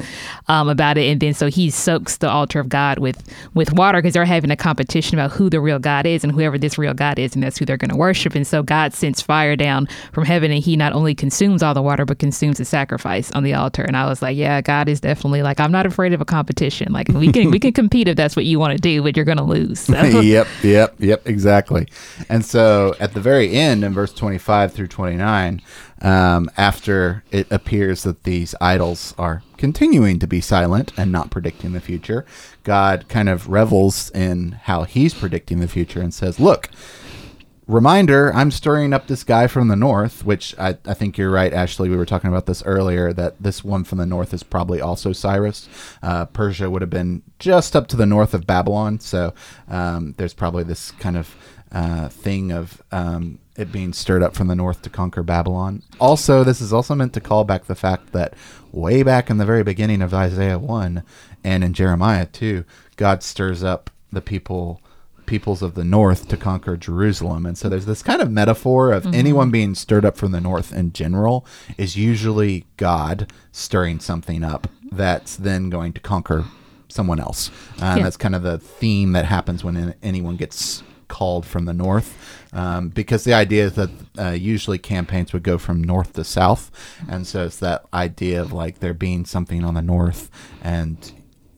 um, 0.49 0.69
about 0.69 0.99
it, 0.99 1.09
and 1.11 1.21
then 1.21 1.33
so 1.33 1.49
he 1.49 1.71
soaks 1.71 2.17
the 2.17 2.29
altar 2.29 2.59
of 2.59 2.69
God 2.69 2.99
with 2.99 3.23
with 3.55 3.73
water 3.73 3.99
because 3.99 4.15
they're 4.15 4.25
having 4.25 4.51
a 4.51 4.57
competition 4.57 5.19
about 5.19 5.31
who 5.31 5.49
the 5.49 5.61
real 5.61 5.79
God 5.79 6.05
is 6.05 6.25
and 6.25 6.33
whoever 6.33 6.59
this 6.59 6.79
real 6.79 6.95
God 6.95 7.19
is, 7.19 7.35
and 7.35 7.43
that's 7.45 7.59
who 7.59 7.65
they're 7.65 7.77
going 7.77 7.91
to 7.91 7.97
worship. 7.97 8.35
And 8.35 8.47
so 8.47 8.63
God 8.63 8.93
sends 8.93 9.21
fire 9.21 9.55
down 9.55 9.87
from 10.13 10.25
heaven, 10.25 10.51
and 10.51 10.63
He 10.63 10.77
not 10.77 10.93
only 10.93 11.15
consumes 11.15 11.63
all 11.63 11.75
the 11.75 11.83
water 11.83 12.05
but 12.05 12.19
consumes 12.19 12.59
the 12.59 12.65
sacrifice 12.65 13.31
on 13.33 13.45
the 13.45 13.55
altar. 13.55 13.83
And 13.83 13.97
I 13.97 14.07
was 14.07 14.21
like, 14.21 14.37
yeah, 14.37 14.61
God 14.61 14.89
is 14.89 15.01
definitely 15.01 15.43
like 15.43 15.61
I'm 15.61 15.73
not 15.73 15.87
afraid 15.87 16.13
of 16.13 16.21
a 16.21 16.25
competition. 16.25 16.93
Like 16.93 17.09
we 17.09 17.31
can 17.31 17.53
we 17.53 17.61
can 17.61 17.73
compete 17.73 18.09
if 18.09 18.17
that's 18.17 18.35
what 18.35 18.45
you 18.45 18.59
want 18.59 18.73
to 18.73 18.79
do, 18.81 19.01
but 19.03 19.15
you're 19.17 19.25
going 19.25 19.39
to 19.39 19.45
lose. 19.45 19.81
So. 19.81 19.95
yep, 20.21 20.49
yep, 20.63 20.95
yep, 21.05 21.23
exactly. 21.27 21.87
And 22.29 22.45
so 22.45 22.95
at 22.99 23.15
the 23.15 23.21
very 23.21 23.53
end, 23.53 23.85
in 23.85 23.93
verse 23.93 24.13
25 24.13 24.73
through 24.73 24.89
29, 24.89 25.63
um, 26.03 26.51
after 26.57 27.25
it 27.31 27.47
appears 27.51 28.03
that 28.03 28.25
these 28.25 28.55
idols 28.61 29.15
are 29.17 29.43
continuing 29.57 30.19
to 30.19 30.27
be 30.27 30.41
silent 30.41 30.93
and 30.97 31.13
not 31.13 31.31
predicting 31.31 31.73
the 31.73 31.81
future, 31.81 32.25
God 32.63 33.07
kind 33.09 33.29
of 33.29 33.49
revels 33.49 34.11
in 34.11 34.53
how 34.63 34.85
He's 34.85 35.15
predicting 35.15 35.61
the 35.61 35.69
future 35.69 36.01
and 36.01 36.13
says, 36.13 36.41
"Look." 36.41 36.71
Reminder 37.67 38.31
i'm 38.35 38.51
stirring 38.51 38.93
up 38.93 39.07
this 39.07 39.25
guy 39.25 39.47
from 39.47 39.69
the 39.69 39.77
north 39.77 40.25
which 40.25 40.55
I, 40.59 40.77
I 40.87 40.95
think 40.95 41.19
you're 41.19 41.31
right 41.31 41.53
ashley. 41.53 41.89
We 41.89 41.97
were 41.97 42.07
talking 42.07 42.29
about 42.29 42.47
this 42.47 42.63
earlier 42.65 43.13
that 43.13 43.41
this 43.41 43.63
one 43.63 43.85
from 43.85 43.99
the 43.99 44.07
north 44.07 44.33
is 44.33 44.43
probably 44.43 44.81
also 44.81 45.13
cyrus. 45.13 45.69
Uh, 46.03 46.25
persia 46.27 46.71
would 46.71 46.83
have 46.83 46.91
been 46.91 47.23
just 47.39 47.77
up 47.77 47.87
to 47.89 47.97
the 47.97 48.07
north 48.07 48.35
of 48.35 48.47
babylon. 48.47 49.01
So 49.01 49.35
um, 49.69 50.15
there's 50.17 50.35
probably 50.35 50.65
this 50.65 50.91
kind 50.93 51.17
of 51.17 51.35
uh, 51.73 52.09
thing 52.09 52.53
of 52.53 52.83
um, 52.93 53.39
it 53.57 53.73
being 53.73 53.93
stirred 53.93 54.23
up 54.23 54.35
from 54.35 54.49
the 54.49 54.55
north 54.55 54.83
to 54.83 54.91
conquer 54.91 55.23
babylon. 55.23 55.83
Also 56.01 56.45
this 56.45 56.61
is 56.61 56.73
also 56.73 56.95
meant 56.95 57.13
to 57.15 57.21
call 57.21 57.45
back 57.45 57.65
the 57.65 57.75
fact 57.75 58.13
that 58.13 58.35
way 58.73 59.03
back 59.03 59.31
in 59.31 59.39
the 59.39 59.47
very 59.47 59.63
beginning 59.63 60.03
of 60.03 60.13
isaiah 60.13 60.59
1 60.59 61.05
and 61.45 61.63
in 61.63 61.73
jeremiah 61.73 62.27
2 62.27 62.65
god 62.97 63.23
stirs 63.23 63.63
up 63.63 63.89
the 64.11 64.21
people 64.21 64.81
peoples 65.27 65.63
of 65.63 65.75
the 65.75 65.85
north 65.85 66.29
to 66.29 66.37
conquer 66.37 66.77
Jerusalem. 66.77 67.47
And 67.47 67.57
so 67.57 67.69
there's 67.69 67.87
this 67.87 68.03
kind 68.03 68.21
of 68.21 68.31
metaphor 68.31 68.93
of 68.93 69.05
mm-hmm. 69.05 69.15
anyone 69.15 69.51
being 69.51 69.75
stirred 69.75 70.05
up 70.05 70.17
from 70.17 70.33
the 70.33 70.41
north 70.41 70.73
in 70.73 70.93
general 70.93 71.47
is 71.79 71.97
usually 71.97 72.67
God 72.77 73.33
stirring 73.53 74.01
something 74.01 74.45
up 74.45 74.69
that's 74.91 75.37
then 75.37 75.71
going 75.71 75.93
to 75.95 76.01
conquer 76.01 76.45
someone 76.89 77.21
else. 77.21 77.51
Um, 77.81 77.99
yeah. 77.99 78.05
That's 78.05 78.17
kind 78.17 78.35
of 78.35 78.43
the 78.43 78.59
theme 78.59 79.13
that 79.13 79.25
happens 79.25 79.65
when 79.65 79.95
anyone 80.03 80.37
gets 80.37 80.83
called 81.09 81.45
from 81.47 81.65
the 81.65 81.75
north. 81.75 82.41
Um, 82.53 82.89
because 82.89 83.25
the 83.25 83.35
idea 83.35 83.65
is 83.65 83.75
that 83.75 83.91
uh, 84.19 84.31
usually 84.31 84.79
campaigns 84.79 85.33
would 85.33 85.43
go 85.43 85.59
from 85.59 85.83
north 85.83 86.13
to 86.15 86.25
south. 86.25 86.71
And 87.09 87.27
so 87.27 87.47
it's 87.47 87.59
that 87.59 87.85
idea 87.93 88.41
of 88.41 88.53
like 88.53 88.79
there 88.79 88.95
being 88.95 89.25
something 89.25 89.65
on 89.65 89.75
the 89.75 89.83
north 89.83 90.31
and 90.63 91.13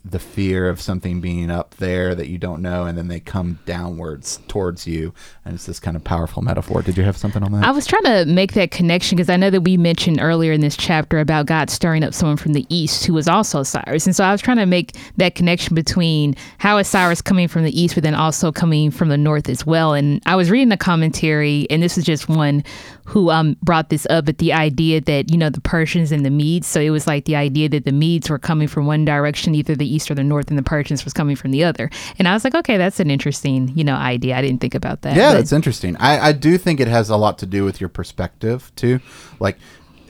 the 0.08 0.18
fear 0.18 0.68
of 0.68 0.80
something 0.80 1.20
being 1.20 1.50
up 1.50 1.74
there 1.76 2.14
that 2.14 2.28
you 2.28 2.38
don't 2.38 2.62
know, 2.62 2.84
and 2.84 2.96
then 2.96 3.08
they 3.08 3.18
come 3.18 3.58
downwards 3.64 4.40
towards 4.46 4.86
you, 4.86 5.12
and 5.44 5.54
it's 5.54 5.66
this 5.66 5.80
kind 5.80 5.96
of 5.96 6.04
powerful 6.04 6.42
metaphor. 6.42 6.80
Did 6.82 6.96
you 6.96 7.02
have 7.02 7.16
something 7.16 7.42
on 7.42 7.52
that? 7.52 7.64
I 7.64 7.72
was 7.72 7.86
trying 7.86 8.04
to 8.04 8.24
make 8.26 8.52
that 8.52 8.70
connection 8.70 9.16
because 9.16 9.28
I 9.28 9.36
know 9.36 9.50
that 9.50 9.62
we 9.62 9.76
mentioned 9.76 10.20
earlier 10.20 10.52
in 10.52 10.60
this 10.60 10.76
chapter 10.76 11.18
about 11.18 11.46
God 11.46 11.70
stirring 11.70 12.04
up 12.04 12.14
someone 12.14 12.36
from 12.36 12.52
the 12.52 12.64
east 12.68 13.04
who 13.04 13.14
was 13.14 13.26
also 13.26 13.62
Cyrus, 13.64 14.06
and 14.06 14.14
so 14.14 14.24
I 14.24 14.32
was 14.32 14.40
trying 14.40 14.58
to 14.58 14.66
make 14.66 14.96
that 15.16 15.34
connection 15.34 15.74
between 15.74 16.36
how 16.58 16.78
is 16.78 16.86
Cyrus 16.86 17.20
coming 17.20 17.48
from 17.48 17.64
the 17.64 17.80
east, 17.80 17.94
but 17.94 18.04
then 18.04 18.14
also 18.14 18.52
coming 18.52 18.90
from 18.92 19.08
the 19.08 19.18
north 19.18 19.48
as 19.48 19.66
well. 19.66 19.92
And 19.92 20.22
I 20.26 20.36
was 20.36 20.50
reading 20.50 20.68
the 20.68 20.76
commentary, 20.76 21.66
and 21.68 21.82
this 21.82 21.98
is 21.98 22.04
just 22.04 22.28
one 22.28 22.62
who 23.06 23.30
um 23.30 23.56
brought 23.62 23.88
this 23.88 24.06
up, 24.10 24.26
but 24.26 24.38
the 24.38 24.52
idea 24.52 25.00
that 25.00 25.30
you 25.32 25.38
know 25.38 25.50
the 25.50 25.60
Persians 25.60 26.12
and 26.12 26.24
the 26.24 26.30
Medes, 26.30 26.68
so 26.68 26.80
it 26.80 26.90
was 26.90 27.06
like 27.06 27.24
the 27.24 27.36
idea 27.36 27.68
that 27.70 27.84
the 27.84 27.92
Medes 27.92 28.30
were 28.30 28.38
coming 28.38 28.68
from 28.68 28.86
one 28.86 29.04
direction, 29.04 29.54
either 29.54 29.74
the 29.74 29.95
east 29.96 30.10
or 30.10 30.14
the 30.14 30.24
north, 30.24 30.48
and 30.48 30.58
the 30.58 30.62
Persians 30.62 31.04
was 31.04 31.12
coming 31.12 31.36
from 31.36 31.50
the 31.50 31.64
other. 31.64 31.90
And 32.18 32.28
I 32.28 32.34
was 32.34 32.44
like, 32.44 32.54
okay, 32.54 32.76
that's 32.76 33.00
an 33.00 33.10
interesting, 33.10 33.72
you 33.74 33.84
know, 33.84 33.94
idea. 33.94 34.36
I 34.36 34.42
didn't 34.42 34.60
think 34.60 34.74
about 34.74 35.02
that. 35.02 35.16
Yeah, 35.16 35.32
but. 35.32 35.38
that's 35.38 35.52
interesting. 35.52 35.96
I, 35.96 36.28
I 36.28 36.32
do 36.32 36.58
think 36.58 36.80
it 36.80 36.88
has 36.88 37.10
a 37.10 37.16
lot 37.16 37.38
to 37.38 37.46
do 37.46 37.64
with 37.64 37.80
your 37.80 37.88
perspective 37.88 38.70
too. 38.76 39.00
Like 39.40 39.58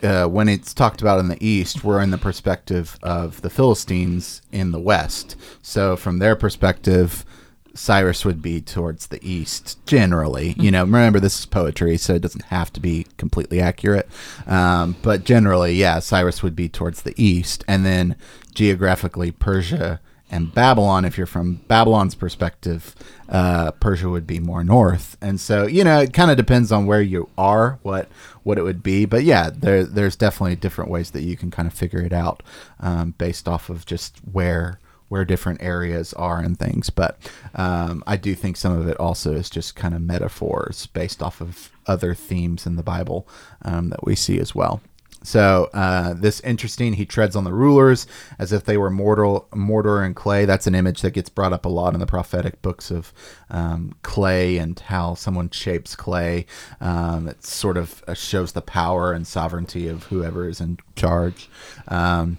uh, 0.02 0.26
when 0.26 0.48
it's 0.48 0.74
talked 0.74 1.00
about 1.00 1.20
in 1.20 1.28
the 1.28 1.38
east, 1.44 1.84
we're 1.84 2.02
in 2.02 2.10
the 2.10 2.18
perspective 2.18 2.98
of 3.02 3.40
the 3.42 3.50
Philistines 3.50 4.42
in 4.52 4.72
the 4.72 4.80
west. 4.80 5.36
So 5.62 5.96
from 5.96 6.18
their 6.18 6.36
perspective, 6.36 7.24
Cyrus 7.76 8.24
would 8.24 8.42
be 8.42 8.60
towards 8.60 9.06
the 9.06 9.20
east 9.22 9.84
generally. 9.86 10.54
You 10.58 10.70
know, 10.70 10.84
remember 10.84 11.20
this 11.20 11.38
is 11.38 11.46
poetry, 11.46 11.96
so 11.96 12.14
it 12.14 12.22
doesn't 12.22 12.46
have 12.46 12.72
to 12.74 12.80
be 12.80 13.06
completely 13.16 13.60
accurate. 13.60 14.08
Um, 14.46 14.96
but 15.02 15.24
generally, 15.24 15.74
yeah, 15.74 15.98
Cyrus 15.98 16.42
would 16.42 16.56
be 16.56 16.68
towards 16.68 17.02
the 17.02 17.14
east, 17.16 17.64
and 17.68 17.84
then 17.84 18.16
geographically, 18.54 19.30
Persia 19.30 20.00
and 20.30 20.52
Babylon. 20.52 21.04
If 21.04 21.16
you're 21.16 21.26
from 21.26 21.60
Babylon's 21.68 22.14
perspective, 22.14 22.94
uh, 23.28 23.72
Persia 23.72 24.08
would 24.08 24.26
be 24.26 24.40
more 24.40 24.64
north, 24.64 25.16
and 25.20 25.40
so 25.40 25.66
you 25.66 25.84
know 25.84 26.00
it 26.00 26.12
kind 26.12 26.30
of 26.30 26.36
depends 26.36 26.72
on 26.72 26.86
where 26.86 27.02
you 27.02 27.28
are, 27.38 27.78
what 27.82 28.08
what 28.42 28.58
it 28.58 28.62
would 28.62 28.82
be. 28.82 29.04
But 29.04 29.24
yeah, 29.24 29.50
there 29.52 29.84
there's 29.84 30.16
definitely 30.16 30.56
different 30.56 30.90
ways 30.90 31.10
that 31.12 31.22
you 31.22 31.36
can 31.36 31.50
kind 31.50 31.68
of 31.68 31.74
figure 31.74 32.00
it 32.00 32.12
out 32.12 32.42
um, 32.80 33.14
based 33.18 33.48
off 33.48 33.70
of 33.70 33.86
just 33.86 34.18
where 34.30 34.80
where 35.08 35.24
different 35.24 35.62
areas 35.62 36.12
are 36.14 36.40
and 36.40 36.58
things. 36.58 36.90
But 36.90 37.18
um, 37.54 38.02
I 38.06 38.16
do 38.16 38.34
think 38.34 38.56
some 38.56 38.76
of 38.76 38.88
it 38.88 38.98
also 38.98 39.32
is 39.32 39.50
just 39.50 39.76
kind 39.76 39.94
of 39.94 40.02
metaphors 40.02 40.86
based 40.86 41.22
off 41.22 41.40
of 41.40 41.70
other 41.86 42.14
themes 42.14 42.66
in 42.66 42.76
the 42.76 42.82
Bible 42.82 43.28
um, 43.62 43.90
that 43.90 44.04
we 44.04 44.14
see 44.14 44.38
as 44.40 44.54
well. 44.54 44.80
So 45.26 45.70
uh, 45.74 46.14
this 46.14 46.38
interesting. 46.40 46.92
He 46.92 47.04
treads 47.04 47.34
on 47.34 47.42
the 47.42 47.52
rulers 47.52 48.06
as 48.38 48.52
if 48.52 48.64
they 48.64 48.76
were 48.76 48.90
mortal, 48.90 49.48
mortar 49.52 50.02
and 50.02 50.14
clay. 50.14 50.44
That's 50.44 50.68
an 50.68 50.74
image 50.76 51.02
that 51.02 51.14
gets 51.14 51.28
brought 51.28 51.52
up 51.52 51.64
a 51.64 51.68
lot 51.68 51.94
in 51.94 52.00
the 52.00 52.06
prophetic 52.06 52.62
books 52.62 52.92
of 52.92 53.12
um, 53.50 53.96
clay 54.02 54.56
and 54.56 54.78
how 54.78 55.14
someone 55.14 55.50
shapes 55.50 55.96
clay. 55.96 56.46
Um, 56.80 57.26
it 57.26 57.44
sort 57.44 57.76
of 57.76 58.04
uh, 58.06 58.14
shows 58.14 58.52
the 58.52 58.62
power 58.62 59.12
and 59.12 59.26
sovereignty 59.26 59.88
of 59.88 60.04
whoever 60.04 60.48
is 60.48 60.60
in 60.60 60.78
charge. 60.94 61.50
Um, 61.88 62.38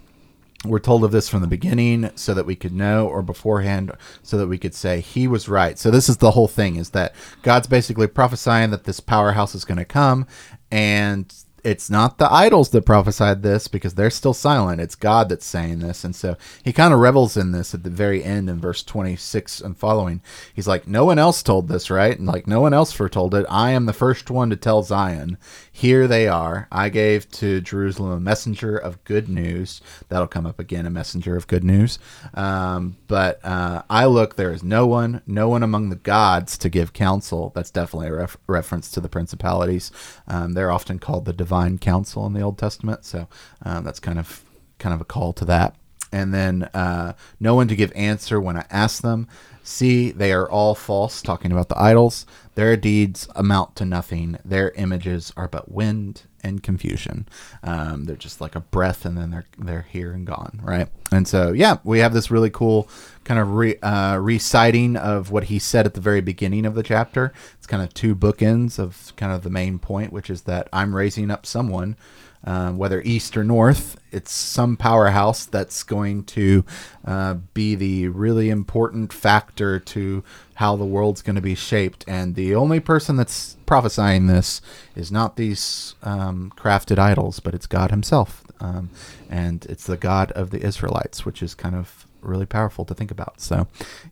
we're 0.64 0.80
told 0.80 1.04
of 1.04 1.12
this 1.12 1.28
from 1.28 1.40
the 1.40 1.46
beginning 1.46 2.10
so 2.16 2.34
that 2.34 2.46
we 2.46 2.56
could 2.56 2.72
know 2.72 3.06
or 3.06 3.22
beforehand 3.22 3.92
so 4.22 4.36
that 4.36 4.48
we 4.48 4.58
could 4.58 4.74
say 4.74 5.00
he 5.00 5.28
was 5.28 5.48
right 5.48 5.78
so 5.78 5.90
this 5.90 6.08
is 6.08 6.16
the 6.16 6.32
whole 6.32 6.48
thing 6.48 6.76
is 6.76 6.90
that 6.90 7.14
god's 7.42 7.68
basically 7.68 8.08
prophesying 8.08 8.70
that 8.70 8.84
this 8.84 8.98
powerhouse 8.98 9.54
is 9.54 9.64
going 9.64 9.78
to 9.78 9.84
come 9.84 10.26
and 10.70 11.32
it's 11.64 11.90
not 11.90 12.18
the 12.18 12.32
idols 12.32 12.70
that 12.70 12.86
prophesied 12.86 13.42
this 13.42 13.68
because 13.68 13.94
they're 13.94 14.10
still 14.10 14.34
silent. 14.34 14.80
It's 14.80 14.94
God 14.94 15.28
that's 15.28 15.46
saying 15.46 15.80
this. 15.80 16.04
And 16.04 16.14
so 16.14 16.36
he 16.62 16.72
kind 16.72 16.94
of 16.94 17.00
revels 17.00 17.36
in 17.36 17.52
this 17.52 17.74
at 17.74 17.82
the 17.82 17.90
very 17.90 18.22
end 18.22 18.48
in 18.48 18.60
verse 18.60 18.82
26 18.82 19.60
and 19.60 19.76
following. 19.76 20.22
He's 20.54 20.68
like, 20.68 20.86
No 20.86 21.04
one 21.04 21.18
else 21.18 21.42
told 21.42 21.68
this, 21.68 21.90
right? 21.90 22.16
And 22.16 22.26
like, 22.26 22.46
no 22.46 22.60
one 22.60 22.72
else 22.72 22.92
foretold 22.92 23.34
it. 23.34 23.46
I 23.48 23.72
am 23.72 23.86
the 23.86 23.92
first 23.92 24.30
one 24.30 24.50
to 24.50 24.56
tell 24.56 24.82
Zion. 24.82 25.36
Here 25.78 26.08
they 26.08 26.26
are. 26.26 26.66
I 26.72 26.88
gave 26.88 27.30
to 27.30 27.60
Jerusalem 27.60 28.10
a 28.10 28.18
messenger 28.18 28.76
of 28.76 29.04
good 29.04 29.28
news. 29.28 29.80
That'll 30.08 30.26
come 30.26 30.44
up 30.44 30.58
again, 30.58 30.86
a 30.86 30.90
messenger 30.90 31.36
of 31.36 31.46
good 31.46 31.62
news. 31.62 32.00
Um, 32.34 32.96
but 33.06 33.38
uh, 33.44 33.82
I 33.88 34.06
look, 34.06 34.34
there 34.34 34.50
is 34.50 34.64
no 34.64 34.88
one, 34.88 35.22
no 35.24 35.48
one 35.48 35.62
among 35.62 35.90
the 35.90 35.94
gods 35.94 36.58
to 36.58 36.68
give 36.68 36.94
counsel. 36.94 37.52
That's 37.54 37.70
definitely 37.70 38.08
a 38.08 38.14
ref- 38.14 38.36
reference 38.48 38.90
to 38.90 39.00
the 39.00 39.08
principalities. 39.08 39.92
Um, 40.26 40.54
they're 40.54 40.72
often 40.72 40.98
called 40.98 41.26
the 41.26 41.32
divine 41.32 41.78
council 41.78 42.26
in 42.26 42.32
the 42.32 42.42
Old 42.42 42.58
Testament. 42.58 43.04
So 43.04 43.28
um, 43.62 43.84
that's 43.84 44.00
kind 44.00 44.18
of 44.18 44.42
kind 44.80 44.92
of 44.92 45.00
a 45.00 45.04
call 45.04 45.32
to 45.34 45.44
that. 45.44 45.76
And 46.10 46.34
then 46.34 46.64
uh, 46.74 47.12
no 47.38 47.54
one 47.54 47.68
to 47.68 47.76
give 47.76 47.92
answer 47.94 48.40
when 48.40 48.56
I 48.56 48.66
ask 48.68 49.00
them. 49.00 49.28
See, 49.68 50.12
they 50.12 50.32
are 50.32 50.48
all 50.48 50.74
false, 50.74 51.20
talking 51.20 51.52
about 51.52 51.68
the 51.68 51.78
idols. 51.78 52.24
Their 52.54 52.74
deeds 52.74 53.28
amount 53.36 53.76
to 53.76 53.84
nothing. 53.84 54.38
Their 54.42 54.70
images 54.70 55.30
are 55.36 55.46
but 55.46 55.70
wind 55.70 56.22
and 56.42 56.62
confusion. 56.62 57.28
Um, 57.62 58.06
they're 58.06 58.16
just 58.16 58.40
like 58.40 58.54
a 58.54 58.60
breath, 58.60 59.04
and 59.04 59.18
then 59.18 59.30
they're 59.30 59.44
they're 59.58 59.86
here 59.90 60.12
and 60.12 60.26
gone, 60.26 60.58
right? 60.64 60.88
And 61.12 61.28
so, 61.28 61.52
yeah, 61.52 61.76
we 61.84 61.98
have 61.98 62.14
this 62.14 62.30
really 62.30 62.48
cool 62.48 62.88
kind 63.28 63.38
of 63.38 63.54
re, 63.54 63.76
uh, 63.80 64.16
reciting 64.16 64.96
of 64.96 65.30
what 65.30 65.44
he 65.44 65.58
said 65.58 65.84
at 65.84 65.92
the 65.92 66.00
very 66.00 66.22
beginning 66.22 66.64
of 66.64 66.74
the 66.74 66.82
chapter. 66.82 67.30
It's 67.58 67.66
kind 67.66 67.82
of 67.82 67.92
two 67.92 68.16
bookends 68.16 68.78
of 68.78 69.12
kind 69.16 69.30
of 69.30 69.42
the 69.42 69.50
main 69.50 69.78
point, 69.78 70.14
which 70.14 70.30
is 70.30 70.42
that 70.42 70.66
I'm 70.72 70.96
raising 70.96 71.30
up 71.30 71.44
someone 71.44 71.96
um, 72.44 72.78
whether 72.78 73.02
east 73.02 73.36
or 73.36 73.44
north. 73.44 74.00
It's 74.10 74.32
some 74.32 74.76
powerhouse 74.76 75.44
that's 75.44 75.82
going 75.82 76.24
to 76.24 76.64
uh, 77.04 77.34
be 77.52 77.74
the 77.74 78.08
really 78.08 78.48
important 78.48 79.12
factor 79.12 79.78
to 79.78 80.24
how 80.54 80.76
the 80.76 80.86
world's 80.86 81.20
going 81.20 81.36
to 81.36 81.42
be 81.42 81.54
shaped. 81.54 82.04
And 82.08 82.34
the 82.34 82.54
only 82.54 82.80
person 82.80 83.16
that's 83.16 83.56
prophesying 83.66 84.26
this 84.26 84.62
is 84.96 85.12
not 85.12 85.36
these 85.36 85.94
um, 86.02 86.50
crafted 86.56 86.98
idols, 86.98 87.40
but 87.40 87.54
it's 87.54 87.66
God 87.66 87.90
Himself. 87.90 88.42
Um, 88.60 88.88
and 89.28 89.66
it's 89.66 89.86
the 89.86 89.98
God 89.98 90.32
of 90.32 90.50
the 90.50 90.64
Israelites, 90.64 91.26
which 91.26 91.42
is 91.42 91.54
kind 91.54 91.74
of 91.74 92.06
really 92.20 92.46
powerful 92.46 92.84
to 92.84 92.94
think 92.94 93.10
about. 93.10 93.40
So, 93.40 93.66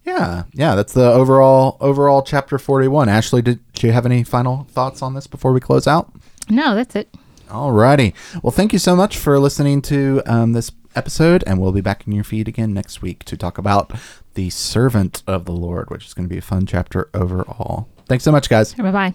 yeah, 0.05 0.45
yeah, 0.53 0.75
that's 0.75 0.93
the 0.93 1.11
overall 1.13 1.77
overall 1.81 2.23
chapter 2.23 2.59
forty 2.59 2.89
one. 2.89 3.09
Ashley, 3.09 3.43
did, 3.43 3.73
did 3.73 3.83
you 3.83 3.93
have 3.93 4.07
any 4.07 4.25
final 4.25 4.65
thoughts 4.71 5.03
on 5.03 5.15
this 5.15 5.27
before 5.27 5.53
we 5.53 5.61
close 5.61 5.87
out? 5.87 6.13
No, 6.49 6.75
that's 6.75 6.95
it. 6.97 7.15
Alrighty. 7.49 8.13
Well, 8.43 8.51
thank 8.51 8.73
you 8.73 8.79
so 8.79 8.97
much 8.97 9.17
for 9.17 9.39
listening 9.39 9.83
to 9.83 10.23
um, 10.27 10.53
this 10.53 10.73
episode, 10.95 11.45
and 11.47 11.61
we'll 11.61 11.73
be 11.73 11.81
back 11.81 12.07
in 12.07 12.13
your 12.13 12.25
feed 12.25 12.49
again 12.49 12.73
next 12.75 13.03
week 13.03 13.25
to 13.25 13.37
talk 13.37 13.59
about 13.59 13.93
the 14.35 14.51
servant 14.51 15.23
of 15.27 15.45
the 15.45 15.53
Lord, 15.53 15.91
which 15.91 16.07
is 16.07 16.15
going 16.15 16.29
to 16.29 16.33
be 16.33 16.39
a 16.39 16.43
fun 16.43 16.67
chapter 16.67 17.09
overall. 17.15 17.89
Thanks 18.07 18.25
so 18.25 18.33
much, 18.33 18.49
guys. 18.49 18.75
Bye 18.75 18.91
bye. 18.91 19.15